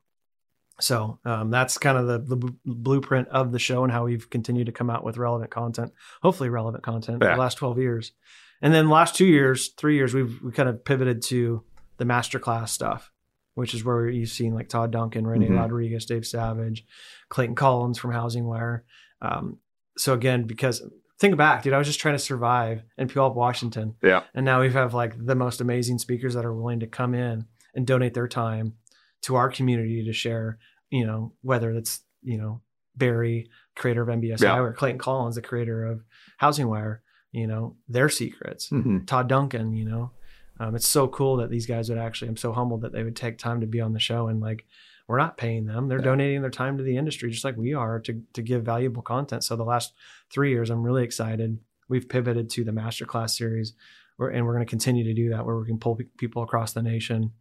So 0.82 1.20
um, 1.26 1.50
that's 1.52 1.78
kind 1.78 1.98
of 1.98 2.08
the, 2.08 2.20
the 2.20 2.36
bl- 2.38 2.48
blueprint 2.66 3.28
of 3.28 3.52
the 3.52 3.60
show 3.60 3.84
and 3.84 3.92
how 3.92 4.06
we've 4.06 4.30
continued 4.30 4.68
to 4.68 4.72
come 4.72 4.90
out 4.90 5.04
with 5.04 5.18
relevant 5.18 5.52
content, 5.52 5.92
hopefully 6.22 6.48
relevant 6.50 6.84
content 6.84 7.22
Yeah. 7.22 7.34
the 7.34 7.40
last 7.40 7.58
12 7.58 7.78
years. 7.80 8.14
And 8.62 8.74
then 8.74 8.90
last 8.90 9.14
two 9.16 9.26
years, 9.26 9.70
three 9.78 9.96
years, 9.96 10.14
we've 10.14 10.42
we 10.42 10.52
kind 10.54 10.70
of 10.70 10.86
pivoted 10.86 11.22
to 11.24 11.64
the 11.98 12.06
masterclass 12.06 12.70
stuff, 12.70 13.12
which 13.56 13.74
is 13.74 13.84
where 13.84 14.08
you've 14.08 14.30
seen 14.30 14.54
like 14.54 14.70
Todd 14.70 14.92
Duncan, 14.92 15.26
Renee 15.28 15.48
Mhm. 15.50 15.58
Rodriguez, 15.58 16.06
Dave 16.06 16.26
Savage, 16.26 16.86
Clayton 17.30 17.56
Collins 17.56 17.98
from 17.98 18.12
Housing 18.12 18.46
Wire. 18.46 18.84
Um, 19.22 19.58
so 19.98 20.14
again, 20.14 20.44
because 20.46 20.82
think 21.20 21.36
back, 21.36 21.64
dude, 21.64 21.74
I 21.74 21.78
was 21.78 21.88
just 21.88 22.00
trying 22.00 22.16
to 22.16 22.20
survive 22.20 22.84
in 22.98 23.08
Puyallup, 23.10 23.36
Washington. 23.36 23.96
Yeah. 24.02 24.24
And 24.34 24.46
now 24.46 24.62
we 24.62 24.72
have 24.72 24.94
like 24.94 25.26
the 25.26 25.36
most 25.36 25.60
amazing 25.60 26.00
speakers 26.00 26.34
that 26.36 26.46
are 26.46 26.54
willing 26.54 26.80
to 26.80 26.88
come 26.88 27.14
in 27.14 27.46
and 27.76 27.86
donate 27.86 28.14
their 28.14 28.28
time 28.28 28.76
to 29.24 29.36
our 29.36 29.50
community 29.50 30.04
to 30.06 30.14
share, 30.14 30.58
you 30.90 31.06
know, 31.06 31.34
whether 31.42 31.72
it's, 31.72 32.02
you 32.22 32.38
know, 32.38 32.62
Barry, 32.96 33.50
creator 33.76 34.02
of 34.02 34.08
MBSI, 34.10 34.42
Yeah. 34.44 34.60
or 34.60 34.74
Clayton 34.74 35.00
Collins, 35.00 35.36
the 35.36 35.42
creator 35.42 35.86
of 35.86 36.04
Housing 36.38 36.68
Wire, 36.70 37.02
you 37.32 37.48
know, 37.48 37.76
their 37.88 38.08
secrets. 38.10 38.70
Mhm. 38.70 39.06
Todd 39.06 39.28
Duncan, 39.28 39.74
you 39.74 39.86
know, 39.86 40.12
um, 40.60 40.76
it's 40.76 40.88
so 40.88 41.08
cool 41.08 41.38
that 41.38 41.50
these 41.50 41.66
guys 41.66 41.90
would 41.90 41.98
actually, 41.98 42.28
I'm 42.30 42.38
so 42.38 42.52
humbled 42.54 42.82
that 42.82 42.92
they 42.92 43.04
would 43.04 43.16
take 43.16 43.38
time 43.38 43.62
to 43.62 43.68
be 43.68 43.82
on 43.82 43.94
the 43.94 44.00
show 44.00 44.28
and 44.28 44.40
like, 44.42 44.66
we're 45.08 45.18
not 45.18 45.38
paying 45.38 45.66
them. 45.66 45.88
They're 45.88 45.98
Yeah. 46.00 46.04
donating 46.06 46.42
their 46.42 46.52
time 46.52 46.78
to 46.78 46.84
the 46.84 46.98
industry, 46.98 47.32
just 47.32 47.44
like 47.44 47.58
we 47.58 47.74
are 47.74 48.00
to, 48.02 48.22
to 48.34 48.42
give 48.44 48.64
valuable 48.64 49.02
content. 49.02 49.44
So 49.44 49.56
the 49.56 49.64
last 49.64 49.94
three 50.32 50.52
years, 50.52 50.70
I'm 50.70 50.84
really 50.84 51.04
excited. 51.04 51.58
We've 51.88 52.08
pivoted 52.08 52.50
to 52.52 52.64
the 52.64 52.72
masterclass 52.72 53.32
series 53.32 53.74
and 54.20 54.46
we're 54.46 54.54
going 54.54 54.66
to 54.66 54.70
continue 54.70 55.04
to 55.06 55.14
do 55.14 55.30
that 55.30 55.46
where 55.46 55.56
we 55.58 55.66
can 55.66 55.80
pull 55.80 55.96
pe- 55.96 56.04
people 56.18 56.44
across 56.44 56.74
the 56.74 56.84
nation 56.84 57.32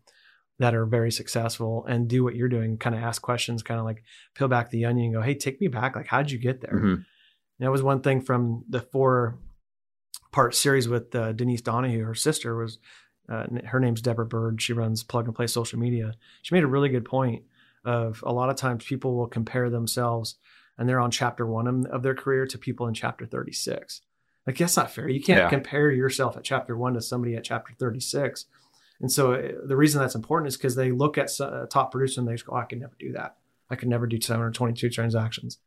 that 0.60 0.74
are 0.74 0.86
very 0.86 1.10
successful 1.12 1.84
and 1.86 2.08
do 2.08 2.24
what 2.24 2.34
you're 2.36 2.48
doing, 2.48 2.78
kind 2.78 2.96
of 2.96 3.02
ask 3.02 3.20
questions, 3.20 3.62
kind 3.62 3.78
of 3.80 3.84
like 3.84 4.02
peel 4.34 4.48
back 4.48 4.70
the 4.70 4.84
onion 4.86 5.06
and 5.06 5.14
go, 5.14 5.20
Hey, 5.22 5.34
take 5.34 5.60
me 5.60 5.68
back. 5.68 5.94
Like, 5.96 6.06
how'd 6.06 6.30
you 6.30 6.38
get 6.38 6.60
there? 6.60 6.80
Mhm. 6.80 7.04
That 7.58 7.70
was 7.72 7.82
one 7.82 8.00
thing 8.00 8.20
from 8.22 8.64
the 8.68 8.80
four 8.80 9.38
part 10.32 10.54
series 10.54 10.88
with 10.88 11.14
uh, 11.14 11.32
Denise 11.32 11.60
Donahue. 11.62 12.04
Her 12.04 12.14
sister 12.14 12.56
was, 12.56 12.78
uh, 13.28 13.46
her 13.66 13.80
name's 13.80 14.00
Deborah 14.02 14.26
Bird. 14.26 14.60
She 14.62 14.72
runs 14.72 15.02
Plug 15.02 15.26
and 15.26 15.34
Play 15.34 15.46
Social 15.46 15.78
Media. 15.78 16.14
She 16.42 16.54
made 16.54 16.64
a 16.64 16.68
really 16.68 16.88
good 16.88 17.04
point 17.04 17.42
of 17.84 18.22
a 18.26 18.32
lot 18.32 18.50
of 18.50 18.56
times 18.56 18.84
people 18.84 19.16
will 19.16 19.26
compare 19.26 19.70
themselves 19.70 20.36
and 20.76 20.88
they're 20.88 21.00
on 21.00 21.10
chapter 21.10 21.46
one 21.46 21.86
of- 21.86 22.02
their 22.02 22.14
career 22.14 22.46
to 22.46 22.58
people 22.58 22.86
in 22.86 22.94
chapter 22.94 23.26
36. 23.26 24.00
Like, 24.46 24.56
that's 24.58 24.76
not 24.76 24.90
fair. 24.90 25.08
You 25.08 25.22
can't 25.22 25.38
Yeah. 25.40 25.48
compare 25.50 25.90
yourself 25.90 26.36
at 26.36 26.44
chapter 26.44 26.76
one 26.76 26.94
to 26.94 27.00
somebody 27.02 27.34
at 27.36 27.44
chapter 27.44 27.74
36 27.78 28.46
And 29.00 29.12
so 29.12 29.34
uh, 29.34 29.52
the 29.64 29.76
reason 29.76 30.00
that's 30.00 30.14
important 30.16 30.48
is 30.48 30.56
because 30.56 30.74
they 30.74 30.90
look 30.90 31.18
at 31.18 31.30
a 31.38 31.66
top 31.70 31.92
producer 31.92 32.20
and 32.20 32.28
they 32.28 32.32
just 32.32 32.46
go, 32.46 32.54
oh, 32.54 32.58
I 32.58 32.64
can 32.64 32.80
never 32.80 32.94
do 32.98 33.12
that. 33.12 33.36
I 33.70 33.76
can 33.76 33.88
never 33.88 34.06
do 34.06 34.20
722 34.20 34.88
transactions. 34.90 35.58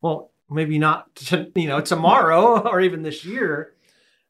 Well, 0.00 0.32
maybe 0.48 0.78
not, 0.78 1.14
to, 1.16 1.50
you 1.56 1.66
know, 1.68 1.80
tomorrow 1.80 2.60
or 2.66 2.80
even 2.80 3.02
this 3.02 3.24
year, 3.24 3.74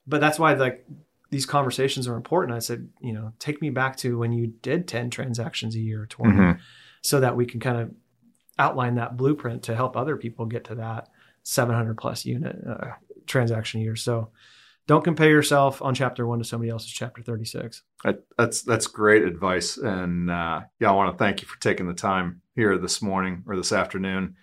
but 0.07 0.21
that's 0.21 0.39
why 0.39 0.55
like 0.55 0.85
these 1.31 1.47
conversations 1.47 2.09
are 2.09 2.17
important. 2.17 2.57
I 2.57 2.59
said, 2.59 2.89
you 3.01 3.13
know, 3.13 3.33
take 3.39 3.63
me 3.63 3.71
back 3.71 3.97
to 3.99 4.19
when 4.19 4.33
you 4.33 4.49
did 4.49 4.89
10 4.89 5.11
transactions 5.11 5.75
a 5.75 5.81
year, 5.81 6.03
or 6.03 6.07
20, 6.07 6.33
mm-hmm. 6.33 6.61
so 7.03 7.21
that 7.21 7.37
we 7.37 7.47
can 7.47 7.61
kind 7.61 7.79
of 7.79 7.91
outline 8.59 8.97
that 8.97 9.17
blueprint 9.17 9.63
to 9.65 9.75
help 9.75 9.97
other 9.97 10.17
people 10.17 10.45
get 10.45 10.65
to 10.65 10.75
that 10.75 11.09
700 11.45 11.97
plus 11.97 12.27
unit 12.27 12.57
uh, 12.69 12.89
transaction 13.27 13.81
a 13.81 13.85
year. 13.85 13.97
So 13.97 14.31
don't 14.87 15.05
compare 15.05 15.31
yourself 15.31 15.81
on 15.81 15.95
chapter 15.95 16.27
one 16.27 16.41
to 16.41 16.45
somebody 16.45 16.71
else's 16.71 16.91
chapter 16.91 17.23
36. 17.23 17.83
That's 18.37 18.63
that's 18.63 18.89
great 18.89 19.23
advice, 19.23 19.77
and 19.77 20.31
uh, 20.31 20.63
yeah, 20.81 20.91
I 20.91 20.93
want 20.93 21.17
to 21.17 21.19
thank 21.23 21.43
you 21.43 21.49
for 21.49 21.61
taking 21.61 21.87
the 21.87 21.95
time 21.95 22.43
here 22.57 22.77
this 22.77 23.01
morning 23.01 23.45
or 23.47 23.57
this 23.57 23.73
afternoon. 23.73 24.35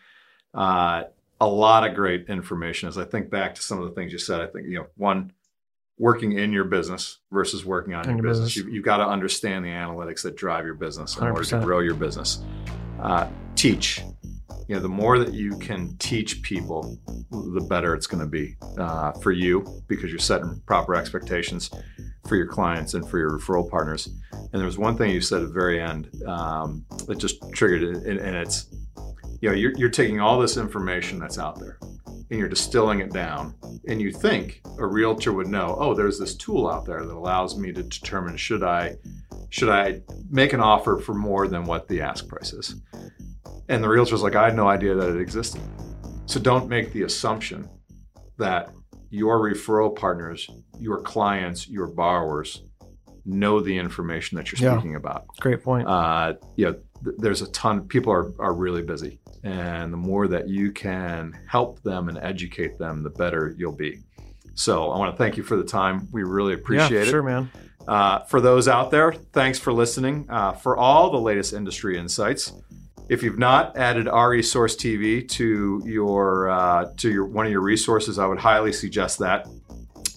Uh, 0.54 1.04
a 1.40 1.48
lot 1.48 1.88
of 1.88 1.96
great 1.96 2.28
information. 2.30 2.88
As 2.88 2.98
I 2.98 3.04
think 3.04 3.30
back 3.30 3.56
to 3.56 3.62
some 3.62 3.80
of 3.80 3.90
the 3.90 3.94
things 3.94 4.12
you 4.12 4.18
said, 4.18 4.42
I 4.42 4.48
think 4.48 4.68
you 4.68 4.78
know 4.80 4.88
one 4.96 5.34
working 5.98 6.34
in 6.34 6.54
your 6.54 6.66
business 6.66 7.20
versus 7.32 7.66
working 7.66 7.94
on 7.94 8.06
your, 8.06 8.16
your, 8.16 8.24
business. 8.24 8.54
business. 8.54 8.72
You, 8.72 8.80
have 8.80 8.86
got 8.86 8.98
to 8.98 9.08
understand 9.08 9.66
the 9.66 9.70
analytics 9.70 10.22
that 10.24 10.36
drive 10.36 10.66
your 10.66 10.76
business 10.76 11.16
in 11.18 11.24
100%. 11.24 11.32
order 11.32 11.44
to 11.44 11.60
grow 11.62 11.80
your 11.80 11.96
business. 11.96 12.44
Uh, 13.02 13.28
teach 13.56 14.04
you 14.68 14.76
know 14.76 14.82
the 14.82 14.90
more 14.90 15.18
that 15.18 15.34
you 15.34 15.58
can 15.58 15.96
teach 15.98 16.42
people 16.42 16.98
the 17.32 17.66
better 17.70 17.94
it's 17.94 18.08
going 18.08 18.22
to 18.22 18.30
be 18.30 18.56
uh, 18.78 19.12
for 19.14 19.32
you 19.32 19.66
because 19.88 20.10
you're 20.10 20.20
setting 20.20 20.62
proper 20.66 20.96
expectations 20.96 21.72
for 22.28 22.36
your 22.36 22.46
clients 22.46 22.94
and 22.94 23.10
for 23.10 23.18
your 23.18 23.32
referral 23.32 23.70
partners 23.70 24.10
and 24.32 24.54
there 24.54 24.66
was 24.66 24.78
one 24.78 24.98
thing 24.98 25.10
you 25.10 25.22
said 25.22 25.42
at 25.42 25.48
the 25.48 25.54
very 25.54 25.82
end 25.82 26.10
um, 26.28 26.86
that 27.08 27.18
just 27.18 27.42
triggered 27.54 27.84
it 27.84 27.96
and, 28.06 28.20
and 28.20 28.36
it's 28.36 28.68
you 29.42 29.50
know 29.50 29.56
you're, 29.56 29.76
you're 29.78 29.90
taking 29.90 30.20
all 30.20 30.40
this 30.40 30.58
information 30.58 31.20
that's 31.20 31.40
out 31.40 31.60
there 31.60 31.80
and 32.30 32.40
you're 32.40 32.50
distilling 32.50 33.00
it 33.00 33.12
down 33.12 33.56
and 33.88 34.02
you 34.02 34.12
think 34.12 34.62
a 34.80 34.86
realtor 34.86 35.34
would 35.34 35.48
know 35.48 35.76
oh 35.80 35.94
there's 35.94 36.20
this 36.20 36.36
tool 36.36 36.70
out 36.70 36.86
there 36.86 37.06
that 37.06 37.16
allows 37.16 37.58
me 37.58 37.72
to 37.72 37.84
determine 37.84 38.36
should 38.36 38.64
i 38.64 38.96
should 39.50 39.70
i 39.70 40.02
make 40.30 40.54
an 40.54 40.60
offer 40.60 40.98
for 40.98 41.14
more 41.14 41.48
than 41.48 41.64
what 41.64 41.88
the 41.88 42.02
ask 42.02 42.28
price 42.28 42.54
is 42.54 42.76
and 43.70 43.84
the 43.84 43.90
realtor's 43.90 44.24
like, 44.24 44.36
I 44.36 44.46
had 44.46 44.56
no 44.56 44.68
idea 44.68 44.96
that 44.96 45.10
it 45.10 45.20
existed. 45.20 45.62
So 46.26 46.40
don't 46.40 46.70
make 46.70 46.94
the 46.94 47.04
assumption 47.04 47.70
that 48.38 48.72
your 49.10 49.40
referral 49.40 49.96
partners, 49.96 50.50
your 50.80 51.02
clients, 51.02 51.68
your 51.68 51.88
borrowers 51.88 52.64
know 53.26 53.60
the 53.60 53.78
information 53.78 54.38
that 54.38 54.52
you're 54.52 54.72
speaking 54.72 54.92
yeah. 54.92 54.98
about. 54.98 55.28
Great 55.40 55.64
point. 55.64 55.88
Uh, 55.88 56.36
there's 57.02 57.42
a 57.42 57.50
ton. 57.52 57.88
People 57.88 58.12
are 58.12 58.32
are 58.40 58.54
really 58.54 58.82
busy, 58.82 59.20
and 59.44 59.92
the 59.92 59.98
more 59.98 60.28
that 60.28 60.48
you 60.48 60.72
can 60.72 61.38
help 61.48 61.82
them 61.84 62.10
and 62.10 62.18
educate 62.18 62.78
them, 62.78 63.04
the 63.04 63.10
better 63.10 63.56
you'll 63.58 63.72
be. 63.72 64.02
So 64.56 64.90
I 64.90 64.98
want 64.98 65.14
to 65.14 65.18
thank 65.18 65.38
you 65.38 65.44
for 65.44 65.56
the 65.56 65.64
time. 65.64 66.08
We 66.12 66.24
really 66.24 66.54
appreciate 66.54 66.92
yeah, 66.92 67.02
it. 67.02 67.08
Sure, 67.08 67.24
man. 67.24 67.52
Uh, 67.88 68.20
for 68.24 68.42
those 68.42 68.68
out 68.68 68.92
there, 68.92 69.14
thanks 69.14 69.60
for 69.60 69.72
listening. 69.72 70.26
Uh, 70.30 70.52
for 70.52 70.76
all 70.76 71.12
the 71.12 71.20
latest 71.20 71.54
industry 71.54 71.98
insights, 71.98 72.52
if 73.08 73.24
you've 73.24 73.38
not 73.38 73.78
added 73.78 74.08
RE 74.12 74.44
Source 74.44 74.76
TV 74.76 75.28
to 75.30 75.82
your 75.86 76.50
uh, 76.50 76.92
to 76.98 77.10
your 77.10 77.26
one 77.26 77.46
of 77.46 77.52
your 77.52 77.62
resources, 77.62 78.20
I 78.20 78.26
would 78.26 78.40
highly 78.40 78.74
suggest 78.74 79.20
that. 79.20 79.48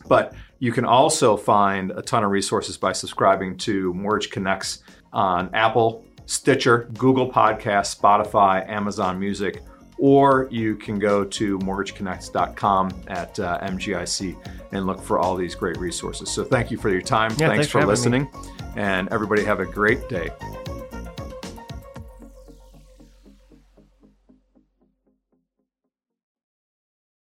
But 0.09 0.35
you 0.59 0.73
can 0.73 0.85
also 0.85 1.37
find 1.37 1.93
a 1.93 2.03
ton 2.03 2.25
of 2.25 2.31
resources 2.31 2.77
by 2.77 2.93
subscribing 2.93 3.57
to 3.59 3.95
Mortgage 3.95 4.31
Connects 4.31 4.83
on 5.13 5.51
Apple, 5.55 6.05
Stitcher, 6.31 6.89
Google 6.97 7.29
Podcasts, 7.29 7.99
Spotify, 7.99 8.67
Amazon 8.69 9.19
Music, 9.19 9.65
or 9.99 10.47
you 10.49 10.77
can 10.77 10.97
go 10.97 11.25
to 11.25 11.59
mortgageconnects.com 11.59 13.03
at 13.09 13.41
uh, 13.41 13.59
MGIC 13.63 14.37
and 14.71 14.87
look 14.87 15.03
for 15.03 15.19
all 15.19 15.35
these 15.35 15.57
great 15.57 15.77
resources. 15.79 16.31
So 16.31 16.45
thank 16.45 16.71
you 16.71 16.79
for 16.79 16.89
your 16.89 17.03
time. 17.03 17.33
Yeah, 17.33 17.49
thanks, 17.49 17.57
thanks, 17.57 17.67
for, 17.67 17.81
for 17.81 17.87
listening. 17.89 18.23
Me. 18.23 18.51
And 18.77 19.09
everybody 19.09 19.45
have 19.45 19.59
a 19.59 19.67
great 19.67 20.09
day. 20.09 20.31